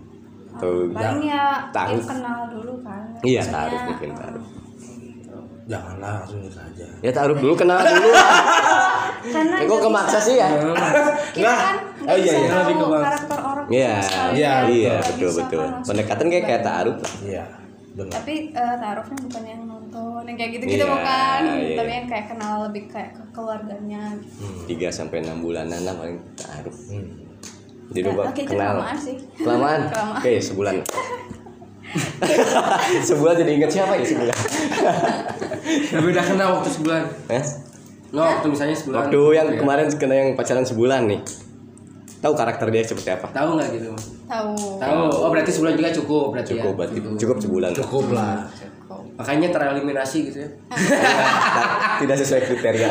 Tuh, 0.57 0.87
paling 0.89 1.21
ya 1.21 1.67
taruh. 1.69 1.93
yang 1.93 2.07
kenal 2.07 2.39
dulu 2.47 2.73
kan 2.79 3.03
iya 3.21 3.41
taruh 3.43 3.81
mungkin 3.83 4.09
taruh 4.15 4.43
janganlah 5.67 6.11
langsung 6.17 6.39
nikah 6.39 6.63
aja. 6.63 6.87
Ya 6.99 7.11
taruh 7.11 7.35
dulu 7.35 7.53
kenal 7.53 7.77
dulu. 7.77 8.09
Karena 9.27 9.55
Eh, 9.57 9.65
kok 9.65 9.67
nggak 9.69 9.81
kemaksa 9.83 10.17
sih 10.17 10.35
ya. 10.35 10.47
Kita 10.47 11.43
Nah, 11.43 11.57
kan 11.57 11.75
oh 11.99 12.05
nggak 12.07 12.17
iya, 12.17 12.33
iya. 12.33 12.49
tahu 12.49 12.63
Lebih 12.63 12.75
karakter 12.97 13.39
orang 13.41 13.65
Iya, 13.67 13.95
iya, 14.31 14.51
iya 14.65 14.95
betul 15.03 15.31
betul 15.35 15.63
pendekatan 15.83 16.25
kayak 16.27 16.45
kayak 16.45 16.63
taruh 16.63 16.95
lah 16.95 17.13
iya 17.21 17.43
benar. 17.91 18.11
Tapi 18.13 18.33
eh, 18.49 18.75
taruhnya 18.77 19.17
bukan 19.19 19.43
yang 19.43 19.61
nonton 19.65 20.21
yang 20.23 20.37
kayak 20.37 20.51
gitu-gitu 20.53 20.79
Iya, 20.79 20.87
bukan. 20.89 21.41
iya. 21.57 21.75
tapi 21.75 21.91
yang 21.91 22.07
kayak 22.07 22.25
kenal 22.29 22.55
lebih 22.63 22.83
kayak 22.87 23.11
ke 23.11 23.23
keluarganya. 23.29 24.03
Tiga 24.63 24.87
sampai 24.89 25.17
enam 25.19 25.37
bulanan 25.37 25.81
lah 25.81 25.93
paling 25.93 26.17
taruh 26.33 26.75
Hmm. 26.87 27.07
jadi 27.89 28.07
Nah, 28.09 28.27
itu 28.29 28.43
kenal. 28.45 28.73
kelamaan 28.77 28.97
sih. 28.97 29.15
kelamaan? 29.35 29.79
Kelamaan. 29.91 30.17
oke 30.17 30.31
sebulan 30.37 30.75
sebulan 33.07 33.35
jadi 33.37 33.51
inget 33.53 33.71
siapa 33.71 33.93
ya 33.93 34.05
sebulan 34.05 34.35
Tapi 35.67 36.05
udah 36.07 36.23
kenal 36.25 36.49
waktu 36.55 36.69
sebulan. 36.71 37.01
Hah? 37.27 37.43
No, 38.07 38.21
waktu 38.23 38.47
misalnya 38.47 38.71
sebulan. 38.73 38.97
waktu 39.03 39.19
yang 39.33 39.47
Ya. 39.49 39.57
kemarin 39.57 39.87
kena 39.91 40.15
yang 40.15 40.29
pacaran 40.33 40.63
sebulan 40.63 41.01
nih 41.05 41.19
tahu 42.17 42.33
karakter 42.33 42.67
dia 42.69 42.81
seperti 42.81 43.09
apa 43.11 43.29
Tahu 43.29 43.49
nggak 43.53 43.67
gitu? 43.73 43.91
tahu 44.25 44.51
Tahu. 44.77 45.01
Oh 45.13 45.29
berarti 45.29 45.51
sebulan 45.51 45.73
juga 45.75 45.89
cukup 45.93 46.25
berarti 46.31 46.49
cukup 46.53 46.65
ya. 46.65 46.77
berarti 46.77 46.97
cukup 47.15 47.37
sebulan 47.39 47.69
cukup 47.75 48.05
lah 48.11 48.47
Makanya 49.17 49.49
tereliminasi 49.49 50.17
gitu 50.25 50.37
ya. 50.39 50.49
tidak 51.97 52.15
sesuai 52.17 52.41
kriteria 52.43 52.89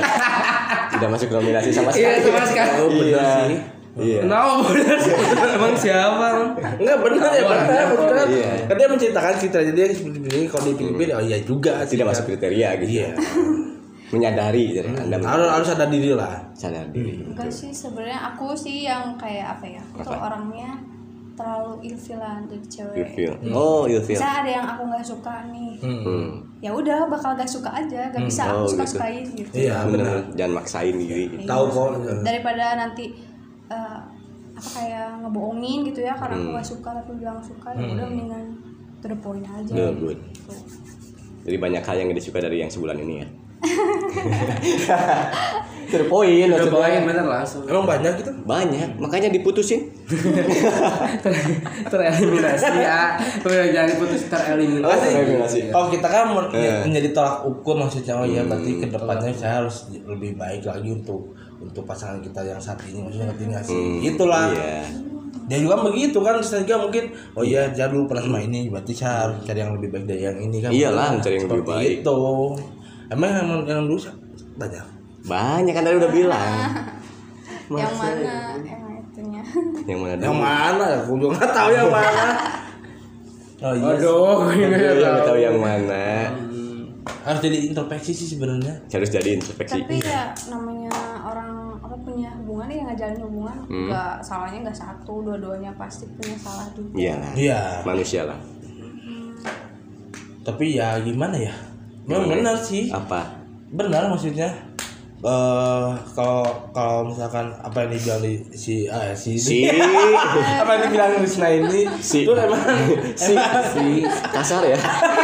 tidak 0.88 1.08
masuk 1.08 1.28
nominasi 1.30 1.70
sama 1.70 1.88
sekali 1.88 2.12
Iya, 2.12 2.22
sama 2.22 2.44
sekali. 2.44 2.70
Oh, 2.76 2.88
iya 2.90 3.28
iya 3.98 4.20
Kenapa 4.20 4.52
bener? 4.62 4.98
Emang 5.50 5.74
siapa? 5.74 6.26
Enggak 6.76 6.98
benar 7.00 7.30
ya 7.30 7.44
benar 7.44 7.84
benar. 7.90 8.26
Iya. 8.26 8.50
Kan 8.64 8.74
dia 8.74 8.88
menceritakan 8.88 9.34
cerita 9.36 9.58
jadi 9.62 9.80
seperti 9.88 10.18
ini 10.30 10.46
kalau 10.46 10.64
di 10.66 10.74
Filipina 10.74 11.12
oh 11.14 11.22
iya 11.22 11.38
juga 11.40 11.80
sih, 11.82 11.94
tidak 11.94 12.04
kan. 12.04 12.12
masuk 12.12 12.24
kriteria 12.28 12.68
gitu 12.78 12.90
Iya. 12.94 13.10
menyadari 14.06 14.64
jadi 14.72 14.86
anda 14.92 15.16
Harus 15.18 15.48
harus 15.50 15.68
ada 15.72 15.86
diri 15.86 16.12
lah. 16.12 16.38
sadar 16.52 16.86
diri 16.88 17.26
enggak 17.26 17.50
sih 17.50 17.68
sebenarnya 17.68 18.20
aku 18.28 18.54
sih 18.54 18.84
yang 18.84 19.16
kayak 19.16 19.58
apa 19.58 19.66
ya 19.68 19.82
aku 19.92 20.06
tuh 20.06 20.14
orangnya 20.16 20.70
terlalu 21.34 21.84
ilfilan 21.84 22.46
jadi 22.46 22.66
cewek 22.70 22.96
ilfil 23.02 23.32
oh 23.50 23.84
ilfil 23.84 24.14
bisa 24.14 24.40
ada 24.40 24.50
yang 24.52 24.64
aku 24.64 24.82
nggak 24.86 25.04
suka 25.04 25.34
nih 25.50 25.74
hmm. 25.82 26.26
ya 26.56 26.70
udah 26.70 27.04
bakal 27.06 27.34
gak 27.34 27.44
suka 27.46 27.68
aja 27.68 28.08
gak 28.08 28.24
bisa 28.24 28.42
Oh, 28.46 28.62
aku 28.62 28.72
suka 28.72 28.84
gitu. 28.84 28.92
sukain 28.94 29.26
gitu 29.34 29.50
Iya 29.52 29.76
benar. 29.84 29.90
benar 29.90 30.16
jangan 30.32 30.52
maksain 30.56 30.94
diri 30.96 31.24
Iya. 31.28 31.44
Tahu 31.44 31.64
kok. 31.68 31.88
daripada 32.22 32.64
nanti 32.78 33.04
eh, 33.68 33.98
apa 34.52 34.68
kayak 34.72 35.20
ngebohongin 35.20 35.84
gitu 35.84 36.00
ya 36.00 36.14
karena 36.14 36.34
aku 36.34 36.48
Hmm. 36.48 36.56
gak 36.56 36.66
suka 36.66 36.88
tapi 36.94 37.12
bilang 37.14 37.38
suka 37.40 37.68
ya 37.70 37.84
udah 37.86 38.06
mendingan 38.06 38.46
to 38.98 39.06
the 39.06 39.16
point 39.16 39.44
aja 39.44 39.68
Good, 39.70 39.96
good. 39.98 40.18
Gitu. 40.32 40.52
jadi 41.44 41.56
banyak 41.58 41.82
hal 41.82 41.96
yang 41.98 42.08
disuka 42.10 42.38
dari 42.38 42.58
yang 42.58 42.68
sebulan 42.68 42.96
ini 42.98 43.14
ya 43.20 43.28
terpoin 45.86 46.50
bawain 46.66 47.02
bener 47.06 47.24
langsung. 47.24 47.62
Emang 47.62 47.86
banyak 47.86 48.12
gitu? 48.18 48.30
banyak 48.42 48.98
makanya 48.98 49.30
diputusin 49.30 49.86
tereliminasi 51.90 52.70
ya. 52.82 53.14
Jangan 53.46 53.94
putus 53.98 54.22
tereliminasi. 54.26 55.70
Oh. 55.70 55.72
Kalau 55.72 55.86
kita 55.90 56.06
kan 56.06 56.24
men- 56.30 56.52
Iya. 56.56 56.82
menjadi 56.82 57.08
tolak 57.12 57.46
ukur 57.46 57.76
maksudnya 57.78 58.14
oh 58.18 58.26
iya 58.26 58.42
berarti 58.42 58.82
ke 58.82 58.86
depannya 58.88 59.30
saya 59.30 59.62
harus 59.62 59.86
lebih 59.92 60.34
baik 60.34 60.64
lagi 60.64 60.88
untuk 60.90 61.36
untuk 61.56 61.82
pasangan 61.84 62.18
kita 62.18 62.42
yang 62.42 62.58
saat 62.58 62.80
ini 62.86 63.02
maksudnya 63.02 63.26
ngerti 63.30 63.44
nggak 63.46 63.64
sih? 63.64 63.76
Hmm, 63.76 63.98
Itulah. 64.02 64.46
iya 64.52 64.82
Dia 65.46 65.62
juga 65.62 65.78
begitu 65.78 66.18
kan, 66.18 66.42
juga 66.42 66.74
mungkin 66.74 67.14
oh 67.38 67.44
iya 67.46 67.70
dia 67.70 67.86
dulu 67.86 68.10
pernah 68.10 68.26
sama 68.26 68.42
ini, 68.42 68.66
berarti 68.66 68.90
saya 68.90 69.30
harus 69.30 69.46
cari 69.46 69.62
yang 69.62 69.78
lebih 69.78 69.94
baik 69.94 70.04
dari 70.10 70.26
yang 70.26 70.38
ini 70.42 70.58
kan. 70.58 70.74
Iyalah, 70.74 71.14
mencari 71.14 71.34
yang 71.38 71.46
lebih 71.46 71.62
baik. 71.62 71.90
Itu. 72.02 72.18
Emang 73.06 73.30
yang, 73.30 73.48
yang 73.64 73.82
dulu 73.84 74.00
banyak. 74.56 74.84
banyak 75.22 75.72
kan 75.72 75.82
tadi 75.82 75.96
udah 75.96 76.12
bilang 76.12 76.54
yang 77.76 77.94
mana 77.94 78.34
emang 78.62 78.94
itunya 79.00 79.42
yang 79.84 80.00
mana 80.00 80.20
Yang 80.20 80.36
mana? 80.36 80.84
Aku 81.00 81.12
juga 81.16 81.34
nggak 81.36 81.52
tahu 81.52 81.70
yang 81.72 81.90
mana. 81.90 82.24
Oh 83.56 83.72
iya. 83.72 83.88
Aduh, 83.88 84.52
ini 84.52 84.68
Iya, 84.68 84.68
nggak 84.68 84.92
nggak 85.00 85.16
tahu 85.18 85.32
tahu. 85.32 85.38
yang 85.40 85.56
mana 85.56 86.28
Harus 87.24 87.40
jadi 87.40 87.58
introspeksi 87.66 88.12
sih 88.12 88.28
sebenarnya. 88.28 88.84
harus 88.86 89.08
jadi 89.08 89.28
introspeksi 89.32 89.80
tapi 89.80 89.96
ya 89.98 90.28
namanya 90.46 90.92
orang 91.24 91.50
apa 91.78 91.96
punya 91.96 92.28
hubungan 92.36 92.68
ya 92.68 92.84
ngajalin 92.84 93.16
hubungan 93.18 93.56
Hmm. 93.64 93.88
nggak 93.88 94.12
salahnya 94.20 94.58
nggak 94.60 94.76
satu 94.76 95.24
dua-duanya 95.24 95.72
pasti 95.74 96.04
punya 96.12 96.36
salah 96.36 96.68
juga 96.70 96.92
iya 96.94 97.16
Iya. 97.32 97.60
manusia 97.82 98.22
lah 98.24 98.36
Tapi 100.44 100.76
ya 100.76 101.00
gimana 101.00 101.34
ya? 101.34 101.54
Memang 102.06 102.24
Gimana? 102.24 102.34
benar 102.36 102.56
sih. 102.56 102.84
apa 102.88 103.20
benar 103.68 104.06
maksudnya 104.06 104.50
eh 105.18 105.86
kalau 106.14 106.44
kalau 106.70 107.02
misalkan 107.02 107.48
apa 107.56 107.82
yang 107.82 107.90
dibilang 107.90 108.20
di 108.20 108.36
si 108.52 108.84
ah 108.86 109.00
ya, 109.02 109.14
si, 109.16 109.34
si 109.34 109.64
apa 110.62 110.70
yang 110.70 110.82
dibilang 110.86 111.18
Wisna 111.18 111.48
ini 111.48 111.88
Si. 111.98 112.22
itu 112.22 112.30
emang 112.30 112.60
si 113.16 113.32
si 113.66 113.84
kasar 114.28 114.62
ya 114.62 114.76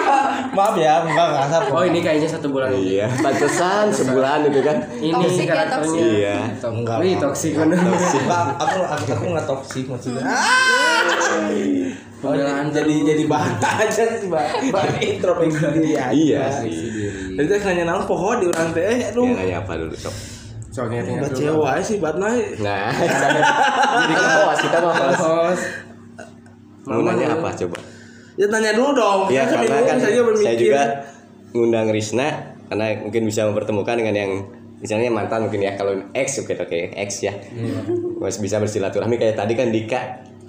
maaf 0.57 0.75
ya 0.75 1.01
enggak 1.03 1.29
kasar 1.39 1.61
kok. 1.65 1.73
Oh 1.73 1.85
ini 1.85 2.01
kayaknya 2.01 2.27
satu 2.27 2.51
bulan 2.51 2.73
ini. 2.73 2.99
iya 2.99 3.07
pantesan 3.15 3.89
sebulan 3.89 4.43
itu 4.45 4.61
kan 4.61 4.77
Ini 4.97 5.13
Toxic 5.13 5.45
ya, 5.45 5.51
karakternya. 5.55 5.87
toxic. 5.87 6.03
Iya. 6.11 6.35
Enggak 6.65 6.97
Wih, 6.99 7.13
lah. 7.13 7.21
toksik 7.23 7.53
bener. 7.55 7.79
Enggak, 7.79 8.45
aku 8.59 8.79
aku 8.83 9.07
aku 9.13 9.25
nggak 9.29 9.47
toksik 9.47 9.85
maksudnya 9.87 10.25
Oh, 12.23 12.31
jadi 12.71 12.95
jadi 13.03 13.23
bahan 13.27 13.59
aja 13.83 14.05
sih 14.15 14.31
bahan 14.31 14.71
bahan 14.71 14.95
introspeksi 15.03 15.59
diri 15.75 15.93
aja. 15.99 16.15
Iya 16.15 16.43
sih. 16.63 16.71
jadi 17.35 17.47
teh 17.51 17.61
nanya 17.67 17.85
naon 17.91 18.07
pohon 18.07 18.39
di 18.39 18.47
orang 18.47 18.71
teh 18.71 18.85
eh 18.87 19.01
aduh 19.11 19.27
yang 19.27 19.39
nanya 19.43 19.57
apa 19.61 19.73
dulu 19.75 19.91
sok 19.93 20.15
Soalnya 20.73 21.05
tinggal 21.05 21.27
Mbak 21.27 21.31
dulu. 21.35 21.41
cewek 21.43 21.79
sih 21.83 21.97
bat 21.99 22.17
naik 22.17 22.47
nah. 22.63 22.89
Jadi 22.95 24.15
ke 24.15 24.27
host 24.41 24.61
kita 24.63 24.79
mah 24.81 24.95
host. 25.13 25.65
Mau 26.83 27.03
nanya 27.03 27.27
apa 27.35 27.49
coba? 27.53 27.79
Ya 28.39 28.47
tanya 28.49 28.71
dulu 28.73 28.91
dong. 28.97 29.21
Iya 29.29 29.43
Kan 29.45 29.59
karena 29.61 29.85
kan 29.85 29.99
saya 30.01 30.55
juga 30.57 30.83
ngundang 31.53 31.93
Risna 31.93 32.57
karena 32.73 33.05
mungkin 33.05 33.23
bisa 33.29 33.45
mempertemukan 33.45 34.01
dengan 34.01 34.15
yang 34.17 34.33
misalnya 34.81 35.13
mantan 35.13 35.45
mungkin 35.45 35.61
ya 35.61 35.77
kalau 35.77 35.93
ex 36.17 36.41
oke 36.41 36.57
oke 36.57 36.79
ex 36.97 37.21
ya. 37.21 37.35
Mas 38.17 38.41
bisa 38.41 38.57
bersilaturahmi 38.57 39.21
kayak 39.21 39.37
tadi 39.37 39.53
kan 39.53 39.69
Dika 39.69 40.01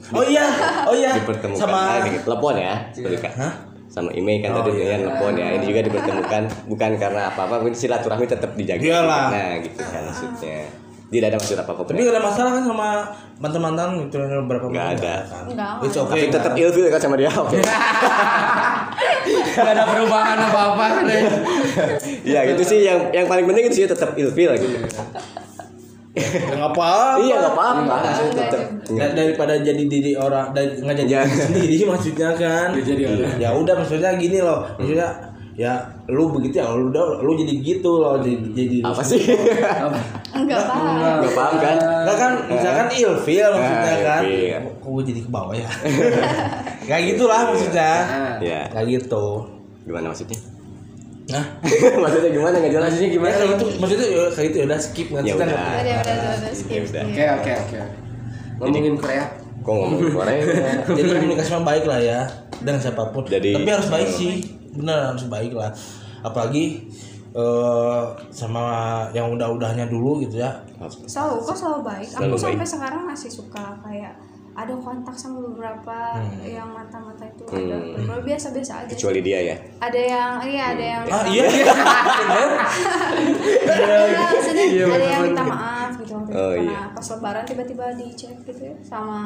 oh 0.10 0.24
iya 0.24 0.46
oh 0.84 0.92
iya 0.92 1.12
dipertemukan 1.16 1.60
sama 1.60 1.80
Ah, 1.96 2.04
telepon 2.04 2.54
ya 2.56 2.74
Dika 2.92 3.30
Hah? 3.32 3.54
sama 3.88 4.10
Ime 4.12 4.42
kan 4.42 4.52
Oh, 4.52 4.60
tadi 4.60 4.74
iya. 4.74 4.98
dengan 4.98 5.00
telepon 5.08 5.34
ya 5.34 5.48
ini 5.54 5.66
juga 5.66 5.80
dipertemukan 5.82 6.44
bukan 6.66 6.92
karena 6.98 7.22
apa-apa 7.30 7.62
mungkin 7.62 7.78
silaturahmi 7.78 8.26
tetap 8.26 8.52
dijaga 8.54 8.82
Iyalah. 8.82 9.24
nah 9.30 9.50
gitu 9.60 9.80
kan 9.80 10.02
maksudnya 10.04 10.66
tidak 11.06 11.28
ada 11.30 11.38
maksud 11.38 11.54
apa-apa 11.56 11.82
Tapi 11.86 12.00
gak 12.02 12.10
ada 12.12 12.24
masalah 12.26 12.52
kan 12.52 12.64
sama 12.66 12.90
mantan-mantan 13.38 14.02
itu 14.02 14.18
yang 14.18 14.50
berapa 14.50 14.66
Nggak 14.66 14.82
mantan, 14.88 14.98
ada. 14.98 15.16
kan? 15.24 15.44
Nggak, 15.46 15.72
It's 15.86 15.94
okay. 15.96 16.10
tapi 16.10 16.34
tetap 16.34 16.52
ilfil 16.58 16.86
kan 16.90 16.98
sama 17.00 17.16
dia 17.16 17.30
oke 17.30 17.54
Gak 19.54 19.70
ada 19.70 19.84
perubahan 19.86 20.38
apa-apa 20.42 20.86
kan 20.92 21.06
ya. 21.06 21.22
Iya 22.26 22.40
gitu 22.50 22.64
sih 22.66 22.80
yang 22.82 23.00
yang 23.12 23.26
paling 23.26 23.46
penting 23.46 23.70
itu 23.70 23.76
sih 23.76 23.86
tetap 23.86 24.14
ilfil 24.14 24.52
gitu 24.54 24.74
Ya 24.74 24.90
nggak 26.14 26.70
apa-apa. 26.70 27.18
iya 27.20 27.36
nggak 27.36 27.54
apa-apa 27.54 27.80
Nggak, 27.80 28.00
maksudnya 28.00 28.30
nggak 28.30 28.48
tetap 28.48 28.64
Dar- 28.94 29.14
daripada 29.16 29.54
jadi 29.58 29.84
diri 29.84 30.12
orang 30.14 30.48
dari 30.52 30.70
nggak 30.78 30.96
jadi 31.00 31.10
diri 31.20 31.38
sendiri 31.40 31.78
maksudnya 31.92 32.30
kan. 32.34 32.68
Nggak 32.72 32.86
jadi 32.86 33.04
orang. 33.08 33.34
Ya 33.38 33.50
udah 33.52 33.74
maksudnya 33.76 34.12
gini 34.16 34.38
loh. 34.38 34.60
Maksudnya 34.76 35.10
ya 35.54 35.74
lu 36.08 36.30
begitu 36.30 36.58
ya 36.58 36.66
lu 36.68 36.90
udah 36.90 37.22
lu 37.22 37.34
jadi 37.36 37.54
gitu 37.56 38.02
loh 38.02 38.18
jadi 38.18 38.42
jadi 38.52 38.78
apa 38.84 39.02
sih 39.02 39.22
enggak 40.34 40.66
paham 40.66 40.98
nggak 41.22 41.30
paham 41.32 41.56
kan 41.56 41.78
Enggak 41.78 42.18
kan 42.18 42.32
misalkan 42.48 42.88
ilfil 42.92 43.50
maksudnya 43.54 43.94
Ah, 43.94 44.02
kan. 44.04 44.22
ilfil. 44.26 44.58
Kok 44.82 44.90
gue 44.90 45.04
jadi 45.10 45.20
ke 45.22 45.30
bawah 45.30 45.54
ya? 45.54 45.70
Kayak 46.90 47.04
gitulah 47.14 47.42
maksudnya. 47.48 47.92
Nah, 48.02 48.36
ya 48.42 48.62
Kayak 48.68 48.88
gitu. 48.92 49.26
gimana 49.84 50.10
maksudnya 50.10 50.38
Nah, 51.26 51.44
maksudnya 52.04 52.30
gimana 52.30 52.56
nggak 52.58 52.74
jelas 52.74 52.90
Maksudnya 52.90 53.10
gimana 53.10 53.34
kayak 53.34 53.50
gitu 53.50 53.66
maksudnya 53.80 54.08
ya, 54.08 54.24
kayak 54.28 54.46
gitu 54.46 54.58
ya 54.58 54.66
udah 54.66 54.80
skip 54.80 55.08
nggak 55.08 55.22
Ya 55.22 55.32
kita 55.32 55.44
udah. 55.46 55.56
udah 55.56 55.98
udah 56.36 56.52
skip 56.54 56.84
Ya. 56.84 57.02
Oke 57.02 57.24
oke 57.26 57.52
oke. 57.58 57.78
Ngomongin 58.60 58.96
Korea. 58.96 59.26
kok 59.58 59.72
ngomong 59.72 60.00
Korea 60.12 60.44
Jadi 60.94 61.08
komunikasi 61.10 61.50
mah 61.54 61.64
baik 61.66 61.86
lah 61.86 62.00
ya 62.00 62.20
dengan 62.60 62.80
siapa 62.80 63.04
pun. 63.10 63.24
Jadi- 63.24 63.56
Tapi 63.56 63.70
harus 63.70 63.88
baik 63.88 64.10
sih, 64.10 64.34
bener 64.74 65.00
harus 65.10 65.26
baik 65.26 65.52
lah. 65.52 65.72
Apalagi 66.20 66.92
eh 67.32 68.04
sama 68.30 68.66
yang 69.10 69.32
udah-udahnya 69.32 69.88
dulu 69.88 70.22
gitu 70.22 70.38
ya. 70.38 70.54
selalu 71.08 71.42
kok 71.42 71.56
selalu 71.56 71.80
baik 71.82 72.06
Selalu 72.06 72.30
aku 72.30 72.38
sampai 72.38 72.60
baik. 72.60 72.70
sekarang 72.70 73.02
masih 73.04 73.30
suka 73.32 73.66
kayak 73.80 74.14
ada 74.54 74.74
kontak 74.76 75.16
sama 75.16 75.42
beberapa 75.44 75.98
yang 76.40 76.70
mata-mata 76.70 77.26
itu 77.26 77.42
ada 77.44 77.74
Hmm. 77.74 77.98
beberapa 77.98 78.22
biasa-biasa 78.24 78.74
aja 78.82 78.92
kecuali 78.92 79.20
dia 79.20 79.40
ya 79.44 79.58
ada 79.80 80.00
yang 80.00 80.32
iya 80.44 80.64
ada 80.70 80.84
yang 80.88 81.04
ah 81.08 81.26
iya 81.26 81.44
Enggak, 83.04 84.30
maksudnya 84.30 84.66
Iya, 84.66 84.86
ada 84.88 85.06
yang 85.08 85.22
minta 85.26 85.44
maaf 85.44 85.92
gitu 85.96 86.12
waktu 86.14 86.30
itu 86.30 86.36
Oh, 86.36 86.52
karena 86.52 86.64
iya. 86.64 86.82
pas 86.92 87.06
lebaran 87.08 87.44
tiba-tiba 87.44 87.86
dicek 87.96 88.36
gitu 88.44 88.62
ya 88.64 88.76
sama 88.82 89.20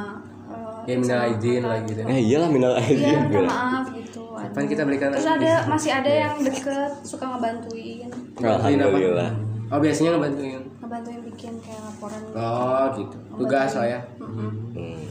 eh, 0.47 0.79
Ya, 0.85 0.95
minal 0.95 1.19
aidin 1.25 1.61
lah 1.61 1.79
gitu. 1.83 1.99
eh 2.01 2.19
iyalah 2.21 2.49
minal 2.49 2.71
Iya, 2.73 2.81
aidin 2.81 3.05
minta 3.21 3.27
bilang. 3.29 3.49
maaf 3.49 3.85
gitu. 3.91 4.23
Kapan 4.29 4.53
ada. 4.55 4.69
kita 4.69 4.81
berikan 4.83 5.07
Terus 5.11 5.27
ada 5.27 5.51
masih 5.67 5.91
ada 5.91 6.11
yang 6.13 6.33
deket 6.39 6.91
suka 7.01 7.25
ngebantuin, 7.27 8.09
alhamdulillah 8.37 9.31
Oh 9.67 9.79
biasanya 9.81 10.09
ngebantuin. 10.13 10.61
ngebantuin 10.77 11.19
bikin 11.25 11.53
kayak 11.59 11.81
laporan. 11.83 12.21
Oh 12.31 12.85
gitu. 12.95 13.17
Tugas 13.35 13.71
lah 13.73 13.87
ya. 13.89 13.99
Mm-mm. 14.17 14.51
Hmm. 14.71 15.03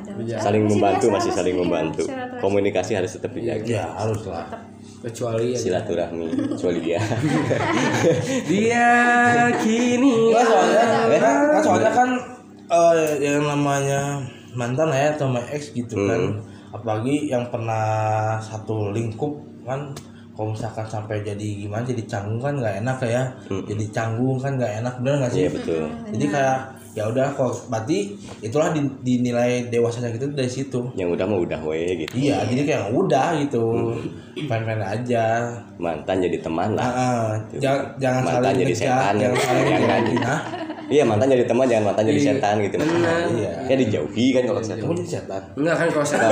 Ada. 0.00 0.12
Iya. 0.16 0.36
saling 0.40 0.62
Masih 0.64 0.72
membantu 0.76 1.06
biasa, 1.06 1.16
masih 1.16 1.32
saling 1.36 1.54
iya, 1.54 1.62
membantu. 1.62 2.02
silaturahmi. 2.08 2.40
komunikasi 2.40 2.92
harus 2.96 3.10
tetap 3.12 3.30
dijaga. 3.36 3.66
ya 3.68 3.84
harus 3.92 4.22
lah. 4.26 4.46
Kecuali 5.00 5.46
ya. 5.52 5.58
silaturahmi 5.60 6.26
kecuali 6.56 6.78
dia. 6.84 7.00
Dia 8.50 8.88
kini. 9.64 10.12
Nggak, 10.32 10.44
soalnya. 10.44 10.84
kan 11.20 11.62
soalnya 11.64 11.92
kan 11.92 12.08
eh, 12.68 13.08
yang 13.20 13.44
namanya 13.44 14.00
mantan 14.56 14.88
ya 14.92 15.12
sama 15.16 15.40
ex 15.52 15.72
gitu 15.72 15.96
kan. 16.08 16.40
Apalagi 16.70 17.28
yang 17.32 17.48
pernah 17.48 18.38
satu 18.40 18.92
lingkup 18.92 19.40
kan 19.64 19.92
kalau 20.36 20.56
misalkan 20.56 20.86
sampai 20.88 21.20
jadi 21.20 21.68
gimana 21.68 21.84
jadi 21.84 22.00
canggung 22.08 22.40
kan 22.40 22.56
nggak 22.56 22.80
enak 22.84 22.98
ya. 23.04 23.22
Jadi 23.48 23.84
canggung 23.92 24.40
kan 24.40 24.56
nggak 24.56 24.84
enak 24.84 24.94
bener 25.00 25.14
nggak 25.20 25.32
sih? 25.32 25.42
Iya 25.44 25.50
betul. 25.52 25.84
Jadi 26.12 26.26
kayak 26.28 26.58
ya 26.90 27.06
udah 27.06 27.30
kok 27.30 27.54
berarti 27.66 28.12
itulah 28.40 28.70
di- 28.70 28.82
dinilai 29.00 29.66
dewasanya 29.66 30.10
gitu 30.10 30.26
dari 30.28 30.46
situ 30.46 30.90
yang 30.92 31.08
udah 31.08 31.22
mau 31.22 31.38
udah 31.38 31.62
we 31.62 31.78
gitu 31.96 32.18
iya 32.18 32.42
jadi 32.42 32.62
kayak 32.64 32.84
udah 32.90 33.38
gitu 33.38 33.94
main-main 34.42 34.80
aja 34.80 35.54
mantan 35.76 36.18
jadi 36.18 36.38
teman 36.38 36.74
lah 36.74 36.82
Ah, 36.82 36.90
ah. 36.90 37.26
jangan 37.54 37.82
jangan 37.96 38.22
Mantan 38.24 38.42
saling 38.44 38.60
jadi 38.60 38.74
setan, 38.76 39.12
jangan 39.16 39.36
saling 39.38 39.64
ya 39.64 39.78
kan? 39.78 40.00
menghina. 40.02 40.34
iya 40.88 41.02
mantan 41.04 41.26
jadi 41.28 41.44
teman 41.44 41.64
jangan 41.64 41.84
mantan 41.86 42.04
jadi 42.04 42.18
Iya. 42.18 42.26
setan 42.28 42.54
gitu 42.60 42.74
Benar. 42.76 43.22
Iya. 43.30 43.52
ya 43.64 43.74
dijauhi 43.76 44.26
kan 44.28 44.42
kalau 44.44 44.60
setan 44.60 44.78
kamu 44.80 44.92
jadi 44.96 45.10
setan 45.12 45.42
Enggak 45.54 45.74
kan 45.76 45.86
kalau 45.88 46.02
saya 46.04 46.28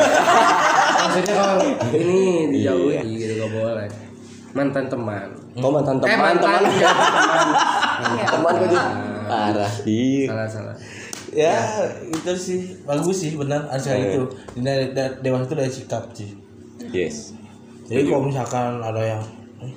maksudnya 1.01 1.35
kalau 1.37 1.57
ini 1.93 2.21
dijauhi 2.51 2.91
Iya. 2.91 3.03
gitu 3.07 3.33
gak 3.39 3.53
boleh. 3.53 3.89
Mantan 4.51 4.85
teman. 4.89 5.29
oh 5.57 5.71
mantan 5.71 5.95
Eh, 5.97 6.03
teman 6.05 6.19
mantan, 6.35 6.41
teman 6.43 6.63
iya, 6.73 6.91
teman. 8.03 8.27
teman 8.27 8.53
gue 8.57 8.69
jadi 8.69 8.89
parah. 9.29 9.71
Sih 9.71 10.25
Salah 10.25 10.49
salah. 10.49 10.77
ya 11.29 11.55
itu 12.03 12.33
sih. 12.35 12.61
Bagus 12.83 13.17
sih 13.21 13.33
benar. 13.33 13.69
Asal 13.69 13.95
Iya. 13.95 14.09
itu. 14.11 14.23
Dari 14.57 14.91
dewasa 15.21 15.45
itu 15.45 15.55
dari 15.55 15.71
sikap 15.71 16.05
sih. 16.13 16.31
Yes. 16.89 17.37
Jadi 17.85 18.05
kalau 18.05 18.25
misalkan 18.25 18.81
ada 18.81 19.01
yang 19.01 19.23
eh, 19.61 19.73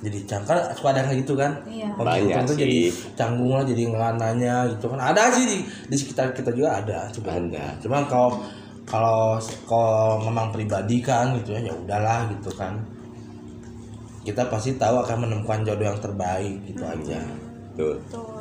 jadi 0.00 0.18
cangkar 0.24 0.56
suka 0.72 0.92
ada 0.92 1.04
kayak 1.04 1.22
gitu 1.22 1.32
kan? 1.34 1.52
Iya. 1.64 1.88
Kalau 1.92 2.08
Banyak 2.08 2.44
sih. 2.46 2.56
jadi 2.56 2.78
canggung 3.14 3.52
lah 3.52 3.64
jadi 3.64 3.82
nggak 3.86 4.12
nanya 4.16 4.56
gitu 4.68 4.86
kan. 4.88 5.00
Ada 5.02 5.28
sih 5.30 5.44
di, 5.44 5.56
di 5.64 5.96
sekitar 5.96 6.32
kita 6.32 6.50
juga 6.50 6.80
ada. 6.80 7.08
Cuma 7.08 7.32
Ada. 7.32 7.76
cuman 7.80 8.02
kalau 8.04 8.30
kalau 8.84 9.40
kalau 9.64 10.20
memang 10.20 10.52
pribadi 10.52 11.00
kan 11.00 11.32
gitu 11.36 11.52
ya 11.52 11.60
ya 11.62 11.72
udahlah 11.74 12.28
gitu 12.28 12.52
kan. 12.52 12.76
Kita 14.20 14.48
pasti 14.48 14.72
tahu 14.74 14.96
akan 14.98 15.16
menemukan 15.20 15.60
jodoh 15.62 15.84
yang 15.84 16.00
terbaik 16.00 16.56
gitu 16.64 16.80
aja. 16.80 17.20
Tuh 17.76 17.96
Tuh. 18.08 18.33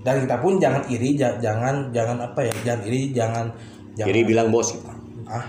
Dan 0.00 0.20
kita 0.20 0.36
pun 0.36 0.56
jangan 0.56 0.82
iri 0.86 1.12
ja- 1.12 1.36
jangan 1.36 1.90
jangan 1.90 2.18
apa 2.20 2.40
ya 2.40 2.52
jangan 2.62 2.82
iri 2.84 3.10
jangan 3.10 3.46
jangan 3.92 4.08
kiri 4.08 4.22
bilang 4.24 4.48
bos 4.48 4.70
gitu. 4.70 4.86
ah. 5.24 5.44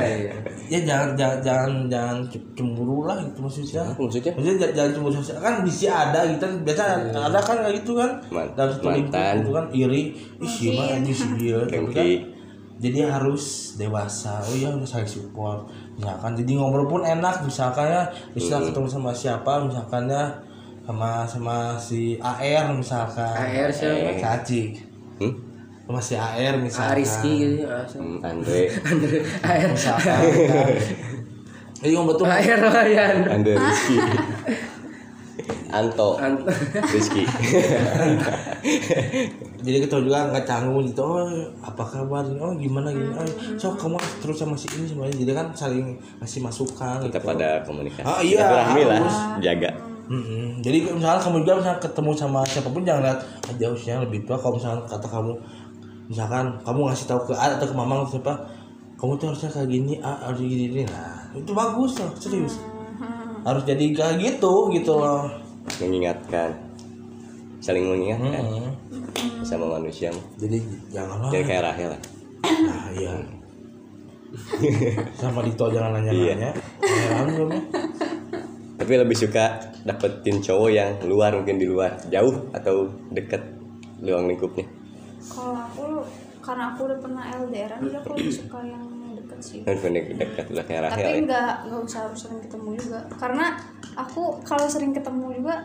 Iya. 0.00 0.32
ya 0.72 0.80
jangan 0.80 1.08
jangan 1.12 1.38
jangan 1.40 1.70
jangan 1.86 2.16
ce- 2.24 2.40
cemburu 2.54 3.04
lah 3.04 3.20
gitu 3.20 3.38
maksudnya. 3.38 3.84
Maksudnya? 3.92 4.32
Maksudnya 4.32 4.56
jangan, 4.58 4.74
jangan 4.74 4.90
cemburu 4.92 5.14
sosial 5.14 5.38
kan 5.38 5.54
bisa 5.60 5.88
ada 5.90 6.20
gitu 6.24 6.40
kan. 6.40 6.52
Biasa 6.62 6.82
ada 7.12 7.38
kan 7.38 7.56
kayak 7.60 7.74
gitu 7.78 7.92
kan. 7.94 8.10
Dalam 8.54 8.70
satu 8.70 8.86
lingkup 8.90 9.12
itu 9.36 9.50
kan 9.50 9.66
iri. 9.70 10.02
Ih 10.38 10.48
sih 10.48 10.68
mah 10.72 10.86
anjing 10.90 11.12
sih 11.12 11.28
dia 11.36 11.58
tapi 11.62 11.90
kan. 11.90 12.06
Jadi 12.74 12.98
harus 13.02 13.44
dewasa. 13.74 14.40
Oh 14.40 14.52
ya 14.52 14.68
udah 14.68 14.82
saling 14.84 15.06
support. 15.06 15.68
Misalkan 15.94 16.32
jadi 16.34 16.52
ngobrol 16.54 16.88
pun 16.88 17.02
enak. 17.02 17.42
Misalkan 17.42 17.86
ya 17.86 18.02
bisa 18.30 18.56
Hmm. 18.56 18.66
ketemu 18.66 18.88
sama 18.88 19.10
siapa 19.10 19.60
misalkan 19.60 20.06
ya 20.06 20.32
sama 20.84 21.10
sama 21.24 21.56
si 21.74 22.00
AR 22.16 22.68
misalkan 22.70 23.32
AR 23.32 23.70
siapa? 23.70 24.12
si 24.12 24.22
Acik 24.22 24.68
hmm? 25.18 25.32
sama 25.84 25.98
si 25.98 26.14
AR 26.14 26.36
Ah, 26.46 26.52
misalkan 26.54 26.94
Rizky 26.94 27.32
gitu. 27.40 27.64
ah, 27.66 27.84
siapa? 27.84 28.04
Hmm, 28.04 28.18
Andre 28.22 28.60
Andre 28.90 29.16
AR. 29.42 29.68
misalkan 29.70 30.16
kan. 30.44 30.68
jadi 31.80 31.92
ngobrol 31.94 32.16
tuh 32.16 32.26
AR 32.26 32.60
Ryan. 32.62 33.16
Andre 33.30 33.52
Rizky 33.64 33.96
Anto 35.70 36.08
Ant- 36.16 36.46
Rizky 36.94 37.24
jadi 39.58 39.78
kita 39.80 39.96
juga 39.98 40.30
nggak 40.30 40.44
canggung 40.44 40.84
gitu 40.84 41.00
oh 41.00 41.26
apa 41.58 41.82
kabar 41.82 42.22
oh 42.36 42.52
gimana 42.54 42.88
gimana 42.88 43.20
oh, 43.20 43.28
so 43.56 43.72
kamu 43.72 43.96
terus 44.20 44.36
sama 44.36 44.54
si 44.54 44.68
ini 44.70 44.84
semuanya 44.84 45.14
jadi 45.14 45.32
kan 45.34 45.46
saling 45.50 45.96
kasih 46.20 46.40
masukan 46.40 47.00
kita 47.02 47.16
gitu. 47.16 47.26
pada 47.26 47.64
komunikasi 47.64 48.04
Ah, 48.04 48.20
iya, 48.20 48.38
Silaturahmi 48.38 48.82
lah 48.84 48.98
harus. 49.00 49.16
jaga 49.40 49.70
Mm-mm. 50.04 50.60
jadi 50.60 50.84
misalnya 50.92 51.16
kamu 51.16 51.48
juga 51.48 51.64
misalnya 51.64 51.80
ketemu 51.80 52.10
sama 52.12 52.44
siapa 52.44 52.68
pun 52.68 52.84
jangan 52.84 53.08
lihat 53.08 53.20
ah, 53.24 53.54
jauh 53.56 53.72
sih 53.72 53.88
yang 53.88 54.04
lebih 54.04 54.28
tua. 54.28 54.36
Kalau 54.36 54.60
misalnya 54.60 54.84
kata 54.84 55.06
kamu 55.08 55.32
misalkan 56.12 56.44
kamu 56.60 56.80
ngasih 56.92 57.06
tahu 57.08 57.20
ke 57.24 57.32
A 57.32 57.56
atau 57.56 57.64
ke 57.64 57.72
mamang 57.72 58.04
siapa? 58.04 58.36
Kamu 59.00 59.16
tuh 59.16 59.32
harusnya 59.32 59.48
kayak 59.48 59.68
gini 59.72 59.96
A 60.04 60.12
harus 60.28 60.44
gini 60.44 60.68
gini. 60.68 60.84
Nah 60.84 61.32
itu 61.32 61.50
bagus 61.56 61.96
loh 61.96 62.12
serius. 62.20 62.60
Harus 63.48 63.64
jadi 63.64 63.84
kayak 63.96 64.20
gitu 64.20 64.52
gitu 64.76 64.92
loh. 64.92 65.24
Mengingatkan. 65.80 66.52
Saling 67.64 67.88
mengingatkan. 67.88 68.44
Mm-mm. 68.44 69.40
sama 69.40 69.80
manusia. 69.80 70.12
Jadi 70.36 70.60
janganlah 70.92 71.32
jadi 71.32 71.44
kayak 71.48 71.62
Rahel. 71.64 71.90
Lah 71.96 72.00
Nah, 72.44 72.88
iya. 72.92 73.14
Sama 75.16 75.40
Dito 75.40 75.64
jangan 75.72 75.96
nanya-nanya. 75.96 76.52
Heran 76.84 77.28
belum 77.32 77.48
ya? 77.56 77.62
Tapi 78.84 79.00
lebih 79.00 79.16
suka 79.16 79.56
dapetin 79.80 80.44
cowok 80.44 80.68
yang 80.68 80.92
luar 81.08 81.32
mungkin 81.32 81.56
di 81.56 81.64
luar. 81.64 81.96
Jauh 82.12 82.52
atau 82.52 82.92
deket 83.08 83.40
luang 84.04 84.28
lingkupnya? 84.28 84.68
Kalau 85.24 85.56
aku 85.56 86.04
karena 86.44 86.76
aku 86.76 86.92
udah 86.92 86.98
pernah 87.00 87.24
LDR, 87.32 87.72
jadi 87.80 87.96
aku 88.04 88.12
lebih 88.20 88.44
suka 88.44 88.60
yang 88.60 88.84
deket 89.16 89.38
sih. 89.40 89.58
kan 89.64 89.72
deket 89.88 90.16
deket 90.20 90.44
udah 90.52 90.64
kayak 90.68 90.80
Rahel 90.84 91.00
Tapi 91.00 91.16
ya. 91.16 91.24
nggak 91.24 91.50
nggak 91.64 91.80
usah 91.80 92.00
harus 92.04 92.18
sering 92.20 92.40
ketemu 92.44 92.68
juga, 92.76 93.00
karena 93.16 93.46
aku 93.96 94.22
kalau 94.44 94.66
sering 94.68 94.92
ketemu 94.92 95.26
juga 95.40 95.56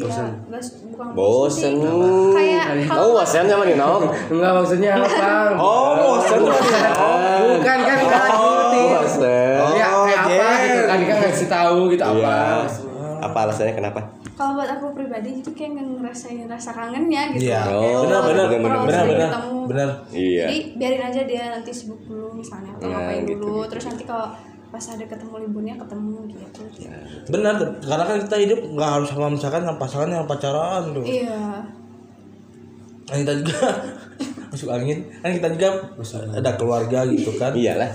ya 0.00 0.16
nggak 0.48 0.62
bukan 0.96 1.06
bosen. 1.12 1.76
sih. 1.76 1.92
Kayak 2.32 2.64
kamu 2.72 2.88
kalau 2.88 3.08
bosen 3.20 3.44
sama 3.44 3.64
Nino 3.68 3.90
Enggak 4.32 4.52
maksudnya 4.56 4.90
apa? 4.96 5.28
oh 5.60 5.92
bosen 5.92 6.40
Bukan 6.40 7.78
kan 7.84 7.98
lanjutin. 8.00 8.84
bosen. 8.96 9.28
Ya 9.28 9.64
kayak 9.76 9.90
apa 10.30 10.46
gitu 10.62 10.80
kan 10.86 10.98
kita 11.02 11.14
ngasih 11.18 11.48
tahu 11.48 11.78
gitu 11.90 12.04
apa. 12.04 12.14
iya 12.14 12.38
apa 13.20 13.38
alasannya 13.44 13.74
kenapa 13.74 14.00
kalau 14.32 14.56
buat 14.56 14.72
aku 14.72 14.96
pribadi 14.96 15.44
itu 15.44 15.52
kayak 15.52 15.76
nggak 15.76 15.86
ngerasain 16.00 16.48
rasa 16.48 16.72
kangennya 16.72 17.28
gitu. 17.36 17.52
Iya. 17.52 17.60
Oh, 17.68 18.08
benar 18.08 18.20
benar 18.24 18.46
benar, 18.48 18.78
benar 18.88 19.04
benar 19.04 19.30
benar. 19.68 19.88
iya 20.16 20.48
Jadi 20.48 20.80
biarin 20.80 21.02
aja 21.04 21.20
dia 21.28 21.44
nanti 21.52 21.68
sibuk 21.68 22.00
dulu 22.08 22.32
misalnya 22.32 22.72
atau 22.72 22.88
Nah, 22.88 23.04
ngapain 23.04 23.28
gitu, 23.28 23.36
dulu, 23.36 23.60
gitu. 23.60 23.68
terus 23.76 23.84
nanti 23.92 24.04
kalau 24.08 24.32
pas 24.72 24.80
ada 24.80 25.04
ketemu 25.04 25.34
liburnya 25.44 25.74
ketemu 25.76 26.18
gitu. 26.32 26.62
Benar, 27.28 27.54
karena 27.84 28.04
kan 28.08 28.16
kita 28.24 28.36
hidup 28.40 28.60
nggak 28.64 28.90
harus 28.96 29.08
sama 29.12 29.28
misalkan 29.28 29.60
sama 29.60 29.76
pasangan 29.76 30.08
yang 30.08 30.24
pacaran 30.24 30.82
tuh. 30.96 31.04
Iya. 31.04 31.42
Kan 33.12 33.16
kita 33.20 33.32
juga 33.44 33.60
masuk 34.56 34.68
angin. 34.72 34.98
Kan 35.20 35.30
kita 35.36 35.48
juga 35.52 35.68
ada 36.32 36.50
keluarga 36.56 37.04
gitu 37.12 37.36
kan. 37.36 37.52
iyalah 37.52 37.92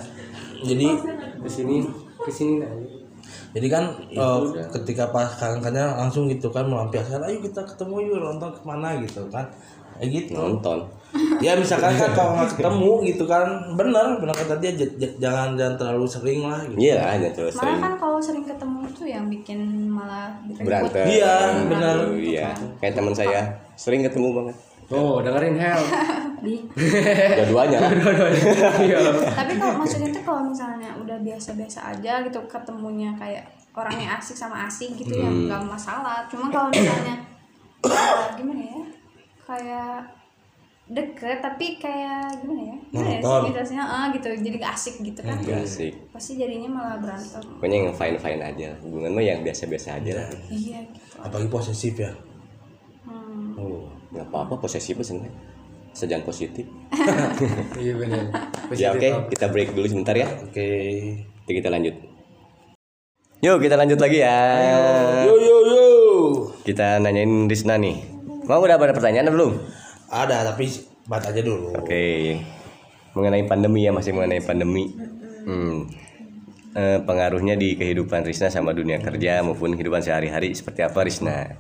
Jadi 0.62 0.88
Ke 1.42 1.50
sini 1.50 2.05
ke 2.26 2.32
sini 2.34 2.60
nah. 2.60 2.70
jadi 3.56 3.68
kan 3.72 3.84
eh, 4.12 4.40
ketika 4.74 5.10
pas 5.10 5.30
kangen-kangennya 5.38 5.96
langsung 5.96 6.28
gitu 6.28 6.50
kan 6.50 6.66
melampiaskan 6.66 7.24
ayo 7.24 7.40
kita 7.40 7.64
ketemu 7.64 7.96
yuk 8.12 8.20
nonton 8.20 8.50
ke 8.52 8.62
mana? 8.66 9.00
gitu 9.00 9.24
kan. 9.32 9.48
Kayak 9.96 10.10
gitu. 10.12 10.36
Nonton. 10.36 10.80
Ya 11.40 11.56
misalkan 11.56 11.96
kan 11.96 12.12
kalau 12.20 12.36
nggak 12.36 12.60
ketemu 12.60 12.92
gitu 13.08 13.24
kan 13.24 13.48
bener 13.80 14.20
bener 14.20 14.36
kata 14.36 14.60
dia 14.60 14.76
j- 14.76 14.92
j- 15.00 15.16
jangan 15.24 15.56
jangan 15.56 15.80
terlalu 15.80 16.04
sering 16.04 16.44
lah 16.44 16.60
gitu. 16.68 16.76
Iya 16.84 16.96
lah 17.00 17.16
jangan 17.16 17.36
terus 17.40 17.54
Malah 17.56 17.64
sering. 17.64 17.80
kan 17.80 17.94
kalau 17.96 18.20
sering 18.20 18.44
ketemu 18.44 18.80
itu 18.92 19.04
yang 19.08 19.26
bikin 19.32 19.60
malah 19.88 20.28
berantem. 20.60 21.06
Iya, 21.08 21.36
benar. 21.72 21.96
Iya. 22.12 22.48
Kayak 22.84 22.94
teman 23.00 23.16
saya 23.16 23.40
sering 23.80 24.04
ketemu 24.04 24.28
banget 24.36 24.56
Oh, 24.88 25.18
dengerin 25.18 25.56
Hel. 25.56 25.82
Di- 26.40 26.62
dua-duanya 27.42 27.78
lah 27.84 27.92
Iya. 28.78 28.98
Tapi 29.32 29.54
kalau 29.56 29.76
maksudnya 29.78 30.10
tuh 30.10 30.22
kalau 30.22 30.42
misalnya 30.46 30.94
udah 30.96 31.18
biasa-biasa 31.20 31.80
aja 31.92 32.22
gitu 32.22 32.38
ketemunya 32.46 33.10
kayak 33.14 33.42
orangnya 33.72 34.16
asik 34.16 34.36
sama 34.36 34.66
asik 34.66 34.94
gitu 34.94 35.10
ya 35.12 35.26
Hmm. 35.26 35.48
nggak 35.48 35.62
masalah. 35.66 36.22
Cuma 36.26 36.48
kalau 36.48 36.70
misalnya 36.70 37.18
eh, 37.82 38.26
gimana 38.36 38.62
ya? 38.64 38.80
Kayak 39.42 39.98
deket 40.86 41.42
tapi 41.42 41.82
kayak 41.82 42.30
gimana 42.46 42.62
ya 42.62 42.78
gimana 42.86 43.10
ya 43.50 43.64
sih 43.66 43.74
ah 43.74 44.06
gitu 44.14 44.30
jadi 44.38 44.62
gak 44.62 44.70
asik 44.72 45.02
gitu 45.02 45.18
kan 45.18 45.34
Gak 45.42 45.66
asik. 45.66 45.98
pasti 46.14 46.38
jadinya 46.38 46.70
malah 46.72 47.02
berantem 47.02 47.42
pokoknya 47.58 47.78
yang 47.82 47.90
fine 47.92 48.18
fine 48.22 48.38
aja 48.38 48.70
hubungan 48.86 49.18
mah 49.18 49.26
yang 49.26 49.42
biasa 49.42 49.66
biasa 49.66 49.98
aja 49.98 50.12
lah 50.14 50.30
iya 50.46 50.86
gitu 50.86 51.18
apalagi 51.18 51.50
posesif 51.50 51.98
ya. 51.98 52.14
Oh 53.56 53.88
nggak 54.12 54.26
apa 54.32 54.38
apa 54.48 54.54
posesif 54.60 55.00
seneng 55.02 55.32
sejam 55.96 56.20
positif. 56.28 56.68
Iya 57.80 57.94
benar. 57.96 58.24
ya 58.76 58.92
oke 58.92 59.32
kita 59.32 59.46
break 59.48 59.72
dulu 59.72 59.88
sebentar 59.88 60.16
ya. 60.16 60.28
Oke. 60.44 60.68
Nanti 61.46 61.52
kita 61.56 61.70
lanjut. 61.72 61.96
Yuk 63.44 63.58
kita 63.64 63.76
lanjut 63.80 64.00
lagi 64.00 64.20
ya. 64.20 64.40
Yo 65.24 65.36
yo 65.40 65.58
yo. 65.64 65.86
Kita 66.68 67.00
nanyain 67.00 67.48
Rizna 67.48 67.80
nih. 67.80 68.02
Mau 68.46 68.62
udah 68.62 68.78
ada 68.78 68.94
pertanyaan 68.94 69.32
belum? 69.32 69.52
Ada 70.12 70.54
tapi 70.54 70.70
bat 71.06 71.22
aja 71.26 71.42
dulu. 71.42 71.78
Oke, 71.78 72.38
mengenai 73.14 73.46
pandemi 73.46 73.86
ya 73.86 73.92
masih 73.94 74.14
mengenai 74.14 74.42
pandemi. 74.42 74.90
Hmm. 75.46 75.90
Eh, 76.76 77.00
pengaruhnya 77.08 77.56
di 77.56 77.80
kehidupan 77.80 78.28
Risna 78.28 78.52
sama 78.52 78.76
dunia 78.76 79.00
kerja 79.00 79.40
maupun 79.46 79.80
kehidupan 79.80 80.04
sehari-hari 80.04 80.52
seperti 80.52 80.84
apa 80.84 81.08
Risna? 81.08 81.56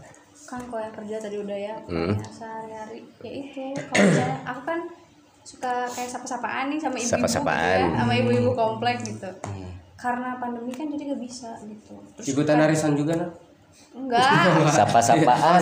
Kan 0.45 0.61
kalau 0.61 0.77
yang 0.79 0.93
kerja 0.93 1.15
tadi 1.19 1.37
udah 1.37 1.57
ya 1.59 1.75
Hmm. 1.83 2.13
kayak 2.13 2.31
sehari-hari 2.31 2.99
ya 3.19 3.31
itu 3.33 3.61
kalau 3.83 4.03
misalnya 4.03 4.37
aku 4.45 4.61
kan 4.63 4.79
suka 5.41 5.73
kayak 5.87 6.09
sapa-sapaan 6.09 6.65
nih 6.67 6.79
sama 6.79 6.95
ibu-ibu 6.95 7.11
Sapa-sapaan. 7.11 7.61
gitu 7.75 7.85
ya, 7.87 7.99
sama 7.99 8.13
ibu-ibu 8.15 8.51
komplek 8.53 8.95
gitu 9.03 9.29
karena 9.95 10.29
pandemi 10.35 10.69
kan 10.69 10.85
jadi 10.87 11.03
gak 11.07 11.21
bisa 11.21 11.49
gitu 11.63 11.93
terus 12.13 12.25
Ikutan 12.27 12.57
arisan 12.59 12.93
juga 12.93 13.13
nah. 13.15 13.29
enggak 13.91 14.29
Sapa-sapaan, 14.79 15.59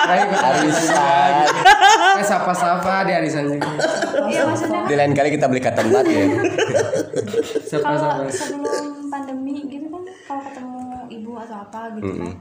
Nah, 0.00 0.16
arisan. 0.52 1.32
Eh 2.16 2.24
sapa-sapa 2.24 3.04
di 3.04 3.12
arisan 3.12 3.46
juga. 3.48 3.70
iya 4.26 4.42
maksudnya 4.42 4.80
Di 4.84 4.94
lain 4.94 5.12
kali 5.12 5.30
kita 5.30 5.46
beli 5.46 5.60
cotton 5.60 5.86
bud 5.88 6.04
ya. 6.04 6.24
Sapa-sapa. 7.62 8.10
kalau 8.18 8.26
sebelum 8.28 8.86
pandemi 9.06 9.54
gitu 9.64 9.86
kan 9.88 10.02
kalau 10.24 10.42
ketemu 10.42 10.80
ibu 11.10 11.30
atau 11.38 11.56
apa 11.60 11.80
gitu 11.94 12.10
kan 12.16 12.34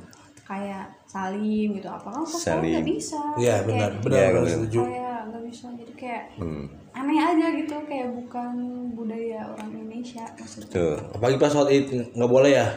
kayak 0.46 0.86
salim 1.10 1.74
gitu 1.74 1.90
apa 1.90 2.06
kan 2.08 2.22
kok 2.22 2.38
Salim. 2.38 2.70
nggak 2.72 2.86
bisa 2.88 3.18
iya 3.36 3.56
Kayak- 3.56 3.66
benar 3.66 3.90
Iya, 3.90 3.98
benar 3.98 4.06
benar 4.22 4.30
benar. 4.38 4.52
setuju 4.52 4.80
kayak 4.86 5.20
nggak 5.26 5.44
bisa 5.44 5.66
jadi 5.74 5.94
kayak 5.96 6.24
Hmm. 6.38 6.64
aneh 6.92 7.18
aja 7.20 7.48
gitu 7.56 7.76
kayak 7.84 8.08
bukan 8.14 8.54
budaya 8.94 9.40
orang 9.48 9.70
Indonesia 9.74 10.24
maksudnya 10.32 10.70
Tuh. 10.70 10.96
apalagi 11.12 11.38
pas 11.38 11.50
sholat 11.50 11.70
id 11.72 11.88
nggak 12.14 12.30
boleh 12.30 12.52
ya 12.54 12.68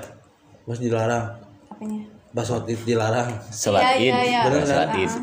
pas 0.63 0.79
dilarang 0.79 1.27
apanya 1.69 2.03
pas 2.31 2.41
sholat 2.43 2.65
id 2.67 2.81
dilarang 2.83 3.29
Sholat 3.47 3.83
Iya, 3.85 3.93
Id. 3.93 4.01
iya, 4.01 4.17
iya. 4.25 4.41
Bener 4.43 4.63
sholat 4.65 4.89
Ah, 4.89 4.97
Id. 4.97 5.11
ah, 5.11 5.21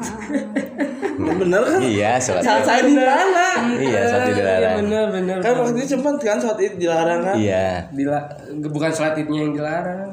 ah. 1.20 1.36
bener 1.36 1.62
kan 1.64 1.80
Iya, 1.82 2.12
sholat 2.16 2.44
saat 2.44 2.62
Id. 2.62 2.68
saya 2.68 2.82
dilarang 2.86 3.62
Iya, 3.76 4.02
sholat 4.06 4.22
Id 4.24 4.36
dilarang. 4.38 4.76
Bener 4.80 5.06
bener. 5.10 5.38
kan 5.40 5.52
waktu 5.58 5.72
itu 5.76 5.88
sempat 5.90 6.14
kan 6.20 6.38
sholat 6.38 6.60
id 6.60 6.74
dilarang 6.78 7.20
kan 7.24 7.36
Iya. 7.36 7.66
Dila, 7.90 8.20
bukan 8.64 8.92
sholat 8.92 9.14
idnya 9.18 9.40
yang 9.42 9.54
dilarang. 9.56 10.12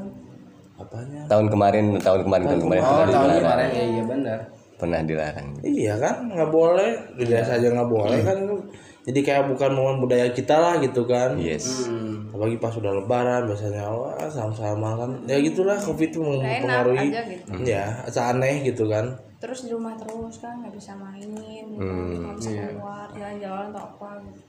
Apanya 0.96 1.20
Tahun 1.28 1.46
kemarin, 1.52 1.84
tahun 2.00 2.20
kemarin, 2.24 2.44
tahun 2.48 2.60
kemarin 2.64 2.80
Oh 2.80 2.88
pernah 2.88 3.12
tahun 3.12 3.28
dilarang. 3.28 3.40
kemarin 3.44 3.68
ya 3.68 3.84
iya 3.84 4.02
benar. 4.08 4.38
Pernah 4.76 5.00
dilarang. 5.04 5.48
iya 5.60 5.94
kan 5.96 6.14
nggak 6.28 6.50
boleh 6.50 6.90
biasa 7.16 7.50
aja 7.60 7.68
nggak 7.72 7.90
boleh 7.90 8.18
kan. 8.24 8.38
Jadi 9.06 9.20
kayak 9.22 9.44
bukan 9.46 9.70
momen 9.70 9.96
budaya 10.02 10.26
kita 10.34 10.56
lah 10.58 10.74
gitu 10.80 11.04
kan. 11.04 11.38
Yes. 11.38 11.86
Hmm. 11.86 12.26
apalagi 12.26 12.60
pas 12.60 12.74
udah 12.74 12.92
lebaran 12.92 13.48
biasanya 13.48 13.88
wah 13.88 14.28
sama-sama 14.28 14.98
kan. 14.98 15.10
Ya 15.24 15.40
gitulah 15.40 15.78
covid 15.78 16.10
itu 16.12 16.20
mempengaruhi. 16.20 17.08
aja 17.08 17.22
gitu. 17.24 17.48
Ya 17.64 18.02
asa 18.04 18.34
aneh 18.34 18.60
gitu 18.66 18.84
kan. 18.90 19.16
Terus 19.40 19.64
di 19.64 19.72
rumah 19.72 19.96
terus 19.96 20.40
kan 20.40 20.60
nggak 20.60 20.74
bisa 20.74 20.92
main 20.96 21.24
gitu. 21.32 21.80
Nggak 21.80 22.36
bisa 22.36 22.50
keluar 22.72 23.08
jalan-jalan 23.14 23.66
atau 23.72 23.82
apa 23.84 24.08
gitu. 24.26 24.40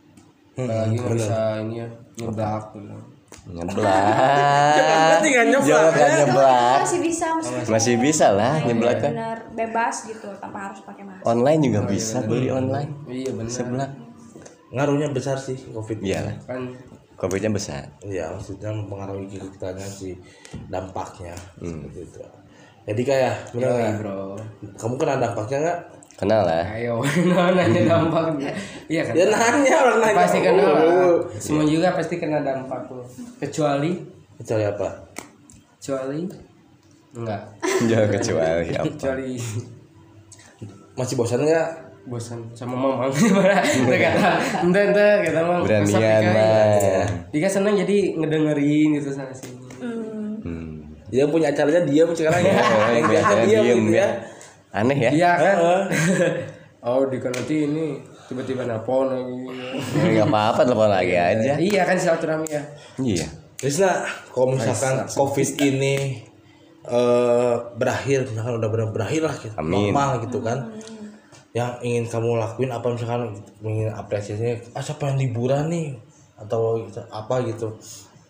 Apalagi 0.57 0.95
nggak 0.99 1.15
bisa 1.15 1.37
ini 1.63 1.75
ya 1.79 1.87
gitu. 2.17 3.16
Nyeblak. 3.47 5.19
tinggal 5.19 5.45
nyeblak, 5.47 5.65
Jangan 5.65 5.93
kan 5.93 6.09
nyeblak. 6.19 6.77
masih 6.79 6.99
bisa 6.99 7.25
maksudnya 7.31 7.63
Masih 7.67 7.93
bisa 7.97 8.27
lah 8.29 8.53
nyeblak 8.61 8.97
kan. 8.97 9.11
benar 9.11 9.37
bebas 9.51 9.95
gitu 10.03 10.29
tanpa 10.37 10.59
harus 10.65 10.79
pakai 10.81 11.03
masker 11.03 11.25
Online 11.25 11.59
juga 11.61 11.79
bisa 11.83 12.17
beli 12.21 12.47
online. 12.49 12.91
Iya 13.05 13.31
benar. 13.33 13.49
Seblak. 13.49 13.91
ngaruhnya 14.67 15.07
besar 15.09 15.37
sih 15.37 15.55
covid 15.69 15.97
Iya 15.99 16.19
lah. 16.21 16.35
Kan 16.43 16.75
Covidnya 17.17 17.49
besar. 17.49 17.81
Iya, 17.99 18.29
maksudnya 18.29 18.69
mempengaruhi 18.69 19.25
kitanya 19.49 19.81
sih 19.81 20.13
dampaknya 20.67 21.33
Hmm. 21.57 21.81
seperti 21.81 22.05
itu. 22.05 22.21
Jadi 22.85 23.01
kayak 23.03 23.33
bener 23.51 23.69
nggak? 23.73 23.93
bro. 23.97 24.37
Kamu 24.77 24.93
kena 24.95 25.17
dampaknya 25.17 25.57
nggak? 25.59 25.79
Kenal 26.17 26.41
lah. 26.43 26.65
Ayo, 26.73 26.97
nah, 27.29 27.53
nanya 27.53 27.81
dampaknya. 27.85 28.49
Iya 28.89 29.05
kan? 29.05 29.13
Ya 29.13 29.25
nanya 29.29 29.73
orang 29.77 29.97
nanya. 30.01 30.17
Pasti 30.17 30.37
kena 30.41 30.61
Oh, 30.61 30.73
lah. 30.73 30.83
Semua 31.37 31.63
juga 31.63 31.93
pasti 31.93 32.17
kena 32.17 32.41
dampak 32.41 32.89
loh. 32.89 33.05
Kecuali, 33.37 34.01
Kecuali 34.35 34.63
apa? 34.65 34.89
kecuali 35.77 36.25
enggak. 37.13 37.41
Jangan 37.87 38.09
kecuali 38.17 38.69
apa. 38.73 38.85
Kecuali 38.89 39.29
Masih 40.93 41.15
bosan 41.15 41.41
nggak? 41.41 41.69
bosan 42.07 42.39
sama 42.55 42.71
mamang 42.73 43.11
gimana? 43.19 43.59
Ente 43.61 43.95
kata, 43.99 44.29
ente 44.63 44.79
ente 44.79 45.07
kata 45.27 45.39
mamang. 45.43 45.63
Beranian 45.63 46.23
mah. 46.31 47.03
Dia 47.29 47.47
seneng 47.47 47.75
jadi 47.75 48.15
ngedengerin 48.15 48.95
gitu 48.95 49.11
sana 49.11 49.29
sini. 49.29 49.59
Hmm. 50.41 50.87
Dia 51.07 51.27
punya 51.27 51.51
acaranya 51.51 51.83
diam 51.83 52.09
sekarang 52.11 52.41
ya. 52.41 52.55
Oh, 52.55 52.89
Yang 52.89 53.05
biasa 53.11 53.31
biasanya 53.37 53.45
diam 53.59 53.79
gitu 53.85 53.91
ya. 53.93 54.07
Aneh 54.77 54.97
ya. 54.97 55.11
Iya 55.11 55.31
kan? 55.33 55.55
Heeh. 55.57 55.83
oh, 56.87 57.01
di 57.09 57.17
nanti 57.17 57.55
ini 57.65 57.85
tiba-tiba 58.29 58.67
nelpon 58.67 59.09
lagi. 59.09 59.33
Enggak 59.97 60.27
apa-apa 60.29 60.61
telepon 60.67 60.91
lagi 60.93 61.15
aja. 61.17 61.53
Iya 61.57 61.81
kan 61.87 61.95
silaturahmi 61.97 62.47
ya. 62.47 62.63
Iya. 63.01 63.27
Krisna, 63.57 64.05
kalau 64.29 64.53
misalkan 64.53 65.09
covid 65.09 65.49
ini 65.65 66.21
eh 66.87 67.55
berakhir, 67.75 68.29
misalkan 68.29 68.61
udah 68.61 68.69
benar 68.69 68.89
berakhir 68.93 69.21
lah 69.25 69.35
gitu, 69.41 69.55
Amin. 69.57 69.89
normal 69.89 70.21
gitu 70.23 70.39
kan. 70.45 70.77
Yang 71.57 71.71
ingin 71.81 72.05
kamu 72.05 72.37
lakuin 72.37 72.69
apa 72.69 72.85
misalkan 72.93 73.33
ingin 73.65 73.89
apresiasinya, 73.89 74.77
ah 74.77 74.83
siapa 74.85 75.09
yang 75.09 75.17
liburan 75.17 75.73
nih 75.73 75.97
atau 76.37 76.85
apa 77.09 77.35
gitu. 77.49 77.73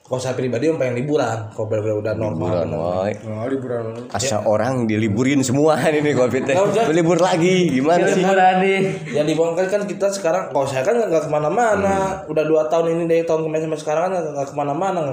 Kalau 0.08 0.24
saya 0.24 0.40
pribadi 0.40 0.72
yang 0.72 0.80
pengen 0.80 1.04
liburan, 1.04 1.52
kalau 1.52 1.68
benar-benar 1.68 2.00
udah 2.00 2.14
normal. 2.16 2.48
Liburan, 2.48 2.68
woy. 2.72 3.12
Oh, 3.28 3.44
liburan. 3.44 3.84
Asa 4.08 4.40
orang 4.40 4.88
diliburin 4.88 5.44
semua 5.44 5.76
ini 5.92 6.16
covid 6.16 6.48
Libur 6.96 7.20
lagi 7.20 7.68
gimana 7.68 8.08
sih? 8.08 8.24
Liburan 8.24 8.56
nih. 8.64 8.80
Ya 9.12 9.22
liburan 9.22 9.52
kan, 9.60 9.84
kita 9.84 10.08
sekarang, 10.08 10.56
kalau 10.56 10.64
saya 10.64 10.88
kan 10.88 10.96
nggak 10.96 11.28
ke 11.28 11.30
mana-mana, 11.30 12.24
udah 12.24 12.44
dua 12.48 12.72
tahun 12.72 12.96
ini 12.96 13.04
dari 13.04 13.24
tahun 13.28 13.44
kemarin 13.44 13.68
sampai 13.68 13.80
sekarang 13.84 14.04
kan 14.08 14.24
nggak 14.32 14.48
ke 14.48 14.56
mana-mana, 14.56 15.04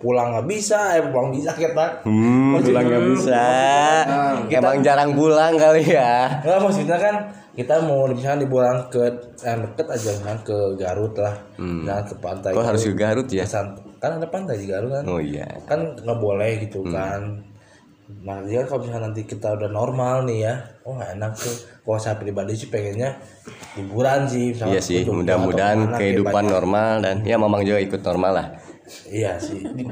pulang 0.00 0.32
nggak 0.32 0.48
bisa, 0.48 0.96
eh 0.96 1.04
pulang 1.04 1.28
bisa 1.28 1.52
kita. 1.52 1.86
Hmm, 2.08 2.56
pulang 2.56 2.84
nggak 2.88 3.04
bisa. 3.12 3.44
Emang 4.48 4.80
jarang 4.80 5.12
pulang 5.12 5.52
kali 5.54 5.84
ya. 5.84 6.40
Nggak 6.40 6.58
maksudnya 6.64 6.96
kan 6.96 7.14
kita 7.52 7.76
mau 7.84 8.08
misalnya 8.08 8.40
liburan 8.40 8.88
ke 8.88 9.04
yang 9.44 9.68
deket 9.68 9.84
aja 9.84 10.12
kan 10.24 10.36
ke 10.40 10.56
Garut 10.80 11.12
lah, 11.12 11.36
jangan 11.60 12.04
ke 12.08 12.14
pantai. 12.16 12.56
Kok 12.56 12.64
harus 12.64 12.88
ke 12.88 12.96
Garut 12.96 13.28
ya? 13.28 13.44
Kesan- 13.44 13.89
kan 14.00 14.16
ada 14.16 14.26
pantai 14.26 14.56
di 14.56 14.64
Garut 14.64 14.90
kan, 14.90 15.04
Oh 15.04 15.20
iya. 15.20 15.44
kan 15.62 15.94
nggak 15.94 16.18
boleh 16.18 16.52
gitu 16.58 16.80
Hmm. 16.82 16.90
kan. 16.90 17.20
Nah 18.20 18.42
dia 18.42 18.64
kalau 18.64 18.82
misalnya 18.82 19.06
nanti 19.06 19.22
kita 19.22 19.52
udah 19.52 19.70
normal 19.70 20.24
nih 20.24 20.38
ya, 20.42 20.54
oh 20.82 20.98
enak 20.98 21.30
tuh. 21.32 21.52
Kalau 21.80 21.94
saya 21.96 22.16
pribadi 22.16 22.56
sih 22.56 22.66
pengennya 22.66 23.20
liburan 23.76 24.26
sih. 24.26 24.50
Iya 24.52 24.80
sih, 24.80 25.04
mudah-mudahan 25.04 25.94
kehidupan 25.94 26.32
banyak. 26.42 26.50
normal 26.50 26.92
dan 26.98 27.16
ya 27.22 27.36
mamang 27.36 27.62
juga 27.62 27.78
ikut 27.78 28.00
normal 28.00 28.32
lah. 28.34 28.46
Iya 29.06 29.38
sih. 29.38 29.62
Di, 29.76 29.84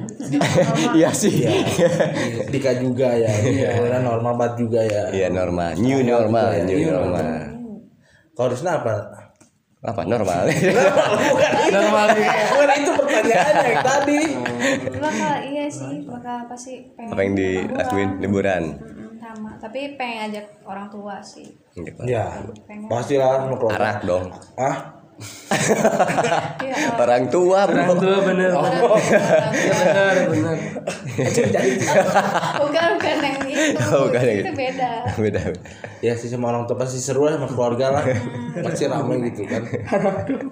Iya 0.96 1.10
sih. 1.12 1.30
di- 1.30 1.78
Dika 2.52 2.74
juga 2.76 3.12
ya. 3.12 3.30
Mudah-mudahan 3.30 4.02
normal 4.02 4.32
banget 4.34 4.54
juga 4.58 4.80
ya. 4.82 5.04
Iya 5.14 5.28
normal, 5.30 5.70
new 5.76 6.00
normal, 6.02 6.46
new 6.64 6.80
normal. 6.82 7.26
Kalau 8.32 8.48
Rizna 8.50 8.82
apa? 8.82 8.94
Apa 9.78 10.02
normal? 10.02 10.50
Normal 11.70 12.06
nih. 12.10 12.26
Bukan 12.50 12.76
itu 12.76 12.90
pertanyaannya 12.92 13.62
yang 13.64 13.84
tadi. 13.94 14.22
bakal 14.98 15.34
iya 15.46 15.64
sih 15.70 16.02
bakal 16.02 16.50
pasti 16.50 16.72
pengen 16.98 17.14
Apa 17.14 17.20
yang 17.22 17.34
dilakuin 17.34 18.08
liburan? 18.18 18.62
Sama 19.18 19.54
tapi 19.56 19.94
pengen 19.94 20.34
ajak 20.34 20.46
orang 20.64 20.90
tua 20.90 21.22
sih 21.22 21.46
Ya, 22.02 22.42
pastilah 22.90 23.46
sama 23.46 23.54
keluarga. 23.54 23.78
Arak 23.78 23.98
dong. 24.02 24.24
Ah, 24.58 24.97
iya 26.62 26.94
Orang 26.94 27.26
tua 27.26 27.66
Orang 27.66 27.90
bro. 27.90 27.98
tua 27.98 28.18
bener. 28.22 28.50
Bener 28.54 30.16
bener. 30.30 30.56
bukan 32.58 32.86
bukan 32.94 33.16
yang 33.18 33.40
itu 33.42 33.78
Oh, 33.88 34.06
bukan 34.06 34.22
yang 34.22 34.38
itu 34.38 34.44
itu. 34.44 34.54
beda 34.54 34.90
Beda. 35.18 35.40
ya 35.98 36.14
sih 36.14 36.28
sama 36.28 36.50
orang 36.50 36.64
tua 36.64 36.78
pasti 36.78 36.98
seru 36.98 37.26
lah 37.26 37.34
sama 37.34 37.50
keluarga 37.50 37.86
lah. 37.92 38.04
Pasti 38.62 38.86
ramai 38.86 39.18
gitu 39.26 39.42
kan. 39.44 39.62
gitu 39.66 40.46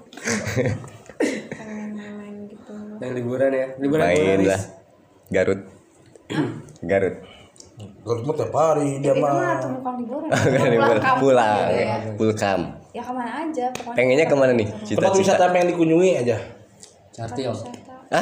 Yang 2.96 3.12
liburan 3.14 3.50
ya. 3.52 3.66
Liburan 3.76 4.04
Main 4.04 4.40
lah. 4.42 4.60
Garut. 5.28 5.60
Garut. 6.80 7.14
Cuma 7.76 8.32
tiap 8.32 8.50
hari 8.50 8.98
dia 8.98 9.10
itu 9.10 9.18
mah 9.18 9.30
mah. 9.30 9.54
tuh 9.58 9.68
bukan 9.74 9.92
liburan 10.00 10.28
Pulang, 10.32 11.18
pulang 11.20 11.68
gitu 11.68 11.76
ya. 11.76 11.96
pulkam. 12.16 12.60
ya 12.90 13.00
ke 13.00 13.12
mana 13.12 13.30
aja 13.38 13.64
pokoknya 13.70 13.94
Pengennya 13.94 14.24
ke 14.24 14.34
mana 14.34 14.52
nih? 14.52 14.66
Tempat 14.66 14.86
Cita-cita. 14.86 15.20
wisata 15.20 15.44
apa 15.44 15.56
yang 15.56 15.66
dikunjungi 15.68 16.10
aja. 16.16 16.36
Cartil. 17.12 17.52
Wisata. 17.52 17.80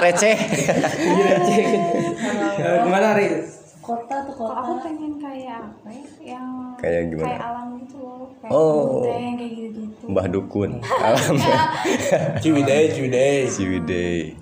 Receh. 0.00 0.36
Eh, 2.60 2.76
Ke 2.76 2.84
mana 2.84 3.06
hari? 3.10 3.26
kota 3.80 4.22
tuh 4.22 4.32
Kok 4.36 4.44
aku 4.46 4.76
kota 4.76 4.84
pengen 4.84 5.16
kayak 5.16 5.64
apa 5.64 5.88
ya 5.88 6.04
yang 6.36 6.46
Kayak 6.76 7.00
gimana? 7.08 7.26
kayak 7.26 7.42
alam 7.42 7.66
gitu 7.76 7.96
loh 7.98 8.22
kayak 8.38 8.52
Oh. 8.52 9.02
kayak 9.02 9.50
gitu 9.50 9.80
gitu 9.82 10.04
Mbah 10.06 10.26
Dukun. 10.28 10.70
Alam. 11.02 11.34
Ciwidey, 12.38 12.82
Ciwidey. 12.90 13.46
Ciwidey. 13.46 14.34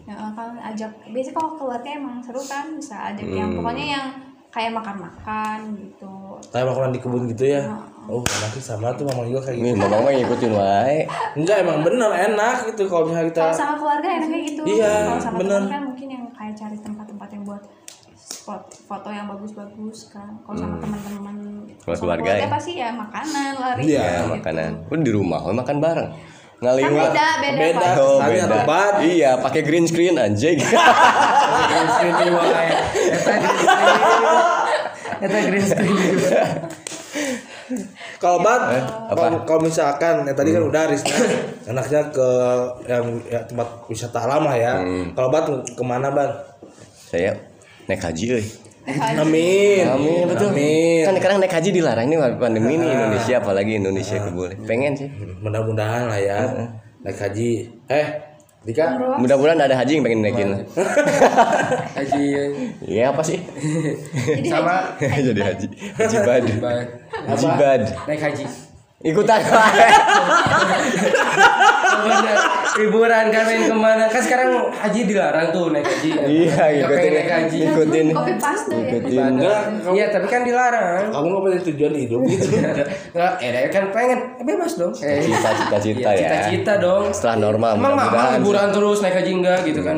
Ajak 0.61 0.91
biasanya 1.07 1.35
kalau 1.35 1.51
keluarga 1.55 1.89
emang 1.91 2.21
seru 2.21 2.41
kan 2.41 2.67
bisa 2.73 2.97
ajak 3.09 3.27
yang 3.27 3.49
Hmm. 3.49 3.59
pokoknya 3.59 3.87
yang 3.93 4.07
kayak 4.49 4.73
makan-makan 4.73 5.59
gitu 5.77 6.13
Kayak 6.49 6.67
makanan 6.69 6.91
di 6.91 7.01
kebun 7.01 7.23
gitu 7.29 7.45
ya. 7.49 7.63
Oh, 8.09 8.25
sih 8.49 8.63
sama 8.63 8.89
tuh 8.95 9.05
mama 9.05 9.21
juga 9.23 9.45
kayak 9.45 9.59
Nih, 9.59 9.71
gitu. 9.71 9.83
mamang 9.83 10.01
mah 10.01 10.13
ngikutin 10.15 10.53
wae. 10.55 10.99
Enggak 11.35 11.57
emang 11.61 11.79
bener 11.83 12.09
enak 12.09 12.57
gitu 12.67 12.83
kalau 12.87 13.05
misalnya 13.05 13.29
kita 13.29 13.41
kalau 13.43 13.53
sama 13.55 13.75
keluarga 13.77 14.09
enaknya 14.11 14.41
gitu 14.47 14.61
Iya, 14.65 14.93
kalau 15.05 15.21
sama 15.21 15.37
bener. 15.37 15.61
teman 15.61 15.69
kan 15.69 15.83
mungkin 15.85 16.07
yang 16.09 16.25
kayak 16.31 16.55
cari 16.55 16.77
tempat-tempat 16.79 17.29
yang 17.31 17.45
buat 17.45 17.63
spot 18.17 18.63
foto 18.81 19.09
yang 19.09 19.27
bagus-bagus 19.27 19.99
kan 20.09 20.31
kalau 20.41 20.57
sama 20.57 20.77
teman-teman 20.79 21.37
Hmm. 21.39 21.65
Kalau 21.79 21.95
sama 21.95 22.05
keluarga 22.17 22.31
ya? 22.35 22.49
pasti 22.49 22.73
ya 22.75 22.89
makanan 22.91 23.53
lari 23.55 23.81
Iya, 23.83 24.01
Ya, 24.01 24.09
gitu. 24.19 24.33
makanan. 24.35 24.71
Udah 24.87 25.03
di 25.03 25.13
rumah, 25.13 25.41
makan 25.45 25.77
bareng. 25.79 26.11
Kan 26.59 26.75
Ngaliwat. 26.75 27.11
beda 27.11 27.29
beda, 27.39 27.59
Beda. 27.61 27.79
Pak. 27.79 27.95
Oh, 27.97 28.19
beda. 28.21 28.45
tuh, 28.45 28.63
Bat. 28.67 28.95
Iya, 29.01 29.31
pakai 29.39 29.63
green 29.63 29.87
screen 29.87 30.15
anjing. 30.17 30.59
Green 30.59 31.89
screen 31.89 32.15
di 32.17 32.27
wae. 32.29 32.67
Eta 33.07 33.31
green 33.39 33.57
screen. 33.57 33.87
Eta 35.23 35.39
green 35.41 35.65
screen. 35.65 35.97
Kalau 38.19 38.41
bat, 38.41 38.75
Eh, 38.75 38.83
kalau 39.45 39.61
misalkan 39.61 40.25
ya 40.25 40.33
tadi 40.33 40.51
kan 40.51 40.65
udah 40.65 40.89
Risna 40.89 41.15
enaknya 41.69 42.01
ke 42.11 42.29
yang 42.89 43.05
ya, 43.23 43.45
tempat 43.45 43.85
wisata 43.87 44.25
alam 44.25 44.43
lah 44.43 44.57
ya. 44.57 44.75
Kalau 45.13 45.29
bat 45.29 45.47
ke 45.47 45.83
mana 45.85 46.11
ban? 46.11 46.33
Saya 46.99 47.37
naik 47.87 48.03
haji 48.03 48.25
euy. 48.35 48.47
Amin. 48.97 49.85
Amin, 49.85 50.23
betul. 50.25 50.49
Amin. 50.51 51.05
Kan 51.05 51.15
sekarang 51.21 51.37
naik 51.45 51.55
haji 51.55 51.71
dilarang 51.71 52.07
ini 52.09 52.17
pandemi 52.41 52.81
ini 52.81 52.89
Indonesia 52.89 53.35
apalagi 53.41 53.73
Indonesia 53.77 54.17
itu 54.17 54.31
boleh. 54.33 54.57
Pengen 54.65 54.93
sih. 54.97 55.09
Mudah-mudahan 55.45 56.09
lah 56.09 56.19
ya 56.19 56.39
naik 57.05 57.19
haji. 57.21 57.69
Eh, 57.93 58.07
Dika. 58.67 58.85
Mudah-mudahan 59.23 59.61
ada 59.65 59.77
haji 59.79 59.93
yang 59.97 60.05
pengen 60.05 60.21
naikin. 60.21 60.51
Haji 61.97 62.25
Iya 62.85 63.15
apa 63.15 63.23
sih? 63.23 63.39
Jadi 64.35 64.51
sama 64.51 64.93
Jadi 65.31 65.41
haji. 65.41 65.67
Haji 65.95 66.17
bad. 66.27 66.45
Bad. 66.59 66.87
Haji 67.33 67.47
bad. 67.55 67.83
naik 68.11 68.21
haji. 68.21 68.45
Ikutan. 68.99 69.39
Bener. 71.99 72.37
Liburan 72.79 73.25
kan 73.29 73.43
main 73.45 73.63
ke 73.65 73.75
mana? 73.75 74.07
Kan 74.07 74.23
sekarang 74.23 74.51
haji 74.71 75.01
dilarang 75.07 75.51
tuh 75.51 75.71
naik 75.71 75.83
haji. 75.83 76.11
Iya, 76.15 76.55
Nggak 76.55 76.69
ikutin. 76.85 77.11
naik 77.13 77.31
haji. 77.31 77.59
Ikutin. 77.65 78.07
Copy 78.11 78.35
paste 78.37 78.71
ya. 78.71 78.79
Ikutin. 78.85 79.19
Enggak, 79.35 79.61
kamu, 79.83 79.95
Iya, 79.95 80.07
tapi 80.11 80.27
kan 80.27 80.41
dilarang. 80.43 81.03
kamu 81.11 81.27
nggak 81.27 81.43
punya 81.43 81.59
tujuan 81.65 81.93
hidup 81.95 82.21
gitu. 82.25 82.47
Enggak, 83.15 83.33
eh 83.41 83.69
kan 83.69 83.85
pengen 83.91 84.19
eh, 84.35 84.45
bebas 84.45 84.73
dong. 84.75 84.93
Eh, 84.97 85.23
Cita, 85.23 85.51
cita-cita 85.55 86.09
iya, 86.09 86.19
ya. 86.19 86.19
Cita-cita 86.19 86.73
dong. 86.79 87.03
Setelah 87.11 87.37
normal 87.41 87.73
Emang 87.75 87.95
mudah-mudahan. 87.95 88.39
liburan 88.39 88.69
terus 88.71 88.99
naik 88.99 89.15
haji 89.15 89.33
enggak 89.33 89.59
gitu 89.63 89.81
kan? 89.83 89.97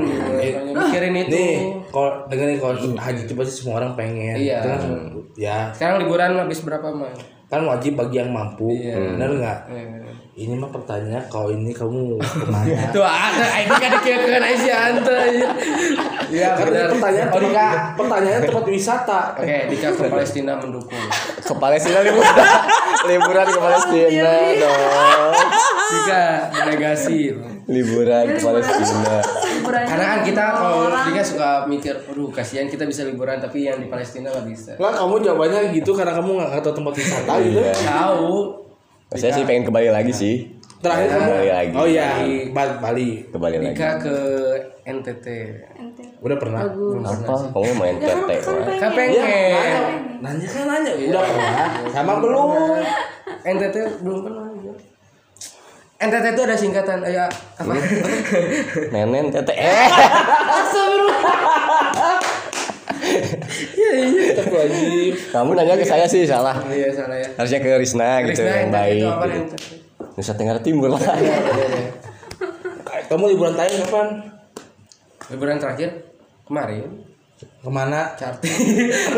Mikirin 0.70 1.14
itu. 1.18 1.32
Nih, 1.32 1.56
kalau 1.88 2.10
dengerin 2.28 2.56
kalau 2.58 2.74
haji 2.96 3.20
itu 3.24 3.32
pasti 3.32 3.52
semua 3.54 3.74
orang 3.78 3.92
pengen. 3.92 4.36
Iya. 4.36 4.58
Kan, 4.60 4.80
ya, 5.36 5.72
Sekarang 5.72 6.00
liburan 6.00 6.36
habis 6.36 6.60
berapa 6.60 6.88
mah? 6.88 7.39
Kan 7.50 7.66
wajib 7.66 7.98
bagi 7.98 8.22
yang 8.22 8.30
mampu. 8.30 8.70
Iya. 8.70 9.18
Benar 9.18 9.30
nggak? 9.34 9.58
Ini 10.38 10.54
mah 10.54 10.70
pertanyaan 10.70 11.26
kalau 11.26 11.50
ini 11.50 11.74
kamu 11.74 12.16
ke 12.22 12.46
mana? 12.46 12.88
Tuh 12.94 13.02
ada 13.02 13.46
ini 13.60 13.74
kan 13.74 13.90
dikira 13.98 14.38
aja. 14.38 14.76
Iya, 16.30 16.48
kan 16.54 16.64
ini 16.64 16.78
benar. 16.78 16.88
pertanyaan 16.94 17.28
tempat, 17.34 17.78
pertanyaan 17.98 18.40
tempat 18.46 18.64
wisata. 18.70 19.20
Oke, 19.36 19.56
Dika 19.66 19.88
ke 19.90 20.02
Palestina 20.06 20.52
mendukung. 20.62 21.04
Ke 21.54 21.54
Palestina 21.58 21.98
liburan. 22.06 22.46
liburan 23.10 23.46
ke 23.50 23.58
Palestina 23.58 24.32
dong. 24.54 25.34
Dika 25.90 26.24
delegasi. 26.54 27.18
Liburan 27.66 28.24
ke 28.30 28.38
Palestina. 28.38 29.14
Karena 29.66 30.04
kan 30.14 30.20
kita 30.22 30.44
kalau 30.54 30.94
Dika 31.10 31.22
suka 31.26 31.50
mikir, 31.66 31.94
aduh 32.06 32.30
kasihan 32.30 32.70
kita 32.70 32.86
bisa 32.86 33.02
liburan 33.02 33.42
tapi 33.42 33.66
yang 33.66 33.82
di 33.82 33.90
Palestina 33.90 34.30
nggak 34.30 34.46
bisa. 34.46 34.72
Lah 34.78 34.94
kamu 34.94 35.26
jawabannya 35.26 35.74
gitu 35.74 35.90
karena 35.90 36.14
kamu 36.14 36.30
nggak 36.38 36.62
tahu 36.62 36.74
tempat 36.78 36.94
wisata 36.94 37.32
gitu. 37.42 37.58
Iya. 37.58 37.74
Tahu. 37.74 38.30
Saya 39.18 39.32
sih 39.34 39.42
pengen 39.42 39.66
ke 39.66 39.72
Bali 39.74 39.90
lagi 39.90 40.14
sih. 40.14 40.34
Terakhir 40.78 41.08
kamu 41.10 41.30
Bali 41.34 41.50
lagi. 41.50 41.74
Oh 41.74 41.86
iya, 41.90 42.08
Bali. 42.54 42.72
Bali. 42.78 43.10
Ke 43.26 43.36
Bali 43.42 43.56
lagi. 43.58 43.74
Dika 43.74 43.90
ke 43.98 44.16
NTT. 44.86 45.26
Ente. 45.82 46.04
Udah 46.20 46.36
pernah? 46.36 46.60
Apa? 46.62 47.34
Kamu 47.48 47.72
main 47.74 47.96
tete? 47.96 48.36
Wak? 48.44 48.76
Kan 48.76 48.90
Iya, 48.92 48.92
pengen. 48.92 49.22
nanya. 49.24 49.80
Nanya 50.20 50.46
kan 50.46 50.64
nanya. 50.68 50.92
Udah 50.92 51.22
pernah. 51.24 51.68
Sama 51.90 52.12
belum? 52.20 52.48
NTT 53.40 53.76
belum 54.04 54.18
pernah. 54.22 54.44
NTT 56.00 56.26
itu 56.30 56.42
ada 56.42 56.56
singkatan 56.56 56.98
ya 57.04 57.24
apa? 57.56 57.72
Nenen 58.92 59.28
tete. 59.30 59.52
Eh. 59.52 59.88
Tapi 64.36 64.50
wajib. 64.50 65.12
Kamu 65.30 65.50
nanya 65.52 65.74
ke 65.74 65.84
saya 65.84 66.04
sih 66.04 66.24
salah. 66.24 66.56
Iya 66.66 66.88
salah 66.92 67.16
ya. 67.16 67.28
Harusnya 67.36 67.60
ke 67.60 67.70
Risna 67.76 68.10
gitu 68.24 68.40
yang 68.40 68.68
baik. 68.70 68.96
itu 68.98 69.08
apa 69.08 69.24
gitu. 69.26 69.40
NTT? 69.40 69.64
Nusa 70.16 70.32
Tenggara 70.34 70.60
Timur 70.60 70.88
lah. 70.90 71.00
Iya, 71.00 71.16
iya, 71.16 71.66
iya. 71.70 71.90
Kamu 73.08 73.24
liburan 73.26 73.54
Thailand 73.54 73.82
kapan? 73.84 74.08
Liburan 75.30 75.56
terakhir 75.56 76.09
kemarin 76.50 76.90
Ke 77.40 77.70
mana? 77.70 78.12
Carti. 78.12 78.52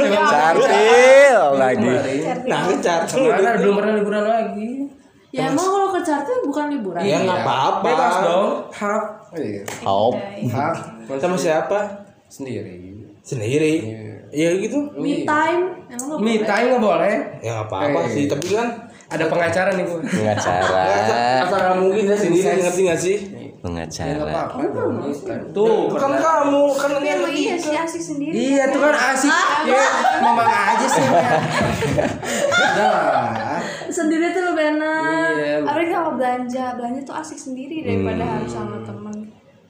Cartil 0.07 1.41
lagi. 1.63 1.91
Nah, 2.47 2.61
ke 2.65 2.77
Cartil. 2.79 3.19
Ke 3.25 3.35
mana 3.35 3.51
belum 3.57 3.75
pernah 3.75 3.95
liburan 3.97 4.25
lagi. 4.25 4.71
ya 5.33 5.49
emang 5.49 5.65
kalau 5.65 5.89
ke 5.91 6.01
Cartil 6.03 6.39
bukan 6.45 6.65
liburan 6.71 7.03
Ya 7.03 7.19
nggak 7.19 7.41
apa-apa. 7.43 7.83
Bebas 7.83 8.15
dong. 8.23 8.49
Hak. 8.71 9.03
Iya. 9.35 9.63
Hop. 9.83 10.15
Hak. 10.47 10.75
Sama 11.19 11.35
siapa? 11.37 11.79
Sendiri. 12.29 12.95
Sendiri. 13.23 13.75
Iya 14.31 14.49
gitu. 14.57 14.79
me 14.95 15.27
time 15.27 15.63
emang 15.91 16.09
Me 16.17 16.33
boleh? 16.33 16.47
time 16.47 16.67
nggak 16.71 16.83
boleh. 16.85 17.15
Ya 17.41 17.51
nggak 17.53 17.67
apa-apa 17.67 17.99
Eh. 18.01 18.09
sih, 18.09 18.25
tapi 18.27 18.47
kan 18.51 18.69
Ada 19.09 19.25
pengacara 19.27 19.71
nih 19.75 19.85
gua. 19.85 19.99
Pengacara. 20.01 20.85
asal 21.43 21.59
nggak 21.59 21.77
mungkin 21.77 22.05
ya 22.07 22.17
sendiri 22.17 22.59
ngerti 22.61 22.81
nggak 22.83 23.01
sih? 23.03 23.17
Pengacara. 23.63 24.19
apa-apa 24.19 24.63
dong. 24.69 24.95
Tuh. 25.55 25.87
Bukan 25.87 26.11
pernah. 26.11 26.19
kamu, 26.19 26.63
kan 26.75 26.89
Tapi 26.93 27.07
yang 27.07 27.23
iya 27.31 27.55
sih 27.57 27.71
asik 27.73 28.03
sendiri 28.03 28.35
Iya 28.35 28.65
tuh 28.69 28.81
kan 28.81 28.95
asik. 29.09 29.31
Ya, 29.65 29.85
mama 30.19 30.43
aja 30.43 30.87
sih. 30.89 31.07
ya. 32.75 32.91
Sendiri 33.89 34.33
tuh 34.33 34.43
lebih 34.45 34.67
enak 34.73 35.31
Iya. 35.33 35.57
Apalagi 35.63 35.91
kalau 35.91 36.11
belanja, 36.15 36.65
belanja 36.75 37.01
tuh 37.03 37.15
asik 37.15 37.39
sendiri 37.39 37.77
daripada 37.81 38.19
Hmm. 38.21 38.33
harus 38.37 38.51
sama 38.51 38.77
temen 38.83 39.17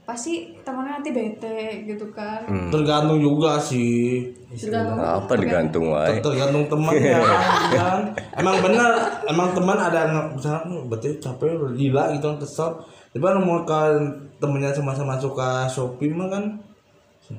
Pasti 0.03 0.35
temennya 0.59 0.99
nanti 0.99 1.11
bete 1.11 1.59
gitu 1.87 2.11
kan 2.11 2.43
tergantung 2.69 3.17
juga 3.17 3.55
sih. 3.57 4.27
tergantung 4.51 4.99
Apa 4.99 5.33
digantung 5.37 5.85
wae. 5.89 6.19
tergantung 6.19 6.65
temannya 6.67 7.23
kan 7.79 8.01
emang 8.35 8.57
benar 8.61 8.91
emang 9.25 9.49
teman 9.53 9.79
ada 9.79 9.99
yang 10.05 10.27
misalnya 10.29 10.61
"Hmm, 10.61 10.83
berarti 10.87 11.17
capek 11.17 11.55
gila 11.73 12.13
gitu 12.13 12.27
kan 12.27 12.37
kesel 12.37 12.71
tapi 13.13 13.23
kan 13.23 13.37
mau 13.39 13.61
kan 13.63 13.93
temennya 14.37 14.71
sama-sama 14.71 15.15
suka 15.17 15.65
shopping 15.67 16.13
mah 16.13 16.29
kan 16.29 16.45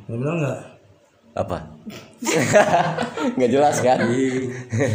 ya 0.04 0.16
benar 0.16 0.36
nggak 0.38 0.60
Apa? 1.34 1.58
Nggak 3.34 3.50
jelas 3.50 3.82
kan? 3.82 3.98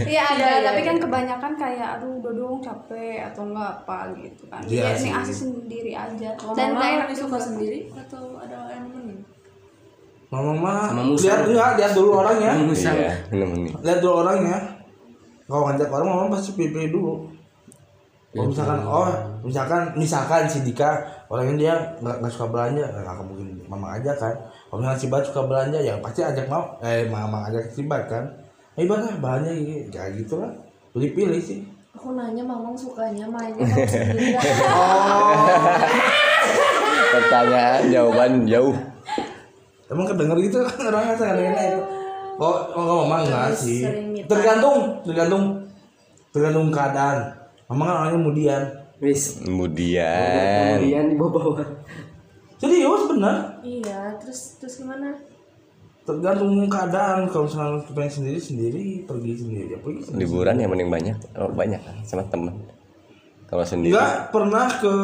Iya 0.06 0.22
ada, 0.28 0.62
tapi 0.64 0.80
kan 0.80 0.94
kebanyakan 0.96 1.52
kayak 1.52 1.98
aduh 1.98 2.22
udah 2.22 2.30
dong 2.30 2.62
capek 2.62 3.26
atau 3.26 3.42
enggak 3.44 3.82
apa 3.82 4.14
gitu 4.16 4.46
kan 4.46 4.62
Iya 4.62 4.94
sih. 4.94 5.10
ini 5.10 5.18
asik 5.18 5.34
sendiri 5.36 5.92
aja 5.92 6.30
kalau 6.38 6.54
Dan 6.54 6.72
mama 6.72 7.02
lebih 7.02 7.18
suka 7.18 7.34
juga. 7.34 7.42
sendiri 7.42 7.78
atau 7.90 8.38
ada 8.38 8.70
yang 8.70 8.86
nemenin 8.86 9.18
mama 10.30 10.52
mah 10.54 10.80
Sama 10.86 11.02
Musa. 11.02 11.22
lihat 11.24 11.40
enggak 11.42 11.70
lihat 11.74 11.92
dulu 11.92 12.10
orangnya. 12.14 12.52
Iya, 12.54 13.12
lihat 13.82 13.98
dulu 13.98 14.14
orangnya 14.16 14.56
kalau 15.44 15.62
ngajak 15.66 15.88
orang 15.88 16.06
mama 16.06 16.24
pasti 16.30 16.50
pilih 16.54 16.86
dulu 16.88 17.12
Iya, 18.28 18.44
kalau 18.44 18.52
misalkan 18.52 18.80
oh 18.84 19.08
misalkan 19.40 19.82
misalkan 19.96 20.44
si 20.44 20.60
Dika 20.60 21.00
orangnya 21.32 21.56
dia 21.56 21.74
nggak 22.04 22.20
nggak 22.20 22.32
suka 22.36 22.52
belanja 22.52 22.84
nggak 22.84 23.08
akan 23.08 23.24
mungkin 23.24 23.48
mama 23.64 23.96
aja 23.96 24.12
kan. 24.12 24.36
Kalau 24.68 24.84
misalkan 24.84 25.00
si 25.00 25.06
Bat 25.08 25.24
suka 25.24 25.48
belanja 25.48 25.78
ya 25.80 25.96
pasti 26.04 26.20
ajak 26.20 26.44
mau 26.44 26.76
eh 26.84 27.08
mama 27.08 27.48
ajak 27.48 27.72
si 27.72 27.88
Bat 27.88 28.04
kan. 28.04 28.28
Eh 28.76 28.84
Bat 28.84 29.00
lah 29.00 29.16
belanja 29.16 29.48
gitu 29.56 29.88
kayak 29.88 30.20
gitu 30.20 30.44
lah. 30.44 30.52
Pilih 30.92 31.16
pilih 31.16 31.40
sih. 31.40 31.64
Aku 31.96 32.12
nanya 32.12 32.44
mamang 32.44 32.76
sukanya 32.76 33.24
mainnya 33.32 33.64
atau 33.64 33.80
Pertanyaan 37.16 37.82
jawaban 37.88 38.44
jauh. 38.44 38.76
emang 39.88 40.04
kedenger 40.04 40.36
gitu 40.44 40.60
orang 40.84 41.16
nggak 41.16 41.32
enak 41.32 41.64
itu. 41.64 41.80
Oh 42.36 42.60
oh 42.76 42.84
kalau 42.84 43.04
mama 43.08 43.24
enggak 43.24 43.56
sih. 43.56 43.88
tergantung 44.28 45.00
tergantung 45.00 45.64
tergantung 46.28 46.68
keadaan 46.68 47.37
mama 47.68 47.82
kan 47.84 47.94
orangnya 47.94 48.16
kemudian 48.18 48.62
Wis. 48.98 49.22
kemudian 49.38 50.74
Kemudian 50.74 51.04
dibawa-bawa. 51.12 51.62
serius 52.56 53.02
benar 53.06 53.36
Iya, 53.60 54.18
terus 54.18 54.58
terus 54.58 54.74
gimana? 54.76 55.14
tergantung 56.02 56.64
keadaan 56.66 57.28
kalau 57.28 57.44
misalnya 57.44 57.84
pengen 57.92 58.08
sendiri 58.10 58.40
sendiri 58.40 58.84
pergi 59.04 59.32
sendiri 59.38 59.66
ya 59.68 59.78
pergi 59.78 60.00
sendiri. 60.02 60.24
liburan 60.24 60.56
yang 60.56 60.72
mending 60.72 60.88
banyak 60.88 61.16
oh, 61.36 61.52
banyak 61.52 61.76
kan 61.78 61.96
sama 62.02 62.24
temen 62.26 62.56
kalau 63.44 63.60
sendiri 63.60 63.92
Enggak 63.92 64.32
pernah 64.32 64.66
ke 64.72 64.94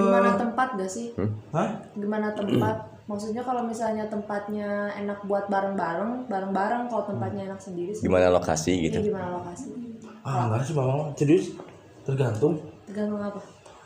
Gimana 0.00 0.30
tempat 0.34 0.68
gak 0.74 0.86
sih? 0.88 1.14
Hah? 1.50 1.78
Gimana 1.94 2.30
tempat? 2.30 2.76
Maksudnya 3.06 3.40
kalau 3.40 3.62
misalnya 3.64 4.04
tempatnya 4.04 4.68
enak 4.94 5.24
buat 5.24 5.46
bareng-bareng, 5.46 6.26
bareng-bareng 6.26 6.82
kalau 6.86 7.04
tempatnya 7.06 7.48
enak 7.48 7.58
sendiri 7.58 7.90
sih. 7.90 8.04
gimana 8.04 8.26
lokasi 8.28 8.72
gitu 8.82 8.98
Ini 8.98 9.08
gimana 9.08 9.28
lokasi? 9.34 9.66
Ah 10.20 10.46
enggak 10.46 10.62
sih 10.62 10.74
mama 10.74 11.14
serius 11.14 11.54
tergantung. 12.08 12.56
Tergantung 12.88 13.20
apa? 13.20 13.40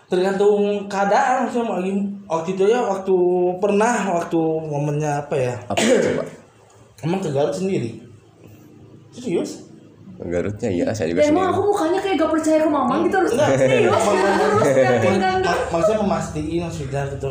tergantung 0.07 0.61
keadaan 0.93 1.49
maksudnya 1.49 1.65
mau 1.65 1.81
lagi 1.81 1.93
waktu 2.29 2.49
itu 2.53 2.65
ya 2.69 2.85
waktu 2.85 3.17
pernah 3.57 3.97
waktu 4.13 4.37
momennya 4.61 5.25
apa 5.25 5.33
ya? 5.35 5.55
Apa 5.65 5.81
coba 5.81 6.23
emang 7.01 7.19
ke 7.19 7.33
Garut 7.33 7.57
sendiri? 7.57 7.97
Serius? 9.09 9.73
Garutnya 10.21 10.69
iya 10.69 10.87
saya 10.93 11.09
juga 11.09 11.25
Ya 11.25 11.33
emang 11.33 11.49
sendiri. 11.49 11.57
aku 11.57 11.61
mukanya 11.65 11.99
kayak 11.99 12.17
gak 12.21 12.31
percaya 12.31 12.59
ke 12.61 12.69
mama 12.69 12.95
gitu 13.01 13.17
harus 13.17 13.33
enggak 13.33 13.49
serius? 13.57 14.05
kan? 15.17 15.39
mak- 15.41 15.67
maksudnya 15.73 15.99
memastikan 16.05 16.61
maksudnya 16.69 17.03
gitu. 17.09 17.31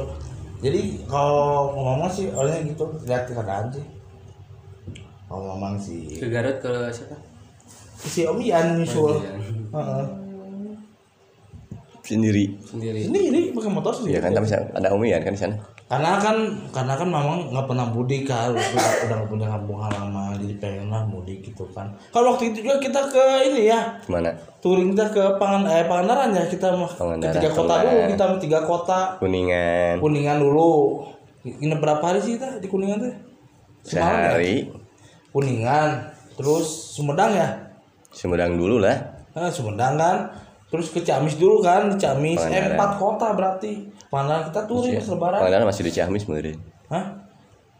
Jadi 0.61 0.81
kalau 1.05 1.71
ngomong 1.71 2.09
sih 2.09 2.25
orangnya 2.33 2.65
gitu. 2.65 2.85
Lihat 3.05 3.23
keadaan 3.29 3.65
sih. 3.69 3.85
Kalau 5.29 5.41
ngomong 5.53 5.77
sih. 5.77 6.17
Ke 6.17 6.27
Garut 6.27 6.57
ke 6.57 6.71
siapa? 6.89 7.13
si 8.01 8.25
Om 8.25 8.41
Ian 8.41 8.81
nyusul. 8.81 9.21
Sendiri. 12.01 12.45
Sendiri. 12.65 13.07
sendiri 13.07 13.41
pakai 13.53 13.71
motor 13.71 13.93
sendiri. 13.93 14.17
Ya 14.17 14.19
kan 14.21 14.31
tapi 14.33 14.47
ada 14.53 14.89
umian 14.93 15.21
kan 15.21 15.33
di 15.33 15.41
sana. 15.41 15.55
Karena 15.91 16.15
kan 16.23 16.37
karena 16.71 16.93
kan 16.95 17.07
memang 17.07 17.51
nggak 17.51 17.67
pernah 17.67 17.85
mudik 17.91 18.23
kan 18.23 18.55
udah 18.55 18.91
udah 19.05 19.15
nggak 19.21 19.29
punya 19.29 19.47
kampung 19.51 19.79
halaman 19.83 20.39
jadi 20.39 20.55
pengen 20.63 20.87
lah 20.87 21.03
mudik 21.03 21.43
gitu 21.43 21.67
kan. 21.75 21.91
Kalau 22.15 22.33
waktu 22.35 22.55
itu 22.55 22.63
juga 22.63 22.79
kita 22.79 23.11
ke 23.11 23.25
ini 23.51 23.67
ya 23.67 23.99
ke 23.99 24.07
mana 24.07 24.31
touring 24.63 24.95
kita 24.95 25.11
ke 25.11 25.23
pangan 25.41 25.67
eh 25.67 25.83
pangandaran 25.89 26.31
ya 26.31 26.45
kita 26.47 26.71
mah 26.77 26.87
ke 26.87 27.03
tiga 27.33 27.49
kota 27.51 27.73
dulu 27.83 27.91
Pangandaran. 27.91 28.09
kita 28.13 28.23
tiga 28.39 28.59
kota. 28.63 28.99
Kuningan. 29.19 29.95
Kuningan 29.99 30.37
dulu. 30.39 30.71
Ini 31.41 31.73
berapa 31.81 32.01
hari 32.05 32.21
sih 32.21 32.37
kita 32.37 32.61
di 32.61 32.69
kuningan 32.69 32.97
tuh? 33.01 33.13
Semalam 33.81 34.13
ya? 34.13 34.29
sehari. 34.29 34.55
Kuningan 35.33 35.89
terus 36.37 36.67
Sumedang 36.95 37.33
ya? 37.33 37.47
Sumedang 38.13 38.55
dulu 38.55 38.77
lah. 38.79 38.95
Nah, 39.33 39.49
Sumedang 39.49 39.97
kan 39.97 40.17
terus 40.71 40.87
ke 40.89 41.03
Ciamis 41.03 41.35
dulu 41.35 41.59
kan 41.59 41.91
Ciamis 41.99 42.39
eh, 42.47 42.73
empat 42.73 42.95
kota 42.95 43.35
berarti. 43.35 43.91
Pangandaran 44.07 44.47
kita 44.51 44.61
touring 44.67 44.95
pas 44.99 45.07
lebaran 45.11 45.39
Pangandaran 45.43 45.67
masih 45.67 45.83
di 45.83 45.91
Ciamis 45.91 46.23
meureun 46.27 46.59
Hah? 46.87 47.05